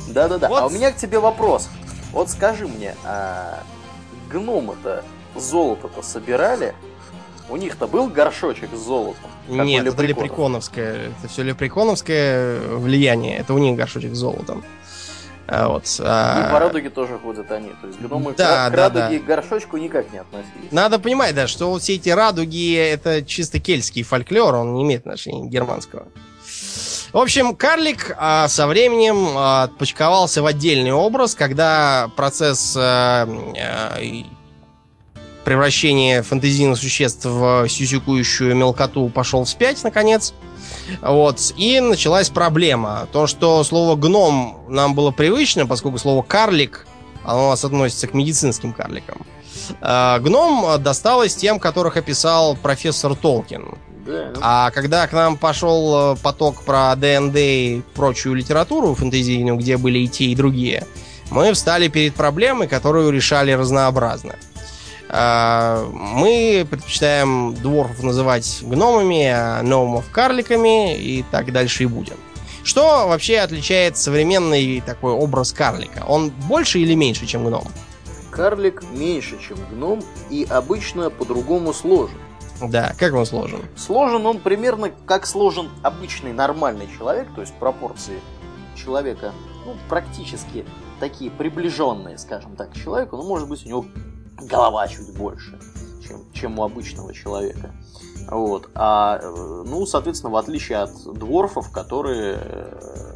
Да-да-да. 0.10 0.48
А 0.52 0.66
у 0.66 0.70
меня 0.70 0.92
к 0.92 0.98
тебе 0.98 1.20
вопрос. 1.20 1.70
Вот 2.12 2.30
скажи 2.30 2.68
мне, 2.68 2.96
а 3.06 3.64
гномы-то 4.30 5.06
золото-то 5.36 6.02
собирали? 6.02 6.76
У 7.50 7.56
них-то 7.56 7.88
был 7.88 8.08
горшочек 8.08 8.72
с 8.74 8.80
золотом? 8.80 9.32
Нет, 9.48 9.88
это 9.88 10.04
лепреконовское. 10.04 11.12
Это 11.20 11.30
все 11.30 11.44
лепреконовское 11.44 12.60
влияние. 12.60 13.38
Это 13.38 13.54
у 13.54 13.58
них 13.58 13.78
горшочек 13.78 14.14
с 14.16 14.18
золотом. 14.18 14.66
А, 15.48 15.70
вот, 15.70 15.86
а... 16.00 16.48
И 16.48 16.52
по 16.52 16.60
радуге 16.60 16.90
тоже 16.90 17.18
ходят 17.18 17.50
они. 17.52 17.70
То 17.82 17.88
есть 17.88 18.00
гномы 18.02 18.34
да, 18.38 18.70
к, 18.70 18.72
да, 18.74 18.90
радуге 18.90 19.20
да. 19.20 19.24
к 19.24 19.26
горшочку 19.26 19.78
никак 19.78 20.12
не 20.12 20.20
относились. 20.20 20.72
Надо 20.72 21.00
понимать, 21.00 21.36
да, 21.36 21.48
что 21.48 21.78
все 21.80 21.96
эти 21.96 22.10
радуги 22.10 22.76
это 22.76 23.24
чисто 23.24 23.60
кельтский 23.60 24.04
фольклор, 24.04 24.56
он 24.56 24.74
не 24.74 24.84
имеет 24.84 25.02
отношения 25.02 25.48
германского. 25.48 26.08
В 27.14 27.18
общем, 27.18 27.56
карлик 27.56 28.14
а, 28.18 28.50
со 28.50 28.68
временем 28.68 29.38
а, 29.38 29.64
отпочковался 29.64 30.42
в 30.42 30.46
отдельный 30.46 30.92
образ, 30.92 31.36
когда 31.36 32.12
процесс 32.18 32.76
а, 32.78 33.26
а, 33.26 33.98
превращения 35.48 36.24
фантазийных 36.24 36.78
существ 36.78 37.24
в 37.24 37.70
сюсюкующую 37.70 38.54
мелкоту 38.54 39.08
пошел 39.08 39.46
вспять, 39.46 39.82
наконец. 39.82 40.34
Вот. 41.02 41.54
И 41.56 41.80
началась 41.80 42.30
проблема. 42.30 43.08
То, 43.14 43.28
что 43.28 43.64
слово 43.64 43.96
гном 43.96 44.66
нам 44.68 44.94
было 44.94 45.12
привычно, 45.12 45.66
поскольку 45.66 46.00
слово 46.00 46.22
карлик, 46.22 46.86
оно 47.24 47.48
у 47.48 47.50
нас 47.52 47.64
относится 47.64 48.08
к 48.08 48.14
медицинским 48.14 48.74
карликам. 48.74 49.26
А, 49.80 50.20
гном 50.20 50.84
досталось 50.84 51.34
тем, 51.34 51.62
которых 51.62 51.96
описал 51.96 52.58
профессор 52.58 53.16
Толкин. 53.16 53.70
А 54.42 54.70
когда 54.72 55.08
к 55.08 55.14
нам 55.14 55.38
пошел 55.38 56.14
э, 56.14 56.18
поток 56.18 56.64
про 56.64 56.94
ДНД 56.98 57.38
и 57.38 57.82
прочую 57.96 58.36
литературу 58.36 58.96
фэнтезийную, 58.96 59.56
где 59.56 59.78
были 59.78 60.00
и 60.00 60.10
те, 60.10 60.26
и 60.26 60.36
другие, 60.36 60.86
мы 61.30 61.54
встали 61.54 61.88
перед 61.88 62.16
проблемой, 62.16 62.68
которую 62.68 63.12
решали 63.12 63.54
разнообразно. 63.54 64.36
А, 65.10 65.86
мы 65.92 66.68
предпочитаем 66.70 67.54
дворфов 67.56 68.04
называть 68.04 68.60
гномами, 68.62 69.28
а 69.28 69.62
гномов 69.62 70.10
карликами 70.12 70.98
и 70.98 71.24
так 71.32 71.52
дальше 71.52 71.84
и 71.84 71.86
будем. 71.86 72.18
Что 72.64 73.08
вообще 73.08 73.40
отличает 73.40 73.98
современный 73.98 74.82
такой 74.82 75.14
образ 75.14 75.54
карлика? 75.54 76.04
Он 76.06 76.32
больше 76.50 76.80
или 76.80 76.96
меньше, 76.96 77.26
чем 77.26 77.46
гном? 77.46 77.66
Карлик 78.30 78.84
меньше, 78.92 79.38
чем 79.40 79.58
гном, 79.72 80.04
и 80.30 80.46
обычно 80.50 81.10
по-другому 81.10 81.74
сложен. 81.74 82.18
Да, 82.62 82.94
как 83.00 83.14
он 83.14 83.26
сложен? 83.26 83.62
Сложен 83.78 84.26
он 84.26 84.40
примерно 84.40 84.92
как 85.06 85.26
сложен 85.26 85.70
обычный 85.84 86.34
нормальный 86.34 86.90
человек, 86.98 87.28
то 87.36 87.42
есть 87.42 87.54
пропорции 87.54 88.20
человека, 88.76 89.34
ну, 89.66 89.76
практически 89.88 90.66
такие 91.00 91.32
приближенные, 91.32 92.18
скажем 92.18 92.56
так, 92.56 92.72
к 92.74 92.76
человеку, 92.76 93.16
но 93.16 93.24
может 93.24 93.48
быть 93.48 93.66
у 93.66 93.70
него 93.70 93.86
голова 94.40 94.88
чуть 94.88 95.16
больше, 95.16 95.60
чем, 96.06 96.22
чем 96.34 96.60
у 96.60 96.64
обычного 96.64 97.14
человека. 97.14 97.72
Вот. 98.30 98.70
А, 98.76 99.20
ну, 99.22 99.86
соответственно, 99.86 100.34
в 100.34 100.36
отличие 100.36 100.80
от 100.80 100.92
дворфов, 101.14 101.72
которые, 101.72 102.38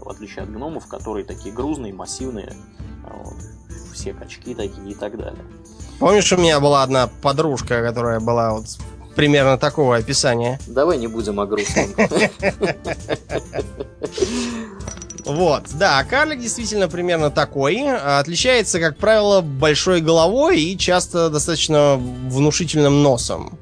в 0.01 0.09
отличие 0.09 0.43
от 0.43 0.51
гномов, 0.51 0.87
которые 0.87 1.25
такие 1.25 1.53
грузные, 1.53 1.93
массивные, 1.93 2.55
вот, 3.03 3.35
все 3.93 4.13
качки 4.13 4.55
такие 4.55 4.91
и 4.91 4.95
так 4.95 5.17
далее. 5.17 5.43
Помнишь, 5.99 6.31
у 6.33 6.37
меня 6.37 6.59
была 6.59 6.83
одна 6.83 7.09
подружка, 7.21 7.83
которая 7.83 8.19
была 8.19 8.53
вот 8.53 8.65
примерно 9.15 9.57
такого 9.57 9.97
описания? 9.97 10.59
Давай 10.67 10.97
не 10.97 11.07
будем 11.07 11.39
о 11.39 11.45
грустном. 11.45 11.89
Вот, 15.25 15.63
да, 15.73 16.03
карлик 16.03 16.39
действительно 16.39 16.87
примерно 16.87 17.29
такой. 17.29 17.87
Отличается, 17.89 18.79
как 18.79 18.97
правило, 18.97 19.41
большой 19.41 20.01
головой 20.01 20.61
и 20.61 20.77
часто 20.77 21.29
достаточно 21.29 21.95
внушительным 21.97 23.03
носом. 23.03 23.57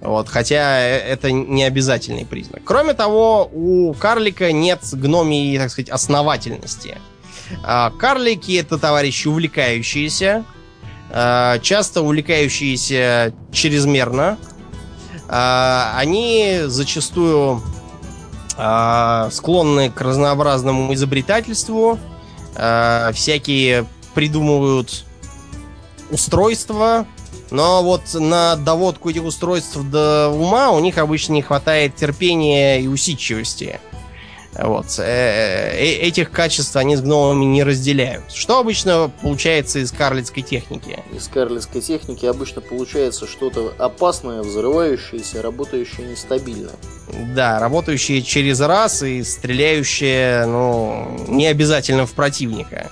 Вот, 0.00 0.28
хотя 0.28 0.80
это 0.80 1.32
не 1.32 1.64
обязательный 1.64 2.26
признак. 2.26 2.60
Кроме 2.64 2.92
того, 2.92 3.48
у 3.52 3.94
карлика 3.94 4.52
нет 4.52 4.80
гномии, 4.92 5.56
так 5.56 5.70
сказать, 5.70 5.88
основательности. 5.88 6.98
А, 7.62 7.90
карлики 7.90 8.52
это 8.52 8.78
товарищи 8.78 9.28
увлекающиеся, 9.28 10.44
а, 11.10 11.58
часто 11.60 12.02
увлекающиеся 12.02 13.32
чрезмерно. 13.50 14.36
А, 15.28 15.94
они 15.96 16.60
зачастую 16.64 17.62
э, 17.62 17.83
склонны 18.56 19.90
к 19.90 20.00
разнообразному 20.00 20.94
изобретательству, 20.94 21.98
э, 22.54 23.10
всякие 23.12 23.86
придумывают 24.14 25.04
устройства, 26.10 27.06
но 27.50 27.82
вот 27.82 28.02
на 28.14 28.56
доводку 28.56 29.10
этих 29.10 29.24
устройств 29.24 29.76
до 29.90 30.28
ума 30.28 30.70
у 30.70 30.80
них 30.80 30.98
обычно 30.98 31.32
не 31.32 31.42
хватает 31.42 31.96
терпения 31.96 32.80
и 32.80 32.86
усидчивости. 32.86 33.80
Вот. 34.58 34.86
Э, 34.98 35.02
э, 35.02 35.78
этих 35.78 36.30
качеств 36.30 36.76
они 36.76 36.96
с 36.96 37.00
гномами 37.00 37.44
не 37.44 37.62
разделяют. 37.62 38.30
Что 38.32 38.58
обычно 38.58 39.10
получается 39.22 39.80
из 39.80 39.90
карлицкой 39.90 40.42
техники? 40.42 40.98
Из 41.14 41.28
карлицкой 41.28 41.80
техники 41.80 42.26
обычно 42.26 42.60
получается 42.60 43.26
что-то 43.26 43.74
опасное, 43.78 44.42
взрывающееся, 44.42 45.42
работающее 45.42 46.06
нестабильно. 46.06 46.70
Да, 47.34 47.58
работающее 47.60 48.22
через 48.22 48.60
раз 48.60 49.02
и 49.02 49.22
стреляющее, 49.22 50.46
ну, 50.46 51.26
не 51.28 51.46
обязательно 51.46 52.06
в 52.06 52.12
противника. 52.12 52.90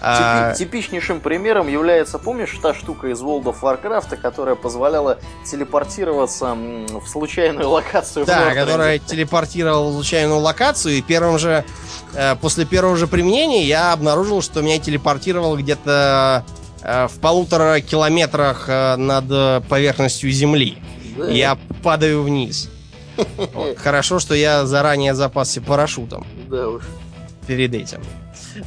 А... 0.00 0.52
Типичнейшим 0.54 1.20
примером 1.20 1.68
является, 1.68 2.18
помнишь, 2.18 2.56
та 2.62 2.74
штука 2.74 3.08
из 3.08 3.20
World 3.20 3.44
of 3.44 3.56
Warcraft, 3.62 4.16
которая 4.16 4.54
позволяла 4.54 5.18
телепортироваться 5.44 6.54
в 6.54 7.06
случайную 7.06 7.68
локацию? 7.68 8.26
Да, 8.26 8.54
которая 8.54 8.98
телепортировала 8.98 9.90
в 9.90 9.94
случайную 9.94 10.40
локацию, 10.40 10.94
и 10.94 11.02
первым 11.02 11.38
же, 11.38 11.64
э, 12.14 12.36
после 12.36 12.64
первого 12.64 12.96
же 12.96 13.06
применения 13.06 13.64
я 13.64 13.92
обнаружил, 13.92 14.42
что 14.42 14.62
меня 14.62 14.78
телепортировал 14.78 15.56
где-то 15.56 16.44
э, 16.82 17.08
в 17.08 17.18
полутора 17.20 17.80
километрах 17.80 18.66
э, 18.68 18.96
над 18.96 19.66
поверхностью 19.68 20.30
Земли. 20.30 20.78
Да. 21.16 21.28
Я 21.28 21.58
падаю 21.82 22.22
вниз. 22.22 22.68
Хорошо, 23.76 24.18
что 24.18 24.34
я 24.34 24.66
заранее 24.66 25.14
запасся 25.14 25.60
парашютом. 25.60 26.26
Да 26.48 26.68
уж. 26.68 26.82
Перед 27.46 27.74
этим. 27.74 28.00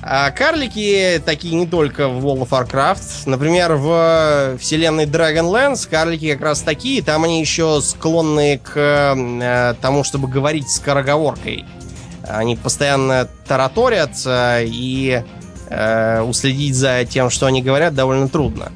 А 0.02 0.32
карлики 0.32 1.22
такие 1.26 1.56
не 1.56 1.68
только 1.68 2.08
в 2.08 2.26
World 2.26 2.48
of 2.48 2.50
Warcraft. 2.50 3.24
Например, 3.26 3.76
в 3.76 4.58
вселенной 4.60 5.06
Dragonlance 5.06 5.88
карлики 5.90 6.34
как 6.34 6.42
раз 6.42 6.62
такие. 6.62 7.02
Там 7.02 7.24
они 7.24 7.40
еще 7.40 7.82
склонны 7.82 8.60
к 8.64 8.74
э, 8.76 9.74
тому, 9.82 10.04
чтобы 10.04 10.28
говорить 10.28 10.70
скороговоркой. 10.70 11.66
Они 12.28 12.56
постоянно 12.56 13.30
тараторят, 13.48 14.12
и 14.26 15.24
э, 15.70 16.22
уследить 16.22 16.76
за 16.76 17.06
тем, 17.06 17.30
что 17.30 17.46
они 17.46 17.62
говорят, 17.62 17.94
довольно 17.94 18.28
трудно. 18.28 18.72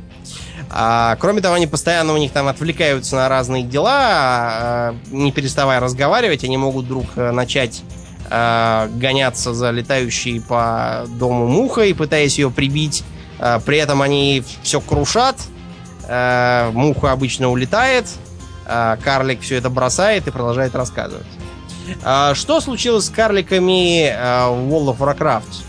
А, 0.69 1.17
кроме 1.17 1.41
того, 1.41 1.55
они 1.55 1.67
постоянно 1.67 2.13
у 2.13 2.17
них 2.17 2.31
там 2.31 2.47
отвлекаются 2.47 3.15
на 3.17 3.27
разные 3.27 3.63
дела, 3.63 4.91
э, 4.91 4.93
не 5.11 5.31
переставая 5.31 5.79
разговаривать, 5.79 6.43
они 6.43 6.57
могут 6.57 6.85
вдруг 6.85 7.05
э, 7.15 7.31
начать 7.31 7.83
э, 8.31 8.87
гоняться 8.93 9.53
за 9.53 9.71
летающей 9.71 10.41
по 10.41 11.05
дому 11.19 11.47
мухой, 11.47 11.93
пытаясь 11.93 12.39
ее 12.39 12.49
прибить. 12.49 13.03
Э, 13.39 13.59
при 13.63 13.77
этом 13.77 14.01
они 14.01 14.43
все 14.63 14.79
крушат. 14.79 15.35
Э, 16.07 16.71
муха 16.73 17.11
обычно 17.11 17.49
улетает. 17.49 18.05
Э, 18.65 18.97
карлик 19.03 19.41
все 19.41 19.57
это 19.57 19.69
бросает 19.69 20.27
и 20.27 20.31
продолжает 20.31 20.73
рассказывать. 20.73 21.27
Э, 22.03 22.33
что 22.33 22.61
случилось 22.61 23.05
с 23.05 23.09
карликами 23.09 24.07
э, 24.07 24.47
в 24.49 24.73
World 24.73 24.97
of 24.97 24.99
Warcraft? 24.99 25.65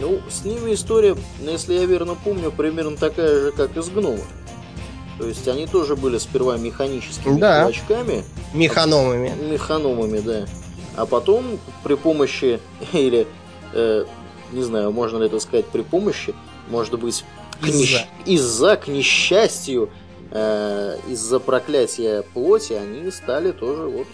Ну, 0.00 0.20
с 0.30 0.44
ними 0.44 0.74
история, 0.74 1.16
ну, 1.40 1.50
если 1.50 1.74
я 1.74 1.84
верно 1.84 2.14
помню, 2.14 2.52
примерно 2.52 2.96
такая 2.96 3.40
же, 3.40 3.52
как 3.52 3.76
и 3.76 3.82
с 3.82 3.88
гномом. 3.88 4.20
То 5.18 5.26
есть 5.26 5.48
они 5.48 5.66
тоже 5.66 5.96
были 5.96 6.18
сперва 6.18 6.56
механическими 6.56 7.40
да. 7.40 7.62
кулачками. 7.62 8.24
Механомами. 8.54 9.32
Механомами, 9.50 10.20
да 10.20 10.46
а 10.98 11.06
потом 11.06 11.58
при 11.84 11.94
помощи, 11.94 12.60
или, 12.92 13.26
э, 13.72 14.04
не 14.52 14.62
знаю, 14.62 14.92
можно 14.92 15.18
ли 15.18 15.26
это 15.26 15.38
сказать 15.40 15.66
при 15.66 15.82
помощи, 15.82 16.34
может 16.68 16.98
быть, 16.98 17.24
из-за, 17.64 18.06
из-за 18.26 18.76
к 18.76 18.88
несчастью, 18.88 19.90
э, 20.30 20.96
из-за 21.08 21.40
проклятия 21.40 22.22
плоти, 22.34 22.72
они 22.74 23.10
стали 23.10 23.52
тоже 23.52 23.82
вот 23.84 24.06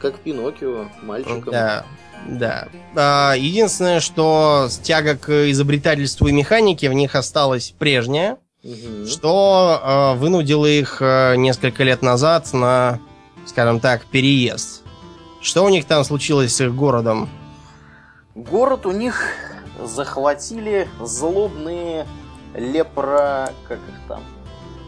как 0.00 0.18
Пиноккио, 0.18 0.86
мальчиком. 1.02 1.50
Да, 1.50 1.86
да. 2.26 2.68
А, 2.94 3.34
единственное, 3.34 4.00
что 4.00 4.68
тяга 4.82 5.16
к 5.16 5.50
изобретательству 5.50 6.26
и 6.26 6.32
механике 6.32 6.88
в 6.88 6.94
них 6.94 7.14
осталась 7.14 7.74
прежняя, 7.78 8.38
угу. 8.62 9.06
что 9.06 9.80
э, 9.82 10.18
вынудило 10.18 10.66
их 10.66 10.98
э, 11.00 11.36
несколько 11.36 11.84
лет 11.84 12.02
назад 12.02 12.52
на, 12.52 13.00
скажем 13.46 13.80
так, 13.80 14.04
переезд. 14.06 14.83
Что 15.44 15.62
у 15.62 15.68
них 15.68 15.84
там 15.84 16.02
случилось 16.04 16.56
с 16.56 16.60
их 16.62 16.74
городом? 16.74 17.28
Город 18.34 18.86
у 18.86 18.92
них 18.92 19.26
захватили 19.84 20.88
злобные 21.02 22.06
лепро... 22.54 23.50
Как 23.68 23.76
их 23.76 24.08
там? 24.08 24.22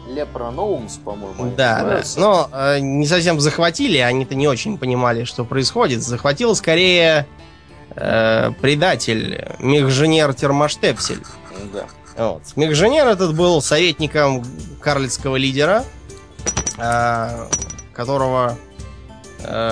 Лепроноумс, 0.09 0.97
по-моему. 0.97 1.53
Да, 1.55 1.83
да. 1.83 2.01
Но 2.15 2.49
э, 2.51 2.79
не 2.79 3.05
совсем 3.05 3.39
захватили, 3.39 3.99
они-то 3.99 4.33
не 4.33 4.47
очень 4.47 4.79
понимали, 4.79 5.25
что 5.25 5.45
происходит. 5.45 6.01
Захватил 6.01 6.55
скорее 6.55 7.27
э, 7.91 8.51
предатель, 8.59 9.45
мехженер 9.59 10.33
Термаштепсель. 10.33 11.21
Да. 11.71 11.85
Вот. 12.17 12.41
Мехженер 12.55 13.05
этот 13.05 13.35
был 13.35 13.61
советником 13.61 14.43
карлицкого 14.81 15.35
лидера, 15.35 15.83
э, 16.79 17.47
которого 17.93 18.57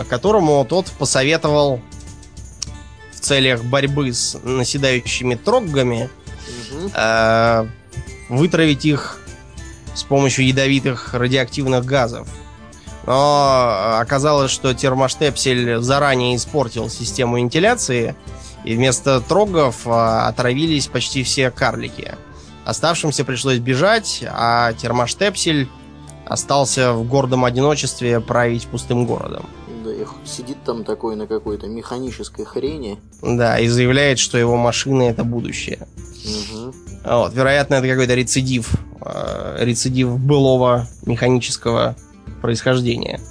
которому 0.10 0.66
тот 0.66 0.88
посоветовал 0.92 1.82
в 3.12 3.20
целях 3.20 3.64
борьбы 3.64 4.14
с 4.14 4.38
наседающими 4.44 5.36
троггами 5.36 6.10
угу. 6.72 7.70
вытравить 8.30 8.86
их 8.86 9.20
с 9.96 10.04
помощью 10.04 10.46
ядовитых 10.46 11.14
радиоактивных 11.14 11.86
газов. 11.86 12.28
Но 13.06 13.98
оказалось, 14.00 14.52
что 14.52 14.74
термоштепсель 14.74 15.80
заранее 15.80 16.36
испортил 16.36 16.90
систему 16.90 17.38
вентиляции, 17.38 18.16
и 18.64 18.76
вместо 18.76 19.22
трогов 19.22 19.88
отравились 19.88 20.88
почти 20.88 21.24
все 21.24 21.52
карлики. 21.52 22.16
Оставшимся 22.66 23.24
пришлось 23.24 23.60
бежать, 23.60 24.24
а 24.28 24.74
термоштепсель 24.74 25.70
остался 26.26 26.94
в 26.94 27.04
гордом 27.08 27.46
одиночестве 27.46 28.20
править 28.20 28.66
пустым 28.66 29.06
городом. 29.06 29.46
Да, 29.86 29.94
их 29.94 30.14
сидит 30.26 30.58
там 30.66 30.84
такой 30.84 31.16
на 31.16 31.28
какой-то 31.28 31.68
механической 31.68 32.44
хрени. 32.44 33.00
Да, 33.22 33.60
и 33.60 33.68
заявляет, 33.68 34.18
что 34.20 34.38
его 34.38 34.58
машины 34.58 35.04
это 35.04 35.24
будущее. 35.24 35.88
Угу. 36.26 36.74
Вот, 37.06 37.34
вероятно, 37.34 37.76
это 37.76 37.88
какой-то 37.88 38.16
рецидив 38.16 38.74
э, 39.02 39.58
рецидив 39.60 40.18
былого 40.20 40.88
механического 41.06 41.96
происхождения. 42.42 43.22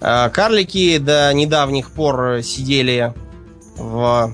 Э, 0.00 0.30
карлики 0.30 0.98
до 0.98 1.32
недавних 1.32 1.90
пор 1.92 2.42
сидели 2.42 3.14
в 3.76 4.32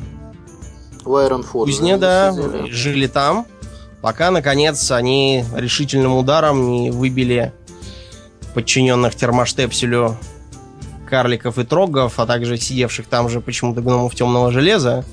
В 1.05 1.09
Ironforge. 1.09 1.65
кузне, 1.65 1.97
да, 1.99 2.33
сидели. 2.33 2.71
жили 2.71 3.07
там, 3.07 3.47
пока, 4.01 4.31
наконец, 4.31 4.91
они 4.91 5.45
решительным 5.55 6.15
ударом 6.17 6.71
не 6.71 6.91
выбили 6.91 7.53
подчиненных 8.55 9.15
термоштепселю 9.15 10.17
карликов 11.11 11.59
и 11.59 11.65
трогов, 11.65 12.19
а 12.19 12.27
также 12.27 12.57
сидевших 12.57 13.07
там 13.07 13.29
же 13.29 13.41
почему-то 13.41 13.83
гномов 13.83 14.15
темного 14.15 14.51
железа. 14.53 15.05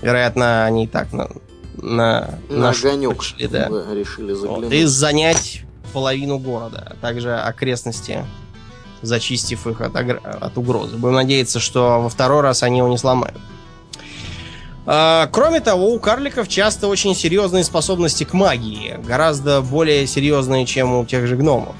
Вероятно, 0.00 0.64
они 0.64 0.86
так 0.86 1.12
на, 1.12 1.28
на, 1.76 2.38
На 2.48 2.70
огонек 2.70 3.18
пришли, 3.18 3.48
да. 3.48 3.68
решили 3.92 4.32
Вот, 4.32 4.40
заглянуть. 4.40 4.72
и 4.72 4.84
занять 4.84 5.62
половину 5.92 6.38
города, 6.38 6.92
а 6.92 6.94
также 7.00 7.34
окрестности, 7.34 8.24
зачистив 9.02 9.66
их 9.66 9.80
от, 9.80 9.94
от 9.96 10.58
угрозы. 10.58 10.96
Будем 10.96 11.14
надеяться, 11.14 11.60
что 11.60 12.00
во 12.00 12.08
второй 12.08 12.42
раз 12.42 12.62
они 12.62 12.78
его 12.78 12.88
не 12.88 12.98
сломают. 12.98 13.36
А, 14.84 15.28
кроме 15.30 15.60
того, 15.60 15.92
у 15.94 16.00
карликов 16.00 16.48
часто 16.48 16.88
очень 16.88 17.14
серьезные 17.14 17.62
способности 17.64 18.24
к 18.24 18.32
магии, 18.32 18.98
гораздо 19.06 19.60
более 19.60 20.06
серьезные, 20.06 20.66
чем 20.66 20.94
у 20.94 21.04
тех 21.04 21.26
же 21.26 21.36
гномов. 21.36 21.76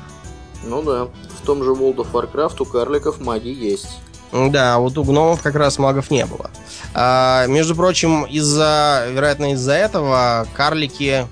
Ну 0.65 0.83
да, 0.83 1.05
в 1.05 1.47
том 1.47 1.63
же 1.65 1.71
World 1.71 1.97
of 1.97 2.13
Warcraft 2.13 2.57
у 2.61 2.65
карликов 2.65 3.21
магии 3.21 3.55
есть. 3.55 3.99
Да, 4.33 4.79
вот 4.79 4.97
у 4.97 5.05
гномов 5.05 5.43
как 5.43 5.55
раз 5.57 5.79
магов 5.79 6.11
не 6.11 6.25
было. 6.25 6.51
А, 6.95 7.47
между 7.47 7.75
прочим, 7.75 8.25
из-за, 8.25 9.07
вероятно, 9.11 9.53
из-за 9.53 9.75
этого 9.75 10.47
карлики, 10.55 11.27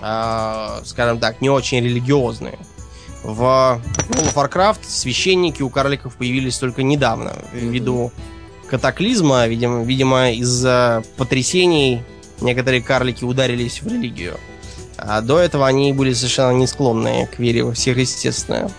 а, 0.00 0.80
скажем 0.84 1.18
так, 1.18 1.40
не 1.40 1.50
очень 1.50 1.80
религиозные. 1.80 2.58
В 3.24 3.80
World 4.10 4.32
of 4.32 4.34
Warcraft 4.34 4.80
священники 4.86 5.62
у 5.62 5.70
карликов 5.70 6.14
появились 6.16 6.58
только 6.58 6.84
недавно, 6.84 7.32
ввиду 7.52 8.12
катаклизма, 8.68 9.46
видимо, 9.46 9.82
видимо 9.82 10.30
из-за 10.32 11.02
потрясений 11.16 12.04
некоторые 12.40 12.82
карлики 12.82 13.24
ударились 13.24 13.82
в 13.82 13.88
религию. 13.88 14.38
А 15.08 15.20
до 15.20 15.38
этого 15.38 15.66
они 15.66 15.92
были 15.92 16.12
совершенно 16.12 16.52
не 16.52 16.66
склонны 16.66 17.28
к 17.34 17.38
вере 17.38 17.62
во 17.62 17.74
сверхъестественное. 17.74 18.70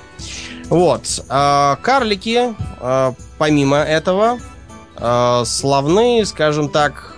Вот. 0.69 1.23
а, 1.29 1.77
Карлики, 1.81 2.53
а, 2.79 3.13
помимо 3.37 3.77
этого, 3.77 4.39
а, 4.97 5.45
славны, 5.45 6.25
скажем 6.25 6.69
так, 6.69 7.13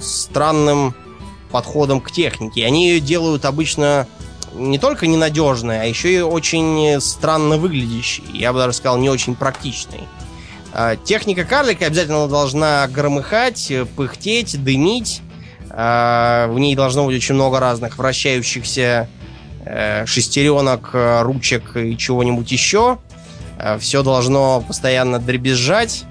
странным 0.00 0.94
подходом 1.52 2.00
к 2.00 2.10
технике. 2.10 2.66
Они 2.66 2.88
ее 2.88 3.00
делают 3.00 3.44
обычно 3.44 4.08
не 4.52 4.78
только 4.78 5.06
ненадежной, 5.06 5.80
а 5.80 5.84
еще 5.84 6.12
и 6.12 6.20
очень 6.20 7.00
странно 7.00 7.56
выглядящей. 7.56 8.24
Я 8.32 8.52
бы 8.52 8.58
даже 8.58 8.72
сказал, 8.72 8.98
не 8.98 9.08
очень 9.08 9.36
практичной. 9.36 10.00
Техника 11.04 11.44
карлика 11.44 11.86
обязательно 11.86 12.26
должна 12.26 12.88
громыхать, 12.88 13.72
пыхтеть, 13.94 14.62
дымить. 14.64 15.22
А, 15.80 16.48
В 16.48 16.58
ней 16.58 16.74
должно 16.74 17.06
быть 17.06 17.14
очень 17.14 17.36
много 17.36 17.60
разных 17.60 17.98
вращающихся 17.98 19.08
э, 19.64 20.06
шестеренок, 20.06 20.90
э, 20.92 21.22
ручек 21.22 21.76
и 21.76 21.96
чего-нибудь 21.96 22.50
еще. 22.50 22.98
Все 23.78 24.02
должно 24.02 24.60
постоянно 24.60 25.20
дребезжать, 25.20 26.04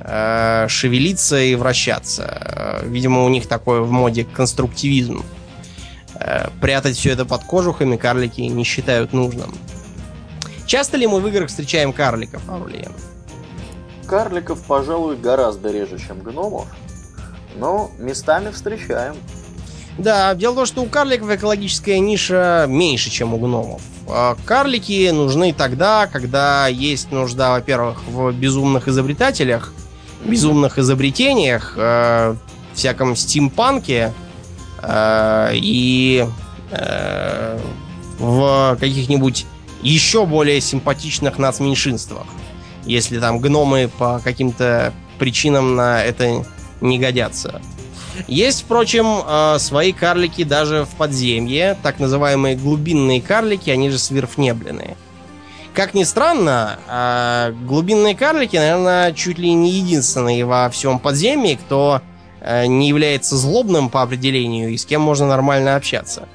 э, 0.00 0.66
шевелиться 0.68 1.40
и 1.40 1.54
вращаться. 1.54 2.24
Э, 2.82 2.86
Видимо, 2.86 3.24
у 3.24 3.28
них 3.30 3.46
такой 3.48 3.80
в 3.80 3.90
моде 3.90 4.24
конструктивизм. 4.24 5.24
Э, 6.20 6.48
Прятать 6.60 6.96
все 6.98 7.10
это 7.12 7.24
под 7.24 7.42
кожухами 7.44 7.96
карлики 7.96 8.42
не 8.42 8.64
считают 8.64 9.14
нужным. 9.14 9.54
Часто 10.66 10.98
ли 10.98 11.06
мы 11.06 11.20
в 11.20 11.28
играх 11.28 11.48
встречаем 11.48 11.94
карликов, 11.94 12.42
Аурлиен? 12.50 12.92
Карликов, 14.06 14.60
пожалуй, 14.66 15.16
гораздо 15.16 15.70
реже, 15.72 15.98
чем 15.98 16.20
гномов. 16.20 16.66
Но 17.56 17.90
местами 17.98 18.50
встречаем. 18.50 19.16
Да, 19.98 20.34
дело 20.34 20.52
в 20.52 20.56
том, 20.56 20.66
что 20.66 20.82
у 20.82 20.86
карликов 20.86 21.30
экологическая 21.30 21.98
ниша 21.98 22.66
меньше, 22.68 23.10
чем 23.10 23.32
у 23.32 23.38
гномов. 23.38 23.80
А 24.08 24.36
Карлики 24.44 25.10
нужны 25.10 25.52
тогда, 25.52 26.06
когда 26.06 26.68
есть 26.68 27.10
нужда, 27.10 27.52
во-первых, 27.52 28.04
в 28.06 28.30
безумных 28.32 28.88
изобретателях, 28.88 29.72
безумных 30.24 30.78
изобретениях, 30.78 31.74
э, 31.76 32.36
всяком 32.74 33.16
стимпанке 33.16 34.12
э, 34.82 35.50
и 35.54 36.26
э, 36.70 37.58
в 38.18 38.76
каких-нибудь 38.78 39.46
еще 39.82 40.26
более 40.26 40.60
симпатичных 40.60 41.38
нацменьшинствах. 41.38 42.26
Если 42.84 43.18
там 43.18 43.40
гномы 43.40 43.90
по 43.98 44.20
каким-то 44.22 44.92
причинам 45.18 45.74
на 45.74 46.04
это 46.04 46.44
не 46.80 46.98
годятся. 46.98 47.60
Есть, 48.26 48.62
впрочем, 48.62 49.22
э, 49.26 49.58
свои 49.58 49.92
карлики 49.92 50.44
даже 50.44 50.84
в 50.84 50.96
подземье, 50.96 51.76
так 51.82 51.98
называемые 51.98 52.56
глубинные 52.56 53.20
карлики, 53.20 53.70
они 53.70 53.90
же 53.90 53.98
сверхнебленные. 53.98 54.96
Как 55.74 55.92
ни 55.92 56.04
странно, 56.04 56.78
э, 56.88 57.52
глубинные 57.66 58.16
карлики, 58.16 58.56
наверное, 58.56 59.12
чуть 59.12 59.38
ли 59.38 59.52
не 59.52 59.70
единственные 59.70 60.46
во 60.46 60.70
всем 60.70 60.98
подземье, 60.98 61.58
кто 61.58 62.00
э, 62.40 62.66
не 62.66 62.88
является 62.88 63.36
злобным 63.36 63.90
по 63.90 64.02
определению 64.02 64.70
и 64.70 64.78
с 64.78 64.86
кем 64.86 65.02
можно 65.02 65.26
нормально 65.26 65.76
общаться. 65.76 66.28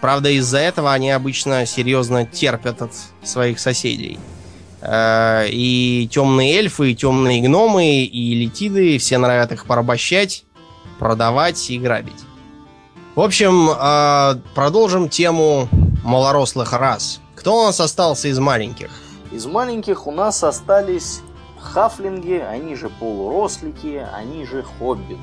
Правда, 0.00 0.30
из-за 0.30 0.58
этого 0.58 0.92
они 0.92 1.10
обычно 1.10 1.66
серьезно 1.66 2.26
терпят 2.26 2.82
от 2.82 2.92
своих 3.22 3.60
соседей. 3.60 4.18
Э, 4.80 5.46
И 5.48 6.08
темные 6.10 6.54
эльфы, 6.56 6.92
и 6.92 6.94
темные 6.94 7.40
гномы, 7.40 8.04
и 8.04 8.34
летиды, 8.34 8.98
все 8.98 9.18
нравят 9.18 9.52
их 9.52 9.66
порабощать, 9.66 10.44
продавать 10.98 11.70
и 11.70 11.78
грабить. 11.78 12.24
В 13.14 13.20
общем, 13.20 13.70
э, 13.70 14.40
продолжим 14.54 15.08
тему 15.08 15.68
малорослых 16.04 16.72
рас. 16.72 17.20
Кто 17.34 17.62
у 17.62 17.64
нас 17.66 17.80
остался 17.80 18.28
из 18.28 18.38
маленьких? 18.38 18.90
Из 19.32 19.46
маленьких 19.46 20.06
у 20.06 20.10
нас 20.10 20.42
остались 20.42 21.20
хафлинги, 21.58 22.42
они 22.50 22.74
же 22.74 22.88
полурослики, 22.88 24.06
они 24.14 24.46
же 24.46 24.62
хоббиты. 24.62 25.20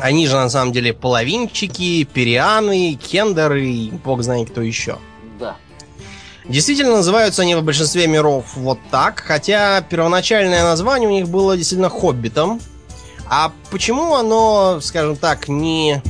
Они 0.00 0.26
же 0.26 0.34
на 0.34 0.48
самом 0.48 0.72
деле 0.72 0.92
половинчики, 0.92 2.02
перианы, 2.04 2.94
кендеры 2.94 3.64
и 3.64 3.90
бог 3.90 4.22
знает 4.22 4.50
кто 4.50 4.60
еще. 4.60 4.98
Да. 5.38 5.56
Действительно, 6.44 6.96
называются 6.96 7.42
они 7.42 7.54
в 7.54 7.62
большинстве 7.62 8.06
миров 8.06 8.44
вот 8.54 8.78
так, 8.90 9.20
хотя 9.20 9.80
первоначальное 9.80 10.62
название 10.62 11.08
у 11.08 11.12
них 11.12 11.28
было 11.28 11.56
действительно 11.56 11.88
«Хоббитом». 11.88 12.60
А 13.26 13.52
почему 13.70 14.14
оно, 14.14 14.80
скажем 14.82 15.16
так, 15.16 15.48
не, 15.48 16.02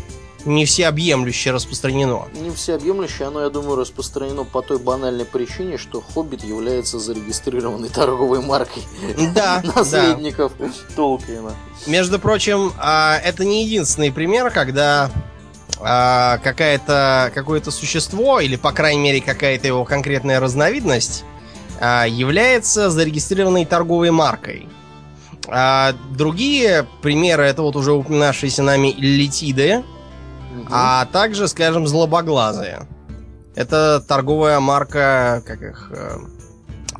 не 0.44 0.64
всеобъемлюще 0.64 1.52
распространено? 1.52 2.24
Не 2.34 2.50
всеобъемлющее, 2.50 3.28
оно, 3.28 3.42
я 3.42 3.50
думаю, 3.50 3.76
распространено 3.76 4.42
по 4.42 4.62
той 4.62 4.78
банальной 4.78 5.24
причине, 5.24 5.78
что 5.78 6.00
Хоббит 6.00 6.42
является 6.42 6.98
зарегистрированной 6.98 7.88
торговой 7.88 8.40
маркой 8.40 8.82
Да, 9.32 9.62
да. 9.64 9.72
наследников 9.76 10.52
Толкиена. 10.96 11.54
Между 11.86 12.18
прочим, 12.18 12.72
а, 12.78 13.16
это 13.18 13.44
не 13.44 13.64
единственный 13.64 14.10
пример, 14.10 14.50
когда 14.50 15.10
а, 15.86 16.38
какая-то, 16.38 17.30
какое-то 17.34 17.70
существо, 17.70 18.40
или, 18.40 18.56
по 18.56 18.72
крайней 18.72 19.02
мере, 19.02 19.20
какая-то 19.20 19.66
его 19.66 19.84
конкретная 19.84 20.40
разновидность, 20.40 21.24
а, 21.78 22.06
является 22.06 22.90
зарегистрированной 22.90 23.66
торговой 23.66 24.10
маркой. 24.10 24.66
А, 25.46 25.92
другие 26.16 26.86
примеры 27.02 27.44
это 27.44 27.60
вот 27.60 27.76
уже 27.76 27.92
упоминавшиеся 27.92 28.62
нами 28.62 28.94
летиды, 28.96 29.84
Мгм. 30.54 30.68
а 30.70 31.04
также, 31.06 31.48
скажем, 31.48 31.86
злобоглазые. 31.86 32.88
Это 33.54 34.00
торговая 34.00 34.60
марка, 34.60 35.42
как 35.46 35.62
их, 35.62 35.92
э, 35.92 36.16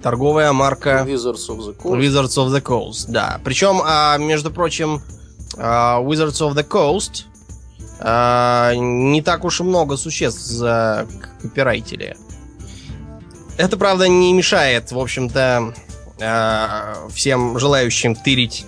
торговая 0.03 0.53
марка 0.53 1.07
Wizards 1.09 1.49
of 1.49 1.59
the 1.61 1.77
Coast. 1.77 1.99
Wizards 1.99 2.37
of 2.37 2.49
the 2.55 2.61
Coast, 2.61 3.07
да. 3.09 3.41
Причем, 3.45 3.81
а, 3.83 4.19
между 4.19 4.51
прочим, 4.51 5.01
Wizards 5.57 6.41
of 6.43 6.55
the 6.55 6.69
Coast 6.69 7.25
а, 8.01 8.75
не 8.75 9.23
так 9.23 9.45
уж 9.45 9.61
и 9.61 9.65
много 9.65 9.97
существ 9.97 10.41
за 10.47 11.07
копирайтили. 11.43 12.17
Это, 13.57 13.77
правда, 13.77 14.09
не 14.09 14.33
мешает, 14.33 14.91
в 14.91 14.99
общем-то, 14.99 15.75
а, 16.21 16.95
всем 17.13 17.59
желающим 17.59 18.15
тырить 18.15 18.67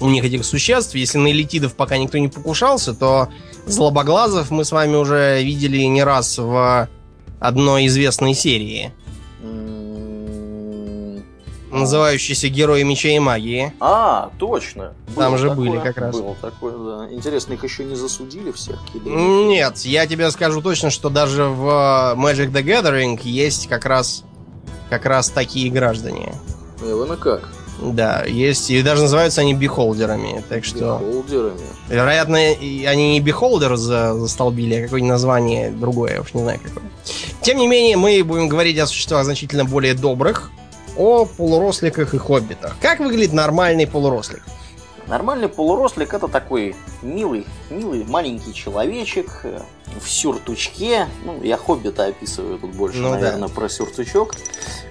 у 0.00 0.08
них 0.08 0.24
этих 0.24 0.44
существ. 0.44 0.94
Если 0.94 1.18
на 1.18 1.30
элитидов 1.30 1.74
пока 1.74 1.96
никто 1.96 2.18
не 2.18 2.28
покушался, 2.28 2.92
то 2.94 3.28
злобоглазов 3.66 4.50
мы 4.50 4.64
с 4.64 4.72
вами 4.72 4.96
уже 4.96 5.42
видели 5.42 5.82
не 5.82 6.02
раз 6.02 6.38
в 6.38 6.88
одной 7.40 7.86
известной 7.86 8.34
серии. 8.34 8.92
Называющийся 11.72 12.48
«Герои 12.48 12.82
меча 12.82 13.08
и 13.08 13.18
магии». 13.18 13.72
А, 13.80 14.30
точно. 14.38 14.92
Там 15.16 15.38
же 15.38 15.50
были 15.50 15.78
как 15.78 15.96
раз. 15.96 16.14
Было 16.14 16.36
такое, 16.40 16.72
да. 16.72 17.08
Интересно, 17.12 17.54
их 17.54 17.64
еще 17.64 17.84
не 17.84 17.94
засудили 17.94 18.52
всех? 18.52 18.78
Нет, 19.04 19.78
я 19.78 20.06
тебе 20.06 20.30
скажу 20.30 20.60
точно, 20.60 20.90
что 20.90 21.08
даже 21.08 21.44
в 21.44 22.14
Magic 22.16 22.52
the 22.52 22.62
Gathering 22.62 23.18
есть 23.24 23.68
как 23.68 23.86
раз, 23.86 24.22
как 24.90 25.06
раз 25.06 25.30
такие 25.30 25.70
граждане. 25.70 26.34
Эвана 26.82 27.16
как? 27.16 27.48
Да, 27.80 28.24
есть. 28.24 28.70
И 28.70 28.82
даже 28.82 29.02
называются 29.02 29.40
они 29.40 29.54
бихолдерами. 29.54 30.44
Так 30.48 30.64
что. 30.64 30.98
Бихолдерами. 31.00 31.60
Вероятно, 31.88 32.38
они 32.38 33.12
не 33.12 33.20
бихолдер 33.20 33.76
за, 33.76 34.14
застолбили, 34.14 34.74
а 34.74 34.82
какое-нибудь 34.84 35.10
название 35.10 35.70
другое, 35.70 36.20
уж 36.20 36.34
не 36.34 36.42
знаю 36.42 36.60
какое. 36.62 36.84
Тем 37.40 37.56
не 37.56 37.66
менее, 37.66 37.96
мы 37.96 38.22
будем 38.22 38.48
говорить 38.48 38.78
о 38.78 38.86
существах 38.86 39.24
значительно 39.24 39.64
более 39.64 39.94
добрых, 39.94 40.50
о 40.96 41.24
полуросликах 41.24 42.14
и 42.14 42.18
хоббитах. 42.18 42.76
Как 42.80 43.00
выглядит 43.00 43.32
нормальный 43.32 43.86
полурослик? 43.86 44.42
Нормальный 45.08 45.48
полурослик 45.48 46.14
это 46.14 46.28
такой 46.28 46.76
милый, 47.02 47.46
милый 47.70 48.04
маленький 48.04 48.54
человечек 48.54 49.40
э, 49.42 49.60
в 50.00 50.08
сюртучке. 50.08 51.08
Ну, 51.24 51.42
я 51.42 51.56
хоббита 51.56 52.06
описываю 52.06 52.58
тут 52.58 52.70
больше, 52.70 52.98
ну, 52.98 53.10
наверное, 53.10 53.48
да. 53.48 53.54
про 53.54 53.68
сюртучок. 53.68 54.34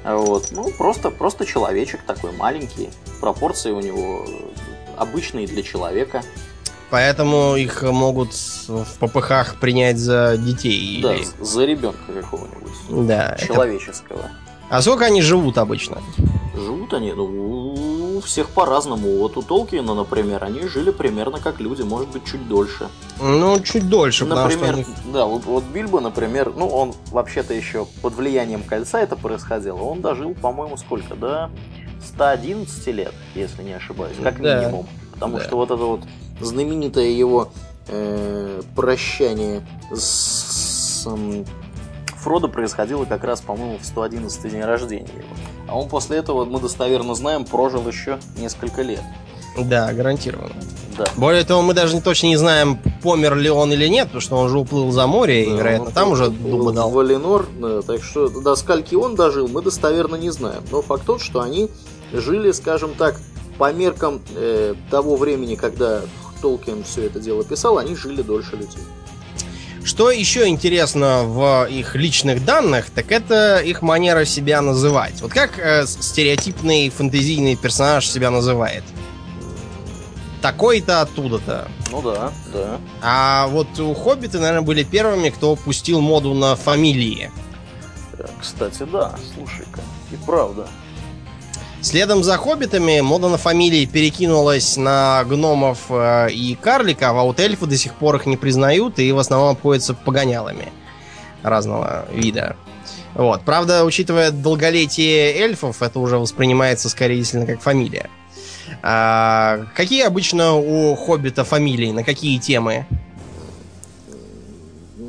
Вот. 0.03 0.49
Ну, 0.51 0.69
просто, 0.77 1.11
просто 1.11 1.45
человечек 1.45 2.01
такой 2.05 2.33
маленький. 2.33 2.89
Пропорции 3.21 3.71
у 3.71 3.79
него 3.79 4.25
обычные 4.97 5.47
для 5.47 5.63
человека. 5.63 6.21
Поэтому 6.89 7.55
их 7.55 7.81
могут 7.83 8.33
в 8.33 8.97
попыхах 8.99 9.55
принять 9.61 9.97
за 9.97 10.35
детей. 10.37 11.01
Да, 11.01 11.15
или... 11.15 11.25
за 11.39 11.63
ребенка 11.63 12.11
какого-нибудь. 12.13 13.07
Да. 13.07 13.37
Человеческого. 13.37 14.19
Это... 14.19 14.50
А 14.71 14.81
сколько 14.81 15.03
они 15.03 15.21
живут 15.21 15.57
обычно? 15.57 15.97
Живут 16.55 16.93
они, 16.93 17.11
ну, 17.11 18.15
у 18.15 18.21
всех 18.21 18.49
по-разному. 18.51 19.17
Вот 19.17 19.35
у 19.35 19.41
Толкина, 19.41 19.93
например, 19.93 20.45
они 20.45 20.65
жили 20.65 20.91
примерно 20.91 21.39
как 21.39 21.59
люди, 21.59 21.81
может 21.81 22.07
быть, 22.07 22.23
чуть 22.23 22.47
дольше. 22.47 22.87
Ну, 23.19 23.59
чуть 23.59 23.89
дольше, 23.89 24.23
например, 24.23 24.75
что... 24.75 25.11
Да, 25.11 25.25
вот, 25.25 25.43
вот 25.43 25.65
Бильбо, 25.65 25.99
например, 25.99 26.53
ну, 26.55 26.69
он 26.69 26.93
вообще-то 27.11 27.53
еще 27.53 27.85
под 28.01 28.15
влиянием 28.15 28.63
кольца 28.63 29.01
это 29.01 29.17
происходило. 29.17 29.81
Он 29.81 29.99
дожил, 29.99 30.33
по-моему, 30.35 30.77
сколько, 30.77 31.15
да? 31.15 31.49
111 32.15 32.87
лет, 32.87 33.13
если 33.35 33.63
не 33.63 33.73
ошибаюсь, 33.73 34.15
как 34.23 34.41
да. 34.41 34.61
минимум. 34.61 34.87
Потому 35.11 35.37
да. 35.39 35.43
что 35.43 35.57
вот 35.57 35.69
это 35.69 35.83
вот 35.83 36.01
знаменитое 36.39 37.09
его 37.09 37.49
э, 37.89 38.61
прощание 38.73 39.67
с, 39.93 41.03
с 41.03 41.07
Фродо 42.21 42.47
происходило 42.47 43.05
как 43.05 43.23
раз, 43.23 43.41
по-моему, 43.41 43.77
в 43.79 43.85
111 43.85 44.51
день 44.51 44.61
рождения 44.61 45.09
его. 45.13 45.27
А 45.67 45.77
он 45.77 45.89
после 45.89 46.17
этого, 46.17 46.45
мы 46.45 46.59
достоверно 46.59 47.15
знаем, 47.15 47.45
прожил 47.45 47.87
еще 47.87 48.19
несколько 48.37 48.81
лет. 48.81 49.01
Да, 49.57 49.91
гарантированно. 49.91 50.55
Да. 50.97 51.05
Более 51.17 51.43
того, 51.43 51.61
мы 51.61 51.73
даже 51.73 51.99
точно 51.99 52.27
не 52.27 52.37
знаем, 52.37 52.79
помер 53.01 53.35
ли 53.35 53.49
он 53.49 53.73
или 53.73 53.87
нет, 53.87 54.05
потому 54.05 54.21
что 54.21 54.35
он 54.37 54.45
уже 54.45 54.59
уплыл 54.59 54.91
за 54.91 55.07
море, 55.07 55.45
да, 55.45 55.51
и, 55.51 55.55
вероятно, 55.55 55.91
там 55.91 56.11
уже 56.11 56.29
дуба 56.29 56.71
дал. 56.71 56.89
Валенор, 56.89 57.47
да, 57.59 57.81
так 57.81 58.03
что 58.03 58.29
до 58.29 58.55
скольки 58.55 58.95
он 58.95 59.15
дожил, 59.15 59.47
мы 59.47 59.61
достоверно 59.61 60.15
не 60.15 60.29
знаем. 60.29 60.63
Но 60.71 60.81
факт 60.81 61.05
тот, 61.05 61.21
что 61.21 61.41
они 61.41 61.69
жили, 62.13 62.51
скажем 62.51 62.93
так, 62.93 63.19
по 63.57 63.71
меркам 63.73 64.21
э, 64.35 64.75
того 64.89 65.15
времени, 65.15 65.55
когда 65.55 66.01
Толкин 66.41 66.83
все 66.83 67.05
это 67.05 67.19
дело 67.19 67.43
писал, 67.43 67.77
они 67.77 67.95
жили 67.95 68.21
дольше 68.21 68.55
людей. 68.55 68.81
Что 69.83 70.11
еще 70.11 70.47
интересно 70.47 71.23
в 71.23 71.67
их 71.69 71.95
личных 71.95 72.45
данных, 72.45 72.91
так 72.91 73.11
это 73.11 73.57
их 73.59 73.81
манера 73.81 74.25
себя 74.25 74.61
называть. 74.61 75.21
Вот 75.21 75.31
как 75.31 75.57
э, 75.57 75.85
стереотипный 75.87 76.89
фэнтезийный 76.89 77.55
персонаж 77.55 78.07
себя 78.07 78.29
называет? 78.29 78.83
Такой-то 80.41 81.01
оттуда-то. 81.01 81.67
Ну 81.91 82.01
да, 82.01 82.31
да. 82.53 82.79
А 83.01 83.47
вот 83.47 83.79
у 83.79 83.93
Хоббиты, 83.93 84.39
наверное, 84.39 84.61
были 84.61 84.83
первыми, 84.83 85.29
кто 85.29 85.55
пустил 85.55 85.99
моду 85.99 86.33
на 86.33 86.55
фамилии. 86.55 87.31
Кстати, 88.39 88.83
да, 88.83 89.15
слушай-ка, 89.33 89.81
и 90.11 90.15
правда. 90.25 90.67
Следом 91.81 92.23
за 92.23 92.37
хоббитами 92.37 93.01
мода 93.01 93.27
на 93.27 93.37
фамилии 93.37 93.85
перекинулась 93.85 94.77
на 94.77 95.23
гномов 95.23 95.79
э, 95.89 96.29
и 96.31 96.53
карликов, 96.55 97.09
а 97.09 97.23
вот 97.23 97.39
эльфы 97.39 97.65
до 97.65 97.75
сих 97.75 97.95
пор 97.95 98.17
их 98.17 98.27
не 98.27 98.37
признают 98.37 98.99
и 98.99 99.11
в 99.11 99.17
основном 99.17 99.49
обходятся 99.49 99.95
погонялами 99.95 100.71
разного 101.41 102.05
вида. 102.13 102.55
Вот. 103.15 103.41
Правда, 103.41 103.83
учитывая 103.83 104.29
долголетие 104.29 105.33
эльфов, 105.35 105.81
это 105.81 105.99
уже 105.99 106.19
воспринимается 106.19 106.87
скорее 106.87 107.17
действительно 107.17 107.51
как 107.51 107.61
фамилия. 107.61 108.09
А, 108.83 109.65
какие 109.75 110.03
обычно 110.03 110.53
у 110.53 110.95
хоббита 110.95 111.43
фамилии? 111.43 111.91
На 111.91 112.03
какие 112.03 112.37
темы? 112.37 112.85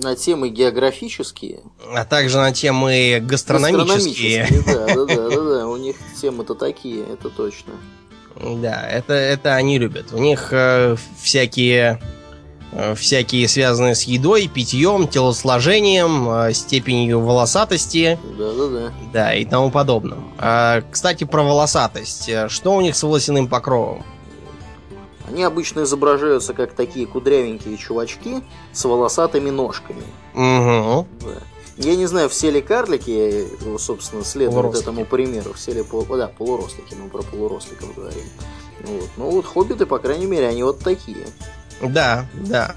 На 0.02 0.16
темы 0.16 0.48
географические. 0.48 1.60
А 1.94 2.04
также 2.04 2.38
на 2.38 2.52
темы 2.52 3.20
гастрономические. 3.22 4.48
Да, 4.66 4.86
да, 4.86 5.06
да, 5.06 5.28
да, 5.30 5.40
да. 5.58 5.68
У 5.68 5.76
них 5.76 5.96
темы-то 6.20 6.54
такие, 6.54 7.04
это 7.04 7.30
точно. 7.30 7.72
Да, 8.40 8.86
это, 8.88 9.14
это 9.14 9.54
они 9.54 9.78
любят. 9.78 10.12
У 10.12 10.18
них 10.18 10.48
э, 10.52 10.96
всякие 11.20 12.00
э, 12.72 12.94
всякие 12.94 13.46
связанные 13.46 13.94
с 13.94 14.02
едой, 14.02 14.48
питьем, 14.48 15.06
телосложением, 15.06 16.28
э, 16.28 16.52
степенью 16.52 17.20
волосатости. 17.20 18.18
Да, 18.38 18.92
да, 19.12 19.34
и 19.34 19.44
тому 19.44 19.70
подобным. 19.70 20.32
А, 20.38 20.82
кстати, 20.90 21.24
про 21.24 21.42
волосатость. 21.42 22.30
Что 22.48 22.74
у 22.74 22.80
них 22.80 22.96
с 22.96 23.02
волосяным 23.02 23.48
покровом? 23.48 24.04
Они 25.28 25.42
обычно 25.42 25.82
изображаются 25.82 26.54
как 26.54 26.72
такие 26.72 27.06
кудрявенькие 27.06 27.76
чувачки 27.76 28.42
с 28.72 28.84
волосатыми 28.84 29.50
ножками. 29.50 30.02
Угу. 30.34 31.06
Да. 31.20 31.42
Я 31.78 31.96
не 31.96 32.06
знаю, 32.06 32.28
все 32.28 32.50
ли 32.50 32.60
карлики, 32.60 33.46
собственно, 33.78 34.24
следуют 34.24 34.76
этому 34.76 35.04
примеру, 35.04 35.54
все 35.54 35.72
ли 35.72 35.82
полу... 35.82 36.04
да, 36.16 36.28
полурослики, 36.28 36.94
мы 36.94 37.08
про 37.08 37.22
полуросликов 37.22 37.94
говорим. 37.94 38.24
Вот. 38.84 39.10
Ну 39.16 39.30
вот 39.30 39.46
хоббиты, 39.46 39.86
по 39.86 39.98
крайней 39.98 40.26
мере, 40.26 40.48
они 40.48 40.62
вот 40.62 40.80
такие. 40.80 41.26
Да, 41.80 42.26
да. 42.34 42.74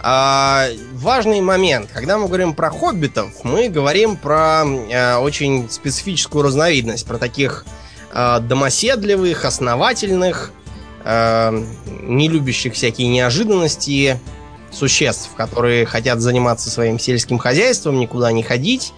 А, 0.00 0.66
важный 0.94 1.40
момент. 1.40 1.90
Когда 1.92 2.18
мы 2.18 2.28
говорим 2.28 2.54
про 2.54 2.70
хоббитов, 2.70 3.44
мы 3.44 3.68
говорим 3.68 4.16
про 4.16 4.62
а, 4.62 5.18
очень 5.18 5.68
специфическую 5.68 6.42
разновидность, 6.42 7.06
про 7.06 7.18
таких 7.18 7.66
а, 8.12 8.40
домоседливых, 8.40 9.44
основательных, 9.44 10.52
э, 11.08 11.64
не 12.02 12.28
любящих 12.28 12.74
всякие 12.74 13.08
неожиданности 13.08 14.20
существ, 14.70 15.30
которые 15.34 15.86
хотят 15.86 16.20
заниматься 16.20 16.70
своим 16.70 16.98
сельским 16.98 17.38
хозяйством, 17.38 17.98
никуда 17.98 18.30
не 18.30 18.42
ходить, 18.42 18.92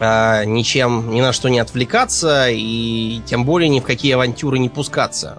э, 0.00 0.44
ничем, 0.46 1.12
ни 1.12 1.20
на 1.20 1.32
что 1.32 1.48
не 1.48 1.60
отвлекаться 1.60 2.48
и 2.50 3.20
тем 3.24 3.44
более 3.44 3.68
ни 3.68 3.78
в 3.78 3.84
какие 3.84 4.12
авантюры 4.14 4.58
не 4.58 4.68
пускаться. 4.68 5.38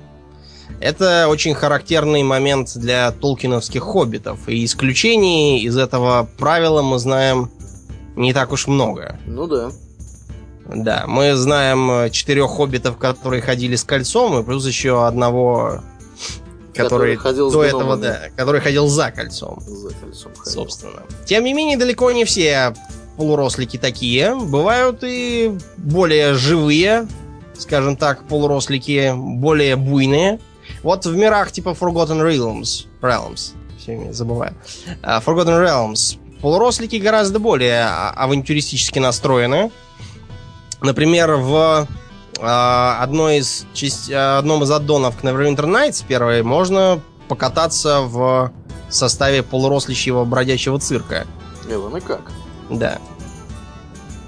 Это 0.79 1.27
очень 1.27 1.53
характерный 1.53 2.23
момент 2.23 2.71
для 2.75 3.11
толкиновских 3.11 3.83
хоббитов, 3.83 4.47
и 4.47 4.63
исключений 4.63 5.61
из 5.61 5.77
этого 5.77 6.29
правила 6.37 6.81
мы 6.81 6.97
знаем 6.97 7.51
не 8.15 8.33
так 8.33 8.53
уж 8.53 8.67
много. 8.67 9.19
Ну 9.25 9.47
да. 9.47 9.71
Да, 10.68 11.05
мы 11.07 11.36
знаем 11.36 11.91
э, 11.91 12.09
четырех 12.09 12.49
хоббитов, 12.49 12.97
которые 12.97 13.41
ходили 13.41 13.76
с 13.76 13.84
кольцом, 13.84 14.39
и 14.39 14.43
плюс 14.43 14.66
еще 14.66 15.05
одного, 15.05 15.82
который, 16.74 17.16
который 17.16 17.16
ходил 17.16 17.51
до 17.51 17.64
этого, 17.64 17.97
да, 17.97 18.20
который 18.36 18.62
ходил 18.62 18.88
за 18.88 19.12
кольцом. 19.12 19.62
За 19.66 19.89
кольцом 19.89 20.32
ходил. 20.36 20.53
Собственно. 20.53 21.03
Тем 21.26 21.43
не 21.43 21.53
менее, 21.53 21.78
далеко 21.78 22.12
не 22.12 22.26
все 22.26 22.74
полурослики 23.18 23.78
такие. 23.78 24.36
Бывают 24.36 24.99
и 25.03 25.57
более 25.78 26.34
живые, 26.36 27.07
скажем 27.57 27.97
так, 27.97 28.28
полурослики, 28.28 29.14
более 29.16 29.76
буйные. 29.76 30.39
Вот 30.84 31.05
в 31.05 31.16
мирах 31.16 31.51
типа 31.51 31.70
Forgotten 31.70 32.22
Realms, 32.22 32.86
Realms, 33.01 33.53
все 33.78 34.14
забываю. 34.14 34.55
Uh, 35.03 35.24
Forgotten 35.24 35.64
Realms 35.64 36.18
полурослики 36.41 36.95
гораздо 36.95 37.39
более 37.39 37.84
а, 37.84 38.12
авантюристически 38.12 38.99
настроены. 38.99 39.72
Например, 40.82 41.34
в 41.34 41.88
э, 42.39 42.43
одной 42.43 43.38
из, 43.38 43.65
часть, 43.73 44.11
одном 44.11 44.63
из 44.63 44.71
аддонов 44.71 45.17
к 45.17 45.23
Neverwinter 45.23 45.65
Nights 45.65 46.03
первой 46.07 46.41
можно 46.41 46.99
покататься 47.27 48.01
в 48.01 48.51
составе 48.89 49.43
полурослищего 49.43 50.25
бродячего 50.25 50.79
цирка. 50.79 51.27
Эван, 51.69 51.97
и 51.97 52.01
как? 52.01 52.32
Да. 52.69 52.97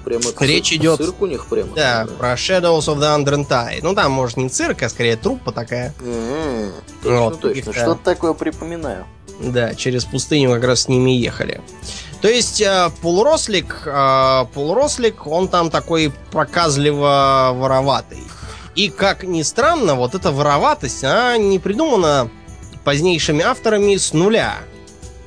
Прямо 0.04 0.24
Речь 0.40 0.68
цирк, 0.68 0.80
идет... 0.80 0.98
Цирк 0.98 1.22
у 1.22 1.26
них 1.26 1.46
прямо. 1.46 1.74
Да, 1.74 2.04
да, 2.04 2.12
про 2.12 2.34
Shadows 2.34 2.86
of 2.86 2.98
the 2.98 3.18
Undrentide. 3.18 3.80
Ну, 3.82 3.94
там, 3.94 4.12
может, 4.12 4.36
не 4.36 4.48
цирк, 4.48 4.82
а 4.82 4.88
скорее 4.88 5.16
труппа 5.16 5.50
такая. 5.50 5.94
Mm-hmm. 5.98 6.72
Точно, 7.02 7.20
вот, 7.20 7.40
точно. 7.40 7.72
Что-то 7.72 8.00
такое 8.04 8.32
припоминаю. 8.34 9.06
Да, 9.40 9.74
через 9.74 10.04
пустыню 10.04 10.50
как 10.50 10.64
раз 10.64 10.82
с 10.82 10.88
ними 10.88 11.10
ехали. 11.10 11.60
То 12.24 12.30
есть 12.30 12.62
э, 12.62 12.90
полурослик, 13.02 13.82
э, 13.84 14.46
полурослик, 14.54 15.26
он 15.26 15.46
там 15.46 15.68
такой 15.68 16.10
проказливо 16.30 17.50
вороватый. 17.54 18.22
И, 18.74 18.88
как 18.88 19.24
ни 19.24 19.42
странно, 19.42 19.94
вот 19.94 20.14
эта 20.14 20.32
вороватость, 20.32 21.04
она 21.04 21.36
не 21.36 21.58
придумана 21.58 22.30
позднейшими 22.82 23.42
авторами 23.42 23.94
с 23.98 24.14
нуля. 24.14 24.54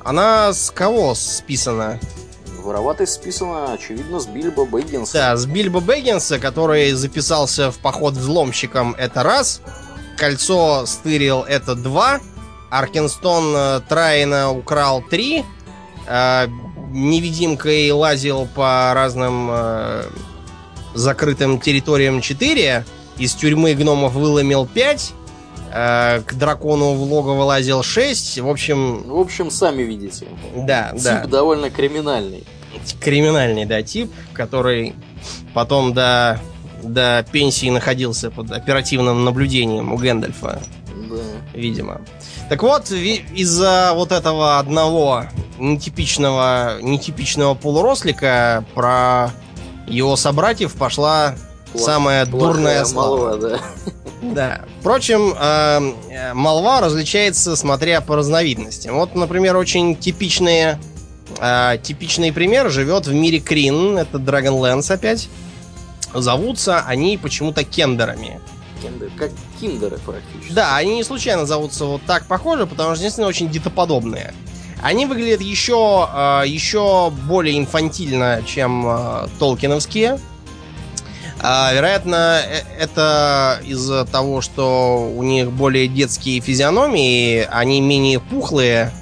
Она 0.02 0.52
с 0.52 0.72
кого 0.72 1.14
списана? 1.14 2.00
Вороватость 2.64 3.12
списана, 3.12 3.74
очевидно, 3.74 4.18
с 4.18 4.26
Бильбо 4.26 4.64
Бэггинса. 4.64 5.12
Да, 5.12 5.36
с 5.36 5.46
Бильбо 5.46 5.78
Бэггинса, 5.78 6.40
который 6.40 6.90
записался 6.94 7.70
в 7.70 7.78
поход 7.78 8.14
взломщиком, 8.14 8.96
это 8.98 9.22
раз. 9.22 9.60
Кольцо 10.16 10.84
стырил, 10.84 11.44
это 11.44 11.76
два. 11.76 12.18
Аркенстон 12.70 13.54
э, 13.54 13.80
Трайна 13.88 14.50
украл 14.50 15.00
три. 15.00 15.44
Э, 16.88 16.94
невидимкой 16.94 17.90
лазил 17.90 18.46
по 18.54 18.92
разным 18.94 19.48
э, 19.50 20.02
закрытым 20.94 21.60
территориям 21.60 22.20
4. 22.20 22.84
Из 23.18 23.34
тюрьмы 23.34 23.74
гномов 23.74 24.12
выломил 24.14 24.66
5. 24.66 25.12
Э, 25.72 26.22
к 26.24 26.34
дракону 26.34 26.94
в 26.94 27.02
логово 27.02 27.42
лазил 27.44 27.82
6. 27.82 28.38
В 28.40 28.48
общем... 28.48 29.02
В 29.08 29.18
общем, 29.18 29.50
сами 29.50 29.82
видите. 29.82 30.26
Да, 30.56 30.90
Тип 30.94 31.02
да. 31.02 31.26
довольно 31.26 31.70
криминальный. 31.70 32.44
Криминальный, 33.00 33.64
да, 33.64 33.82
тип, 33.82 34.10
который 34.32 34.94
потом 35.52 35.94
до, 35.94 36.38
до 36.82 37.24
пенсии 37.32 37.70
находился 37.70 38.30
под 38.30 38.52
оперативным 38.52 39.24
наблюдением 39.24 39.92
у 39.92 39.96
Гэндальфа, 39.96 40.60
Да. 41.10 41.16
видимо. 41.54 42.00
Так 42.48 42.62
вот, 42.62 42.90
из-за 42.90 43.92
вот 43.94 44.10
этого 44.12 44.58
одного 44.58 45.24
нетипичного, 45.58 46.78
нетипичного 46.80 47.54
полурослика 47.54 48.64
про 48.74 49.32
его 49.86 50.16
собратьев 50.16 50.74
пошла 50.74 51.34
Пла- 51.74 51.78
самая 51.78 52.26
плохая 52.26 52.52
дурная 52.52 52.84
слава. 52.84 53.16
молва, 53.16 53.36
да. 53.36 53.58
Да. 54.20 54.60
Впрочем, 54.80 55.32
э, 55.38 55.92
э, 56.10 56.34
молва 56.34 56.80
различается, 56.80 57.54
смотря 57.54 58.00
по 58.00 58.16
разновидностям. 58.16 58.94
Вот, 58.96 59.14
например, 59.14 59.56
очень 59.56 59.94
типичные, 59.94 60.80
э, 61.40 61.78
типичный 61.82 62.32
пример 62.32 62.70
живет 62.70 63.06
в 63.06 63.12
мире 63.14 63.38
Крин. 63.40 63.96
Это 63.98 64.18
Dragonlance 64.18 64.92
опять. 64.92 65.28
Зовутся 66.14 66.80
они 66.86 67.16
почему-то 67.18 67.62
кендерами. 67.64 68.40
Киндер- 68.82 69.10
Как 69.16 69.30
киндеры 69.60 69.98
практически. 69.98 70.52
Да, 70.52 70.76
они 70.76 70.96
не 70.96 71.04
случайно 71.04 71.46
зовутся 71.46 71.84
вот 71.84 72.02
так 72.06 72.26
похоже, 72.26 72.66
потому 72.66 72.94
что 72.94 73.02
действительно 73.02 73.28
очень 73.28 73.50
детоподобные. 73.50 74.34
Они 74.82 75.06
выглядят 75.06 75.40
еще, 75.40 76.08
э, 76.12 76.42
еще 76.46 77.10
более 77.26 77.58
инфантильно, 77.58 78.42
чем 78.46 78.86
э, 78.86 79.28
толкиновские. 79.38 80.20
А, 81.40 81.72
вероятно, 81.72 82.40
э- 82.44 82.62
это 82.78 83.60
из-за 83.64 84.04
того, 84.04 84.40
что 84.40 85.10
у 85.14 85.22
них 85.22 85.50
более 85.52 85.88
детские 85.88 86.40
физиономии, 86.40 87.46
они 87.50 87.80
менее 87.80 88.20
пухлые, 88.20 88.92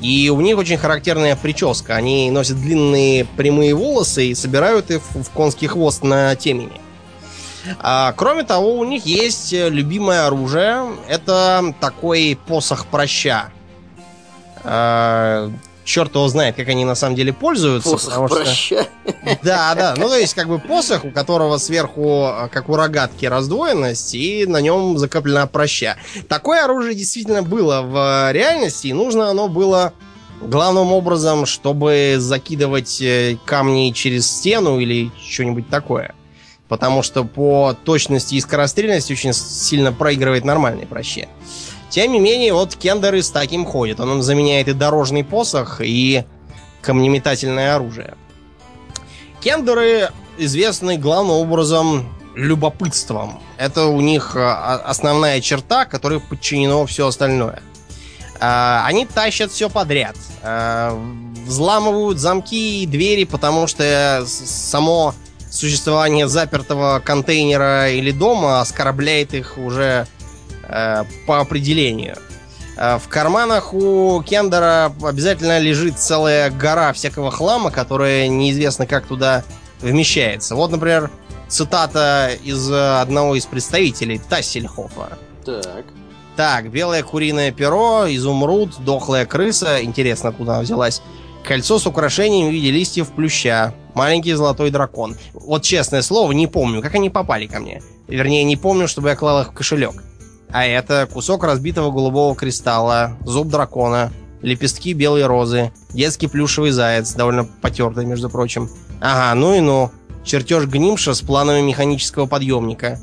и 0.00 0.30
у 0.30 0.40
них 0.40 0.56
очень 0.56 0.76
характерная 0.76 1.34
прическа. 1.36 1.96
Они 1.96 2.30
носят 2.30 2.60
длинные 2.60 3.24
прямые 3.24 3.74
волосы 3.74 4.26
и 4.28 4.34
собирают 4.34 4.90
их 4.90 5.02
в 5.02 5.30
конский 5.30 5.66
хвост 5.66 6.02
на 6.04 6.34
темени. 6.36 6.80
А, 7.80 8.12
кроме 8.12 8.42
того, 8.44 8.74
у 8.78 8.84
них 8.84 9.06
есть 9.06 9.52
э, 9.52 9.68
любимое 9.68 10.26
оружие. 10.26 10.82
Это 11.08 11.74
такой 11.80 12.38
посох 12.46 12.86
проща. 12.86 13.50
А, 14.64 15.50
черт 15.84 16.14
его 16.14 16.28
знает, 16.28 16.56
как 16.56 16.68
они 16.68 16.84
на 16.84 16.94
самом 16.94 17.16
деле 17.16 17.32
пользуются. 17.32 17.90
Посох 17.90 18.12
что- 18.12 18.26
проща. 18.28 18.86
Да, 19.42 19.74
да. 19.74 19.94
Ну, 19.96 20.08
то 20.08 20.16
есть, 20.16 20.34
как 20.34 20.48
бы 20.48 20.58
посох, 20.58 21.04
у 21.04 21.10
которого 21.10 21.56
сверху, 21.58 22.24
а, 22.26 22.48
как 22.48 22.68
у 22.68 22.76
рогатки, 22.76 23.26
раздвоенность, 23.26 24.14
и 24.14 24.46
на 24.46 24.60
нем 24.60 24.98
закоплена 24.98 25.46
проща. 25.46 25.96
Такое 26.28 26.64
оружие 26.64 26.94
действительно 26.94 27.42
было 27.42 27.82
в 27.82 28.28
э, 28.28 28.32
реальности, 28.32 28.88
и 28.88 28.92
нужно 28.92 29.30
оно 29.30 29.48
было 29.48 29.92
главным 30.40 30.92
образом, 30.92 31.46
чтобы 31.46 32.16
закидывать 32.18 33.00
э, 33.00 33.36
камни 33.44 33.90
через 33.90 34.30
стену 34.30 34.78
или 34.78 35.10
что-нибудь 35.26 35.68
такое. 35.68 36.14
Потому 36.68 37.02
что 37.02 37.24
по 37.24 37.74
точности 37.84 38.34
и 38.34 38.40
скорострельности 38.40 39.12
очень 39.12 39.32
сильно 39.32 39.92
проигрывает 39.92 40.44
нормальной 40.44 40.86
проще. 40.86 41.28
Тем 41.88 42.12
не 42.12 42.20
менее, 42.20 42.52
вот 42.52 42.76
кендеры 42.76 43.22
с 43.22 43.30
таким 43.30 43.64
ходят. 43.64 44.00
Он 44.00 44.22
заменяет 44.22 44.68
и 44.68 44.74
дорожный 44.74 45.24
посох, 45.24 45.80
и 45.80 46.24
камнеметательное 46.82 47.74
оружие. 47.74 48.14
Кендеры 49.40 50.10
известны 50.36 50.98
главным 50.98 51.36
образом 51.36 52.06
любопытством. 52.34 53.40
Это 53.56 53.86
у 53.86 54.00
них 54.00 54.36
а, 54.36 54.76
основная 54.84 55.40
черта, 55.40 55.84
которой 55.84 56.20
подчинено 56.20 56.86
все 56.86 57.06
остальное. 57.08 57.62
А, 58.40 58.84
Они 58.86 59.06
тащат 59.06 59.50
все 59.50 59.68
подряд. 59.68 60.16
А, 60.42 60.96
Взламывают 61.46 62.18
замки 62.18 62.82
и 62.82 62.86
двери, 62.86 63.24
потому 63.24 63.66
что 63.66 64.24
само 64.26 65.14
существование 65.50 66.28
запертого 66.28 67.00
контейнера 67.04 67.90
или 67.90 68.10
дома 68.10 68.60
оскорбляет 68.60 69.34
их 69.34 69.58
уже 69.58 70.06
э, 70.62 71.04
по 71.26 71.40
определению. 71.40 72.16
Э, 72.76 72.98
В 72.98 73.08
карманах 73.08 73.74
у 73.74 74.22
Кендера 74.22 74.92
обязательно 75.02 75.58
лежит 75.58 75.98
целая 75.98 76.50
гора 76.50 76.92
всякого 76.92 77.30
хлама, 77.30 77.70
которая 77.70 78.28
неизвестно 78.28 78.86
как 78.86 79.06
туда 79.06 79.44
вмещается. 79.80 80.54
Вот, 80.54 80.70
например, 80.70 81.10
цитата 81.48 82.30
из 82.44 82.70
э, 82.70 83.00
одного 83.00 83.36
из 83.36 83.46
представителей 83.46 84.18
Тассельхофа. 84.18 85.18
Так. 85.44 85.84
Так, 86.36 86.70
белое 86.70 87.02
куриное 87.02 87.50
перо, 87.50 88.04
изумруд, 88.08 88.76
дохлая 88.84 89.26
крыса, 89.26 89.82
интересно, 89.82 90.28
откуда 90.28 90.52
она 90.52 90.62
взялась, 90.62 91.02
кольцо 91.42 91.80
с 91.80 91.86
украшением 91.86 92.48
в 92.48 92.52
виде 92.52 92.70
листьев 92.70 93.08
плюща, 93.10 93.74
маленький 93.98 94.32
золотой 94.34 94.70
дракон. 94.70 95.16
Вот 95.34 95.62
честное 95.64 96.02
слово, 96.02 96.30
не 96.30 96.46
помню, 96.46 96.80
как 96.82 96.94
они 96.94 97.10
попали 97.10 97.48
ко 97.48 97.58
мне. 97.58 97.82
Вернее, 98.06 98.44
не 98.44 98.56
помню, 98.56 98.86
чтобы 98.86 99.08
я 99.08 99.16
клал 99.16 99.40
их 99.40 99.48
в 99.48 99.54
кошелек. 99.54 100.04
А 100.50 100.64
это 100.64 101.08
кусок 101.12 101.42
разбитого 101.42 101.90
голубого 101.90 102.36
кристалла, 102.36 103.16
зуб 103.24 103.48
дракона, 103.48 104.12
лепестки 104.40 104.92
белой 104.92 105.26
розы, 105.26 105.72
детский 105.90 106.28
плюшевый 106.28 106.70
заяц, 106.70 107.12
довольно 107.14 107.44
потертый, 107.44 108.06
между 108.06 108.30
прочим. 108.30 108.70
Ага, 109.00 109.34
ну 109.34 109.54
и 109.54 109.60
ну. 109.60 109.90
Чертеж 110.24 110.66
Гнимша 110.66 111.14
с 111.14 111.22
планами 111.22 111.60
механического 111.62 112.26
подъемника. 112.26 113.00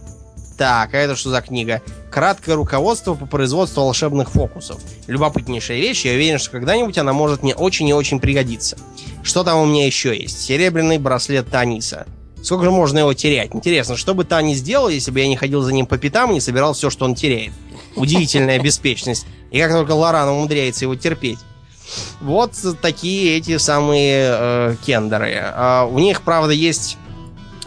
Так, 0.58 0.93
а 0.93 0.97
это 0.97 1.16
что 1.16 1.30
за 1.30 1.41
книга? 1.41 1.82
Краткое 2.10 2.56
руководство 2.56 3.14
по 3.16 3.26
производству 3.26 3.82
волшебных 3.82 4.32
фокусов. 4.32 4.80
Любопытнейшая 5.08 5.80
вещь, 5.80 6.06
я 6.06 6.14
уверен, 6.14 6.39
что 6.39 6.51
когда-нибудь 6.51 6.97
она 6.97 7.12
может 7.12 7.43
мне 7.43 7.53
очень 7.53 7.88
и 7.89 7.93
очень 7.93 8.20
пригодиться. 8.20 8.78
Что 9.22 9.43
там 9.43 9.60
у 9.60 9.66
меня 9.66 9.86
еще 9.86 10.18
есть? 10.18 10.41
Серебряный 10.41 10.97
браслет 10.97 11.49
Таниса. 11.49 12.08
Сколько 12.41 12.66
же 12.66 12.72
можно 12.72 12.99
его 12.99 13.14
терять? 13.14 13.56
Интересно, 13.56 13.97
что 13.97 14.14
бы 14.14 14.24
Тани 14.24 14.53
сделал, 14.53 14.88
если 14.88 15.10
бы 15.10 15.20
я 15.20 15.28
не 15.28 15.36
ходил 15.36 15.64
за 15.64 15.74
ним 15.74 15.88
по 15.88 15.97
пятам 15.97 16.30
и 16.30 16.36
не 16.36 16.41
собирал 16.41 16.74
все, 16.74 16.91
что 16.91 17.06
он 17.06 17.16
теряет? 17.16 17.51
Удивительная 17.95 18.60
беспечность. 18.60 19.26
И 19.49 19.60
как 19.60 19.72
только 19.72 19.93
Лоран 19.93 20.30
умудряется 20.30 20.86
его 20.86 20.95
терпеть. 20.95 21.39
Вот 22.22 22.51
такие 22.82 23.38
эти 23.38 23.58
самые 23.58 24.28
э, 24.30 24.76
кендеры. 24.86 25.39
А, 25.41 25.86
у 25.86 25.97
них, 25.97 26.22
правда, 26.22 26.53
есть, 26.53 26.97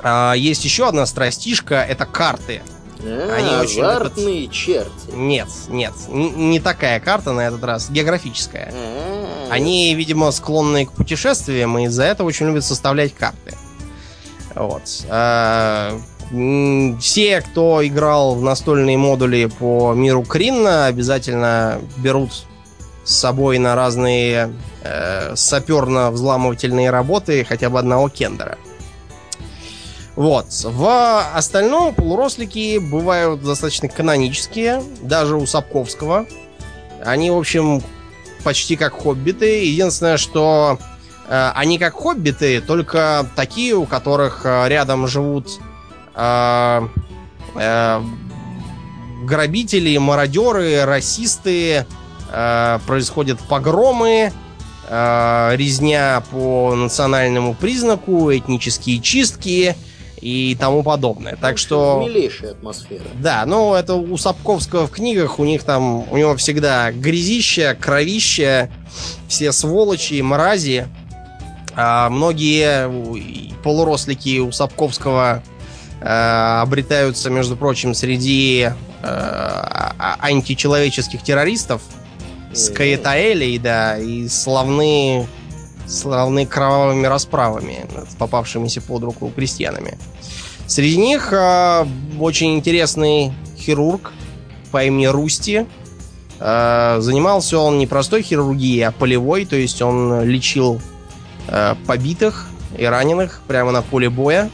а, 0.01 0.34
есть 0.34 0.64
еще 0.64 0.89
одна 0.89 1.07
страстишка, 1.07 1.76
это 1.76 2.07
карты. 2.07 2.62
Они 3.01 3.49
А, 3.55 3.61
очень 3.62 3.82
азартные 3.82 4.49
черти. 4.49 5.11
Нет, 5.14 5.49
нет, 5.68 5.92
не 6.09 6.61
такая 6.61 7.01
карта 7.01 7.32
на 7.32 7.42
этот 7.46 7.62
раз, 7.64 7.90
географическая. 7.90 8.72
А, 8.74 9.46
Они, 9.51 9.94
видимо, 9.94 10.30
склонны 10.30 10.86
к 10.86 10.92
путешествиям, 10.92 11.78
и 11.78 11.84
из-за 11.84 12.05
этого 12.05 12.26
очень 12.26 12.46
любят 12.46 12.64
составлять 12.64 13.14
карты. 13.14 13.55
Вот. 14.55 14.82
А, 15.09 15.99
Все, 17.01 17.40
кто 17.40 17.86
играл 17.86 18.34
в 18.34 18.42
настольные 18.42 18.99
модули 18.99 19.46
по 19.46 19.94
миру 19.94 20.22
Кринна, 20.24 20.86
обязательно 20.86 21.80
берут 21.99 22.30
с 23.05 23.14
собой 23.16 23.59
на 23.59 23.74
разные 23.74 24.53
э, 24.82 25.34
саперно-взламывательные 25.34 26.90
работы 26.90 27.44
хотя 27.49 27.70
бы 27.70 27.78
одного 27.78 28.11
кендера. 28.11 28.59
Вот. 30.18 30.46
В 30.64 31.32
остальном 31.32 31.94
полурослики 31.94 32.78
бывают 32.78 33.40
достаточно 33.40 33.88
канонические, 33.88 34.82
даже 35.00 35.36
у 35.36 35.46
Сапковского. 35.46 36.26
Они, 37.04 37.30
в 37.30 37.36
общем, 37.36 37.80
почти 38.42 38.74
как 38.74 39.00
хоббиты. 39.00 39.64
Единственное, 39.64 40.16
что 40.16 40.80
э, 41.28 41.52
они 41.54 41.78
как 41.78 41.94
хоббиты, 41.94 42.60
только 42.60 43.30
такие, 43.36 43.74
у 43.74 43.84
которых 43.84 44.40
э, 44.42 44.66
рядом 44.66 45.06
живут 45.06 45.60
э, 46.16 46.88
э, 47.54 48.02
грабители, 49.22 49.96
мародеры, 49.98 50.84
расисты, 50.84 51.86
э, 52.32 52.78
происходят 52.88 53.38
погромы, 53.38 54.32
э, 54.88 55.50
резня 55.54 56.24
по 56.32 56.74
национальному 56.74 57.54
признаку, 57.54 58.34
этнические 58.34 58.98
чистки. 58.98 59.76
И 60.20 60.56
тому 60.58 60.82
подобное. 60.82 61.36
Так 61.36 61.54
общем, 61.54 61.66
что... 61.66 62.02
Милейшая 62.04 62.52
атмосфера. 62.52 63.02
Да, 63.14 63.44
ну 63.46 63.74
это 63.74 63.94
у 63.94 64.16
Сапковского 64.16 64.86
в 64.86 64.90
книгах, 64.90 65.38
у 65.38 65.44
них 65.44 65.62
там, 65.62 66.10
у 66.10 66.16
него 66.16 66.36
всегда 66.36 66.92
грязища, 66.92 67.76
кровища, 67.80 68.70
все 69.28 69.52
сволочи, 69.52 70.20
мрази. 70.20 70.86
А 71.74 72.10
многие 72.10 72.90
полурослики 73.62 74.40
у 74.40 74.50
Сапковского 74.50 75.42
э, 76.00 76.60
обретаются, 76.60 77.30
между 77.30 77.56
прочим, 77.56 77.94
среди 77.94 78.62
э, 78.62 78.72
а- 79.02 79.92
а- 79.98 80.16
античеловеческих 80.20 81.22
террористов 81.22 81.82
с. 82.52 82.70
Каэтаэлей, 82.70 83.58
да, 83.58 83.96
и 83.98 84.26
славны, 84.26 85.28
славны 85.89 86.47
кровавыми 86.47 87.07
расправами 87.07 87.86
попавшимися 88.18 88.80
под 88.80 89.05
руку 89.05 89.32
крестьянами. 89.34 89.99
Среди 90.66 90.99
них 90.99 91.32
э, 91.32 91.86
очень 92.20 92.55
интересный 92.55 93.32
хирург 93.57 94.12
по 94.70 94.84
имени 94.84 95.07
Русти. 95.07 95.66
Э, 96.41 96.99
занимался 97.01 97.59
он 97.59 97.78
не 97.78 97.86
простой 97.86 98.22
хирургией, 98.22 98.86
а 98.86 98.93
полевой, 98.93 99.47
то 99.47 99.57
есть 99.57 99.80
он 99.80 100.22
лечил 100.24 100.80
э, 101.49 101.74
побитых 101.86 102.49
и 102.76 102.84
раненых 102.84 103.41
прямо 103.49 103.72
на 103.72 103.82
поле 103.82 104.11
боя. 104.11 104.51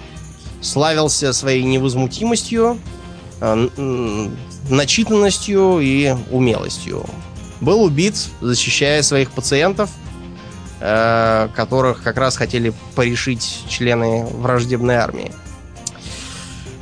Славился 0.61 1.33
своей 1.33 1.65
невозмутимостью, 1.65 2.79
э, 3.41 3.69
начитанностью 4.71 5.81
и 5.81 6.15
умелостью. 6.31 7.05
Был 7.61 7.83
убит, 7.83 8.15
защищая 8.41 9.03
своих 9.03 9.33
пациентов, 9.33 9.91
э, 10.85 11.49
которых 11.55 12.03
как 12.03 12.19
раз 12.19 12.37
хотели 12.37 12.73
порешить 12.95 13.65
члены 13.69 14.27
враждебной 14.27 14.97
армии. 14.97 15.33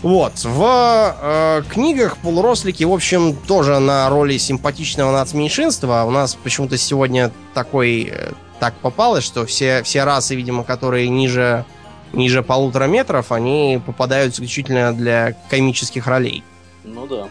Вот, 0.02 0.32
в 0.42 1.16
э, 1.22 1.62
книгах 1.68 2.18
полурослики, 2.18 2.82
в 2.82 2.92
общем, 2.92 3.36
тоже 3.36 3.78
на 3.78 4.10
роли 4.10 4.36
симпатичного 4.36 5.12
нацменьшинства. 5.12 6.02
У 6.04 6.10
нас 6.10 6.34
почему-то 6.34 6.76
сегодня 6.76 7.30
такой 7.54 8.10
э, 8.12 8.32
так 8.58 8.74
попалось, 8.74 9.22
что 9.22 9.46
все, 9.46 9.84
все 9.84 10.02
расы, 10.02 10.34
видимо, 10.34 10.64
которые 10.64 11.08
ниже, 11.08 11.64
ниже 12.12 12.42
полутора 12.42 12.86
метров, 12.86 13.30
они 13.30 13.80
попадают 13.86 14.34
исключительно 14.34 14.92
для 14.92 15.36
комических 15.48 16.08
ролей. 16.08 16.42
Ну 16.82 17.06
да. 17.06 17.28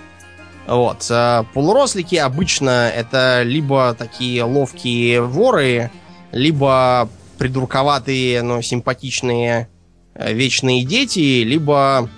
Вот. 0.68 1.06
а 1.10 1.44
Полурослики 1.54 2.16
обычно 2.16 2.90
это 2.96 3.42
либо 3.44 3.94
такие 4.00 4.44
ловкие 4.44 5.22
воры, 5.22 5.92
либо 6.32 7.10
придурковатые, 7.38 8.42
но 8.42 8.62
симпатичные 8.62 9.68
э, 10.14 10.34
вечные 10.34 10.84
дети, 10.84 11.44
либо 11.44 12.10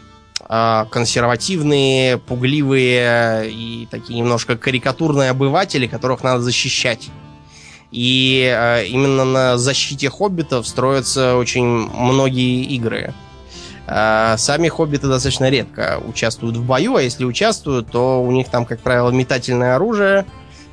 а, 0.45 0.86
консервативные, 0.91 2.18
пугливые 2.18 3.49
и 3.49 3.88
такие 3.89 4.20
немножко 4.20 4.57
карикатурные 4.57 5.30
обыватели, 5.30 5.88
которых 5.88 6.24
надо 6.24 6.43
защищать. 6.43 7.09
И 7.91 8.53
э, 8.53 8.86
именно 8.88 9.24
на 9.24 9.57
защите 9.57 10.09
хоббитов 10.09 10.68
строятся 10.68 11.38
очень 11.38 11.64
многие 11.64 12.64
игры. 12.66 13.14
А, 13.88 14.36
Сами 14.38 14.68
хоббиты 14.68 15.07
достаточно 15.07 15.49
редко 15.49 16.01
участвуют 16.05 16.57
в 16.57 16.66
бою, 16.66 16.97
а 16.97 17.01
если 17.01 17.24
участвуют, 17.24 17.89
то 17.89 18.22
у 18.22 18.32
них 18.32 18.49
там, 18.49 18.66
как 18.66 18.80
правило, 18.80 19.11
метательное 19.11 19.76
оружие, 19.76 20.26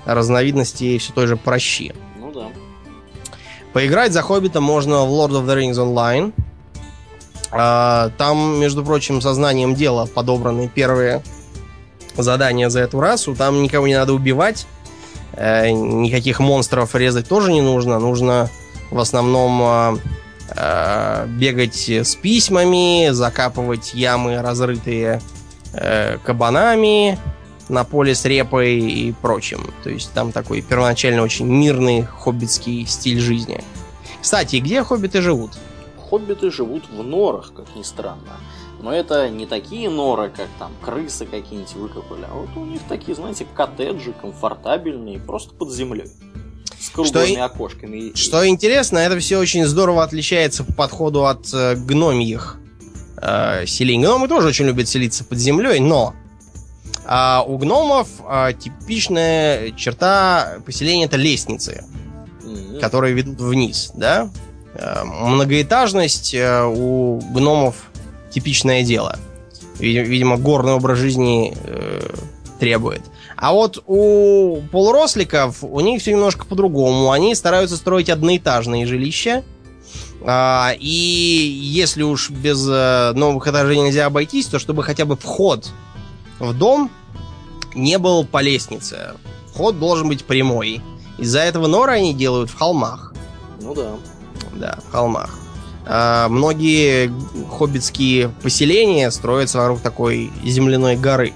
разновидности 0.04 0.98
все 0.98 1.12
той 1.12 1.26
же 1.26 1.36
прощи. 1.36 1.94
Да. 1.94 2.09
Поиграть 3.72 4.12
за 4.12 4.22
хоббита 4.22 4.60
можно 4.60 5.04
в 5.04 5.10
Lord 5.10 5.30
of 5.30 5.46
the 5.46 5.56
Rings 5.56 5.74
Online. 5.74 6.32
А, 7.52 8.10
Там, 8.18 8.58
между 8.60 8.84
прочим, 8.84 9.20
сознанием 9.20 9.74
дела 9.74 10.06
подобраны 10.06 10.68
первые 10.68 11.22
задания 12.16 12.68
за 12.68 12.80
эту 12.80 13.00
расу. 13.00 13.34
Там 13.36 13.62
никого 13.62 13.86
не 13.86 13.94
надо 13.94 14.12
убивать, 14.12 14.66
э, 15.34 15.70
никаких 15.70 16.40
монстров 16.40 16.94
резать 16.94 17.28
тоже 17.28 17.52
не 17.52 17.60
нужно. 17.60 17.98
Нужно 18.00 18.50
в 18.90 18.98
основном 18.98 19.62
а, 19.62 19.98
а, 20.50 21.26
бегать 21.26 21.88
с 21.88 22.16
письмами, 22.16 23.10
закапывать 23.10 23.94
ямы, 23.94 24.42
разрытые 24.42 25.20
э, 25.72 26.18
кабанами 26.24 27.18
на 27.70 27.84
поле 27.84 28.14
с 28.14 28.24
репой 28.24 28.78
и 28.78 29.12
прочим. 29.12 29.66
То 29.82 29.90
есть 29.90 30.12
там 30.12 30.32
такой 30.32 30.60
первоначально 30.60 31.22
очень 31.22 31.46
мирный 31.46 32.02
хоббитский 32.02 32.86
стиль 32.86 33.20
жизни. 33.20 33.62
Кстати, 34.20 34.56
где 34.56 34.82
хоббиты 34.82 35.22
живут? 35.22 35.52
Хоббиты 36.10 36.50
живут 36.50 36.84
в 36.90 37.02
норах, 37.02 37.52
как 37.54 37.74
ни 37.76 37.82
странно. 37.82 38.36
Но 38.82 38.92
это 38.92 39.28
не 39.28 39.46
такие 39.46 39.90
норы, 39.90 40.32
как 40.34 40.48
там 40.58 40.72
крысы 40.82 41.26
какие-нибудь 41.26 41.74
выкопали, 41.74 42.26
а 42.30 42.34
вот 42.34 42.48
у 42.56 42.64
них 42.64 42.80
такие, 42.88 43.14
знаете, 43.14 43.46
коттеджи 43.54 44.12
комфортабельные, 44.20 45.18
просто 45.18 45.54
под 45.54 45.70
землей. 45.70 46.08
С 46.78 46.88
круглыми 46.88 47.32
и- 47.32 47.36
окошками. 47.36 48.12
Что 48.16 48.46
интересно, 48.48 48.98
это 48.98 49.18
все 49.18 49.38
очень 49.38 49.66
здорово 49.66 50.02
отличается 50.02 50.64
по 50.64 50.72
подходу 50.72 51.26
от 51.26 51.52
э, 51.52 51.76
гномьих 51.76 52.58
э, 53.20 53.66
селений. 53.66 54.06
Гномы 54.06 54.28
тоже 54.28 54.48
очень 54.48 54.64
любят 54.64 54.88
селиться 54.88 55.24
под 55.24 55.38
землей, 55.38 55.78
но 55.78 56.14
а, 57.12 57.42
у 57.44 57.58
гномов 57.58 58.06
а, 58.24 58.52
типичная 58.52 59.72
черта 59.72 60.58
поселения 60.64 61.06
это 61.06 61.16
лестницы. 61.16 61.84
М, 62.44 62.80
которые 62.80 63.14
ведут 63.14 63.40
вниз, 63.40 63.90
да? 63.94 64.30
Э, 64.74 65.02
Многоэтажность 65.04 66.34
э, 66.34 66.64
у 66.64 67.18
гномов 67.18 67.90
типичное 68.30 68.84
дело. 68.84 69.18
Видимо, 69.80 70.06
видимо, 70.06 70.36
горный 70.36 70.72
образ 70.72 70.98
жизни 70.98 71.56
э, 71.64 72.00
требует. 72.60 73.02
А 73.36 73.52
вот 73.52 73.82
у 73.86 74.60
полуросликов 74.70 75.64
у 75.64 75.80
них 75.80 76.00
все 76.00 76.12
немножко 76.12 76.44
по-другому. 76.44 77.10
Они 77.10 77.34
стараются 77.34 77.76
строить 77.76 78.08
одноэтажные 78.08 78.86
жилища. 78.86 79.42
А, 80.22 80.74
и 80.78 80.86
если 80.86 82.02
уж 82.02 82.30
без 82.30 82.64
э, 82.68 83.12
новых 83.14 83.48
этажей 83.48 83.78
нельзя 83.78 84.06
обойтись, 84.06 84.46
то 84.46 84.60
чтобы 84.60 84.84
хотя 84.84 85.06
бы 85.06 85.16
вход 85.16 85.70
в 86.38 86.56
дом 86.56 86.90
не 87.74 87.98
был 87.98 88.24
по 88.24 88.40
лестнице. 88.40 89.14
Вход 89.52 89.78
должен 89.78 90.08
быть 90.08 90.24
прямой. 90.24 90.80
Из-за 91.18 91.40
этого 91.40 91.66
норы 91.66 91.92
они 91.92 92.14
делают 92.14 92.50
в 92.50 92.56
холмах. 92.56 93.12
Ну 93.60 93.74
да. 93.74 93.92
Да, 94.54 94.78
в 94.86 94.90
холмах. 94.90 95.38
А, 95.86 96.28
многие 96.28 97.12
хоббитские 97.48 98.28
поселения 98.42 99.10
строятся 99.10 99.58
вокруг 99.58 99.80
такой 99.80 100.30
земляной 100.44 100.96
горы. 100.96 101.32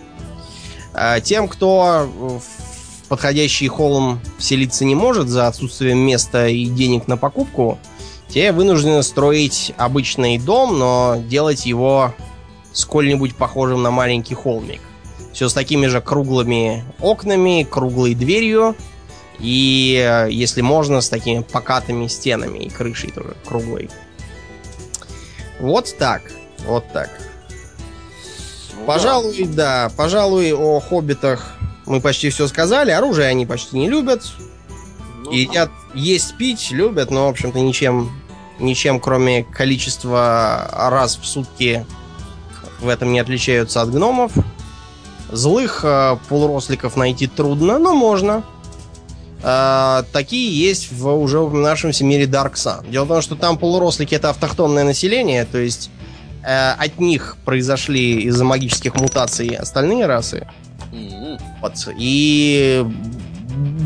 А, 0.92 1.20
тем, 1.20 1.48
кто 1.48 2.08
в 2.14 3.08
подходящий 3.08 3.68
холм 3.68 4.20
селиться 4.38 4.84
не 4.84 4.94
может 4.94 5.28
за 5.28 5.46
отсутствием 5.48 5.98
места 5.98 6.48
и 6.48 6.66
денег 6.66 7.08
на 7.08 7.16
покупку, 7.16 7.78
те 8.28 8.52
вынуждены 8.52 9.02
строить 9.02 9.74
обычный 9.76 10.38
дом, 10.38 10.78
но 10.78 11.16
делать 11.28 11.66
его 11.66 12.14
сколь-нибудь 12.72 13.36
похожим 13.36 13.82
на 13.82 13.90
маленький 13.90 14.34
холмик. 14.34 14.80
Все 15.34 15.48
с 15.48 15.52
такими 15.52 15.88
же 15.88 16.00
круглыми 16.00 16.84
окнами, 17.00 17.66
круглой 17.68 18.14
дверью 18.14 18.76
и, 19.40 20.00
э, 20.00 20.30
если 20.30 20.60
можно, 20.60 21.00
с 21.00 21.08
такими 21.08 21.42
покатыми 21.42 22.06
стенами 22.06 22.60
и 22.60 22.70
крышей 22.70 23.10
тоже 23.10 23.34
круглой. 23.44 23.90
Вот 25.58 25.96
так. 25.98 26.22
Вот 26.66 26.84
так. 26.92 27.10
Ну 28.76 28.84
Пожалуй, 28.86 29.44
да. 29.46 29.90
Пожалуй, 29.96 30.52
о 30.52 30.78
хоббитах 30.78 31.56
мы 31.84 32.00
почти 32.00 32.30
все 32.30 32.46
сказали. 32.46 32.92
Оружие 32.92 33.26
они 33.26 33.44
почти 33.44 33.76
не 33.76 33.88
любят. 33.88 34.22
да. 34.22 34.44
Ну, 35.24 35.32
Едят, 35.32 35.70
есть, 35.94 36.36
пить 36.36 36.70
любят, 36.70 37.10
но, 37.10 37.26
в 37.26 37.30
общем-то, 37.30 37.58
ничем, 37.58 38.12
ничем, 38.60 39.00
кроме 39.00 39.42
количества 39.42 40.68
раз 40.72 41.16
в 41.16 41.26
сутки 41.26 41.84
в 42.80 42.88
этом 42.88 43.12
не 43.12 43.18
отличаются 43.18 43.82
от 43.82 43.90
гномов. 43.90 44.32
Злых 45.32 45.80
э, 45.84 46.16
полуросликов 46.28 46.96
найти 46.96 47.26
трудно, 47.26 47.78
но 47.78 47.94
можно. 47.94 48.44
А, 49.46 50.04
такие 50.12 50.58
есть 50.58 50.90
в 50.90 51.06
уже 51.08 51.38
упоминавшемся 51.38 52.02
мире 52.04 52.24
Sun. 52.24 52.90
Дело 52.90 53.04
в 53.04 53.08
том, 53.08 53.20
что 53.20 53.36
там 53.36 53.58
полурослики 53.58 54.14
это 54.14 54.30
автохтонное 54.30 54.84
население, 54.84 55.44
то 55.44 55.58
есть 55.58 55.90
э, 56.42 56.70
от 56.70 56.98
них 56.98 57.36
произошли 57.44 58.22
из-за 58.22 58.44
магических 58.44 58.94
мутаций 58.94 59.48
остальные 59.48 60.06
расы. 60.06 60.46
м, 60.92 61.38
Вот. 61.60 61.74
И 61.98 62.86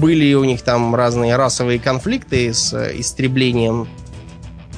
были 0.00 0.34
у 0.34 0.44
них 0.44 0.62
там 0.62 0.94
разные 0.94 1.34
расовые 1.34 1.80
конфликты 1.80 2.54
с 2.54 2.72
э, 2.72 2.92
истреблением 3.00 3.88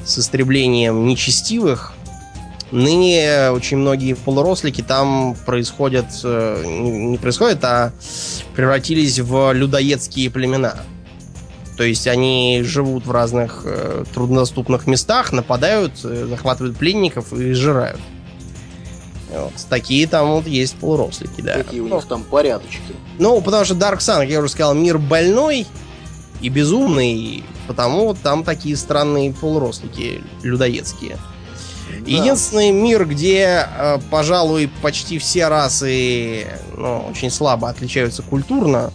с 0.05 0.19
истреблением 0.19 1.07
нечестивых. 1.07 1.93
Ныне 2.73 3.51
очень 3.51 3.79
многие 3.79 4.15
полурослики 4.15 4.81
там 4.81 5.37
происходят, 5.45 6.07
э, 6.23 6.63
не 6.65 6.91
не 6.91 7.19
происходят, 7.19 7.65
а 7.65 7.93
превратились 8.55 9.19
в 9.19 9.53
людоедские 9.53 10.31
племена. 10.31 10.77
То 11.77 11.85
есть 11.85 12.07
они 12.07 12.63
живут 12.63 13.07
в 13.07 13.11
разных 13.11 13.63
э, 13.65 14.05
труднодоступных 14.13 14.87
местах, 14.87 15.33
нападают, 15.33 15.95
э, 16.05 16.27
захватывают 16.29 16.77
пленников 16.77 17.33
и 17.33 17.53
сжирают. 17.53 18.01
Вот, 19.31 19.53
такие 19.69 20.07
там 20.07 20.31
вот 20.33 20.47
есть 20.47 20.75
полурослики, 20.77 21.41
да. 21.41 21.55
Какие 21.55 21.81
у 21.81 21.89
них 21.89 22.05
там 22.05 22.23
порядочки. 22.23 22.95
Ну, 23.19 23.41
потому 23.41 23.65
что 23.65 23.75
Dark 23.75 23.99
Sun, 23.99 24.21
как 24.21 24.29
я 24.29 24.41
уже 24.41 24.49
сказал, 24.49 24.75
мир 24.75 24.99
больной 24.99 25.67
и 26.41 26.49
безумный, 26.49 27.45
потому 27.67 28.09
вот 28.09 28.19
там 28.23 28.45
такие 28.45 28.77
странные 28.77 29.33
полурослики 29.33 30.23
людоедские. 30.43 31.17
Да. 32.01 32.11
Единственный 32.11 32.71
мир, 32.71 33.07
где, 33.07 33.67
э, 33.77 33.99
пожалуй, 34.11 34.71
почти 34.83 35.19
все 35.19 35.49
расы 35.49 36.47
ну, 36.77 37.07
очень 37.11 37.31
слабо 37.31 37.69
отличаются 37.69 38.23
культурно, 38.23 38.93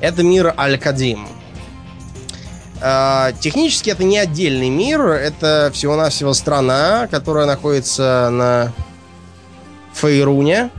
это 0.00 0.22
мир 0.22 0.54
Аль-Кадим. 0.56 1.28
Э, 2.80 3.32
Технически 3.40 3.90
это 3.90 4.04
не 4.04 4.18
отдельный 4.18 4.70
мир, 4.70 5.02
это 5.08 5.70
всего-навсего 5.72 6.32
страна, 6.32 7.06
которая 7.10 7.46
находится 7.46 8.30
на 8.32 8.72
Фейруне, 9.94 10.70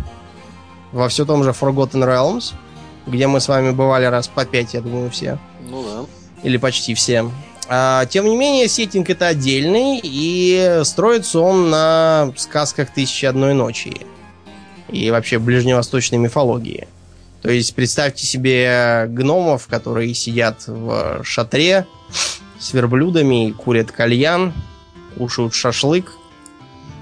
во 0.92 1.08
все 1.10 1.26
том 1.26 1.44
же 1.44 1.52
Forgotten 1.52 2.04
Realms, 2.04 2.54
где 3.08 3.28
мы 3.28 3.40
с 3.40 3.48
вами 3.48 3.72
бывали 3.72 4.06
раз 4.06 4.28
по 4.28 4.46
пять, 4.46 4.74
я 4.74 4.82
думаю, 4.82 5.10
все. 5.10 5.38
Ну 5.70 5.84
да. 5.84 6.06
Или 6.44 6.58
почти 6.58 6.96
все. 6.96 7.30
А, 7.74 8.06
тем 8.08 8.26
не 8.26 8.36
менее, 8.36 8.68
сеттинг 8.68 9.10
это 9.10 9.28
отдельный, 9.28 9.98
и 10.04 10.82
строится 10.84 11.40
он 11.40 11.70
на 11.70 12.34
сказках 12.36 12.90
«Тысячи 12.94 13.24
одной 13.26 13.54
ночи» 13.54 13.96
и 14.90 15.10
вообще 15.10 15.40
ближневосточной 15.40 16.18
мифологии. 16.18 16.90
То 17.42 17.50
есть 17.50 17.74
представьте 17.74 18.28
себе 18.28 19.06
гномов, 19.08 19.68
которые 19.68 20.14
сидят 20.14 20.68
в 20.68 21.24
шатре 21.24 21.86
с 22.60 22.74
верблюдами, 22.74 23.52
курят 23.52 23.90
кальян, 23.90 24.52
кушают 25.18 25.54
шашлык. 25.54 26.12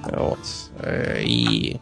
Вот. 0.04 0.38
Э, 0.78 1.24
И... 1.24 1.80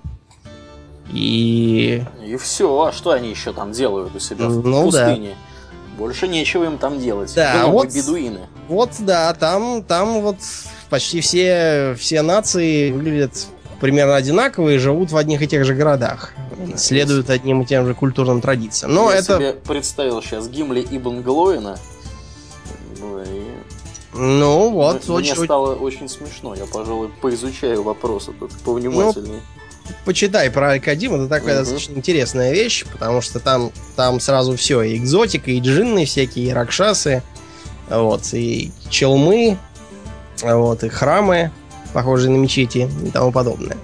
И... 1.12 2.04
И 2.26 2.38
все. 2.38 2.84
А 2.84 2.94
что 2.94 3.12
они 3.12 3.30
еще 3.30 3.52
там 3.52 3.74
делают 3.74 4.16
у 4.16 4.20
себя 4.20 4.48
в 4.48 4.66
Ну 4.66 4.90
да. 4.92 5.08
пустыне? 5.08 5.36
Больше 5.98 6.30
нечего 6.30 6.64
им 6.64 6.78
там 6.78 7.02
делать. 7.02 7.34
Да, 7.36 7.54
Гномы, 7.58 7.74
вот- 7.74 7.94
бедуины. 7.94 8.40
Вот, 8.68 8.92
да, 9.00 9.34
там, 9.34 9.84
там 9.84 10.22
вот 10.22 10.38
почти 10.90 11.22
все, 11.22 11.96
все 12.00 12.22
нации 12.22 12.92
выглядят 12.92 13.48
примерно 13.80 14.16
одинаково 14.16 14.70
и 14.70 14.78
живут 14.78 15.12
в 15.12 15.18
одних 15.18 15.42
и 15.42 15.48
тех 15.48 15.64
же 15.66 15.74
городах. 15.74 16.34
Следуют 16.76 17.30
одним 17.30 17.62
и 17.62 17.66
тем 17.66 17.86
же 17.86 17.94
культурным 17.94 18.42
традициям. 18.42 18.94
Но 18.94 19.12
Я 19.12 19.18
это... 19.20 19.38
себе 19.38 19.54
представил 19.54 20.22
сейчас 20.22 20.48
Гимли 20.50 20.86
Ибн 20.90 21.22
Глоина. 21.22 21.78
Ну, 23.00 23.22
и 23.22 23.42
Ну, 24.14 24.70
вот, 24.72 25.08
мне 25.08 25.16
очень, 25.18 25.44
стало 25.46 25.76
очень 25.76 26.10
смешно. 26.10 26.56
Я, 26.56 26.66
пожалуй, 26.66 27.10
поизучаю 27.22 27.84
вопрос 27.84 28.30
этот 28.30 28.52
повнимательнее. 28.64 29.42
почитай 30.04 30.50
про 30.50 30.72
Алькадим, 30.72 31.14
это 31.16 31.28
такая 31.28 31.56
Мгм. 31.56 31.64
достаточно 31.64 31.94
интересная 31.94 32.52
вещь, 32.52 32.84
потому 32.92 33.22
что 33.22 33.40
там, 33.40 33.72
там 33.96 34.20
сразу 34.20 34.56
все, 34.58 34.82
и 34.82 34.98
экзотика, 34.98 35.52
и 35.52 35.60
джинны 35.60 36.06
всякие, 36.06 36.48
и 36.48 36.52
ракшасы, 36.52 37.22
вот, 37.90 38.34
и 38.34 38.72
челмы, 38.90 39.58
вот, 40.42 40.84
и 40.84 40.90
храмы, 40.90 41.52
похожие 41.94 42.32
на 42.32 42.38
мечети 42.38 42.90
и 43.04 43.10
тому 43.10 43.32
подобное. 43.32 43.78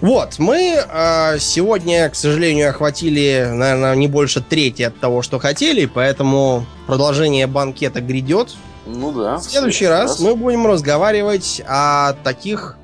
Вот, 0.00 0.38
мы 0.38 0.76
э, 0.76 1.38
сегодня, 1.38 2.08
к 2.10 2.14
сожалению, 2.14 2.68
охватили, 2.68 3.48
наверное, 3.50 3.94
не 3.94 4.08
больше 4.08 4.42
трети 4.42 4.82
от 4.82 4.98
того, 5.00 5.22
что 5.22 5.38
хотели, 5.38 5.86
поэтому 5.86 6.66
продолжение 6.86 7.46
банкета 7.46 8.02
грядет. 8.02 8.54
Ну 8.86 9.10
да. 9.12 9.38
В 9.38 9.42
следующий 9.42 9.86
раз 9.86 10.20
мы 10.20 10.36
будем 10.36 10.66
разговаривать 10.66 11.62
о 11.66 12.12
таких 12.24 12.76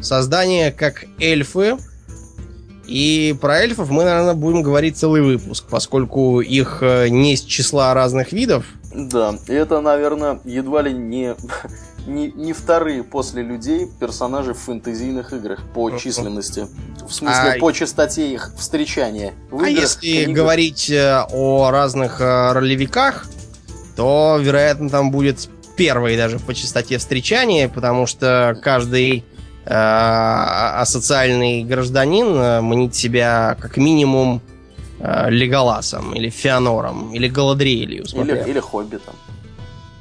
созданиях, 0.00 0.76
как 0.76 1.04
эльфы. 1.18 1.76
И 2.86 3.36
про 3.40 3.60
эльфов 3.60 3.88
мы, 3.90 4.04
наверное, 4.04 4.34
будем 4.34 4.62
говорить 4.62 4.96
целый 4.96 5.22
выпуск, 5.22 5.64
поскольку 5.70 6.40
их 6.40 6.78
э, 6.82 7.08
не 7.08 7.34
из 7.34 7.42
числа 7.42 7.94
разных 7.94 8.32
видов. 8.32 8.66
Да, 8.92 9.36
и 9.46 9.52
это, 9.52 9.80
наверное, 9.80 10.40
едва 10.44 10.82
ли 10.82 10.92
не, 10.92 11.36
не, 12.06 12.32
не 12.32 12.52
вторые 12.52 13.04
после 13.04 13.42
людей 13.42 13.88
персонажи 14.00 14.52
в 14.52 14.58
фэнтезийных 14.58 15.32
играх 15.32 15.60
по 15.74 15.90
численности. 15.96 16.66
В 17.06 17.12
смысле, 17.12 17.54
А- 17.56 17.58
по 17.58 17.72
частоте 17.72 18.32
их 18.32 18.52
встречания. 18.58 19.34
В 19.50 19.62
а 19.62 19.68
играх, 19.68 19.84
если 19.84 20.24
книгах. 20.24 20.34
говорить 20.34 20.90
э, 20.90 21.24
о 21.30 21.70
разных 21.70 22.20
э, 22.20 22.52
ролевиках, 22.52 23.26
то, 23.96 24.38
вероятно, 24.40 24.88
там 24.88 25.10
будет 25.10 25.48
первый 25.76 26.16
даже 26.16 26.38
по 26.38 26.52
частоте 26.52 26.98
встречания, 26.98 27.68
потому 27.68 28.06
что 28.06 28.58
каждый 28.62 29.24
э, 29.64 29.72
асоциальный 29.72 31.62
гражданин 31.62 32.26
э, 32.36 32.60
мнит 32.60 32.94
себя 32.94 33.56
как 33.60 33.76
минимум 33.76 34.42
Леголасом, 35.00 36.14
или 36.14 36.28
Феонором, 36.28 37.14
или 37.14 37.28
Галадриэлью. 37.28 38.04
Или, 38.04 38.44
или 38.46 38.60
Хоббитом. 38.60 39.14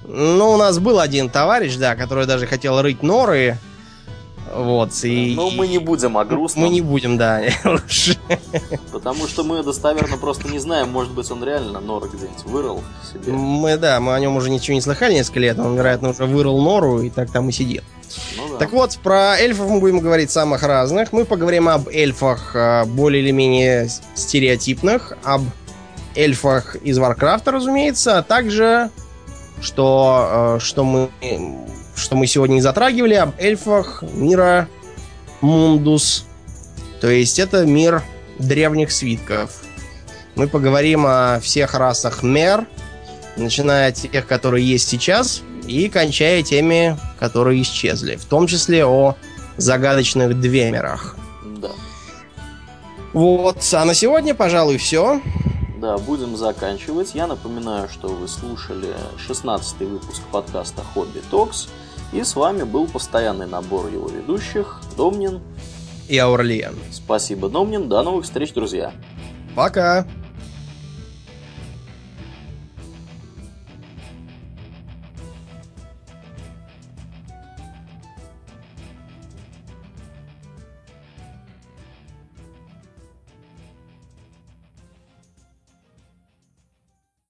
Ну, 0.06 0.52
у 0.52 0.58
нас 0.58 0.80
был 0.80 1.00
один 1.00 1.30
товарищ, 1.30 1.76
да, 1.76 1.96
который 1.96 2.26
даже 2.26 2.48
хотел 2.48 2.82
рыть 2.82 3.04
норы. 3.04 3.58
Вот, 4.54 4.92
и... 5.04 5.36
Но 5.36 5.52
мы 5.52 5.68
не 5.68 5.78
будем 5.78 6.18
о 6.18 6.26
грустном, 6.26 6.66
Мы 6.66 6.70
не 6.72 6.82
будем, 6.82 7.18
да, 7.18 7.42
лучше. 7.64 8.18
потому 8.92 9.28
что 9.28 9.44
мы 9.44 9.62
достоверно 9.62 10.18
просто 10.18 10.50
не 10.50 10.58
знаем, 10.58 10.90
может 10.90 11.14
быть, 11.14 11.30
он 11.30 11.44
реально 11.44 11.80
норы 11.80 12.10
где-нибудь 12.12 12.44
вырыл 12.46 12.84
себе. 13.14 13.32
Мы, 13.32 13.78
да, 13.78 14.00
мы 14.00 14.16
о 14.16 14.20
нем 14.20 14.36
уже 14.36 14.50
ничего 14.50 14.74
не 14.74 14.82
слыхали 14.82 15.14
несколько 15.14 15.40
лет. 15.40 15.60
Он, 15.60 15.76
вероятно, 15.76 16.10
уже 16.10 16.26
вырыл 16.26 16.60
нору 16.60 17.02
и 17.02 17.12
так 17.12 17.30
там 17.32 17.48
и 17.50 17.52
сидит. 17.52 17.84
Ну 18.38 18.50
да. 18.50 18.58
Так 18.58 18.72
вот, 18.72 18.98
про 19.04 19.38
эльфов 19.38 19.70
мы 19.70 19.80
будем 19.80 20.00
говорить 20.00 20.32
самых 20.32 20.64
разных. 20.64 21.14
Мы 21.14 21.26
поговорим 21.26 21.70
об 21.70 21.88
эльфах 21.90 22.56
э, 22.56 22.86
более 22.86 23.22
или 23.24 23.32
менее 23.32 23.90
стереотипных, 24.16 25.14
об 25.24 25.44
эльфах 26.16 26.76
из 26.76 26.98
Варкрафта, 26.98 27.52
разумеется, 27.52 28.18
а 28.18 28.24
также, 28.24 28.90
что, 29.62 30.58
э, 30.58 30.60
что, 30.60 30.84
мы, 30.84 31.10
что 31.96 32.16
мы 32.16 32.28
сегодня 32.28 32.56
не 32.56 32.62
затрагивали, 32.62 33.16
об 33.16 33.32
эльфах 33.40 34.04
мира 34.14 34.68
Мундус. 35.42 36.26
То 37.02 37.10
есть 37.10 37.40
это 37.40 37.66
мир 37.66 38.04
древних 38.40 38.92
свитков. 38.92 39.62
Мы 40.36 40.48
поговорим 40.48 41.06
о 41.06 41.40
всех 41.42 41.74
расах 41.74 42.24
Мер, 42.24 42.66
начиная 43.36 43.90
от 43.90 43.96
тех, 43.96 44.26
которые 44.28 44.66
есть 44.66 44.88
сейчас, 44.88 45.42
и 45.70 45.88
кончая 45.90 46.42
теми, 46.42 46.98
которые 47.20 47.62
исчезли. 47.62 48.16
В 48.16 48.26
том 48.26 48.48
числе 48.48 48.86
о 48.86 49.16
загадочных 49.58 50.40
двемерах. 50.40 51.16
Да. 51.62 51.70
Вот, 53.14 53.58
а 53.74 53.86
на 53.86 53.94
сегодня, 53.94 54.34
пожалуй, 54.34 54.78
все. 54.78 55.22
Да, 55.78 55.98
будем 55.98 56.36
заканчивать. 56.36 57.14
Я 57.14 57.28
напоминаю, 57.28 57.88
что 57.88 58.08
вы 58.10 58.28
слушали 58.28 58.94
16 59.26 59.80
выпуск 59.82 60.22
подкаста 60.32 60.84
Хобби 60.94 61.22
Токс. 61.30 61.70
И 62.12 62.24
с 62.24 62.36
вами 62.36 62.64
был 62.64 62.88
постоянный 62.88 63.48
набор 63.48 63.88
его 63.88 64.10
ведущих 64.10 64.82
Домнин. 64.98 65.42
И 66.08 66.18
Аурлиен. 66.18 66.76
Спасибо, 66.92 67.50
Домнин. 67.50 67.88
До 67.88 68.02
новых 68.02 68.26
встреч, 68.26 68.52
друзья. 68.54 68.92
Пока! 69.56 70.08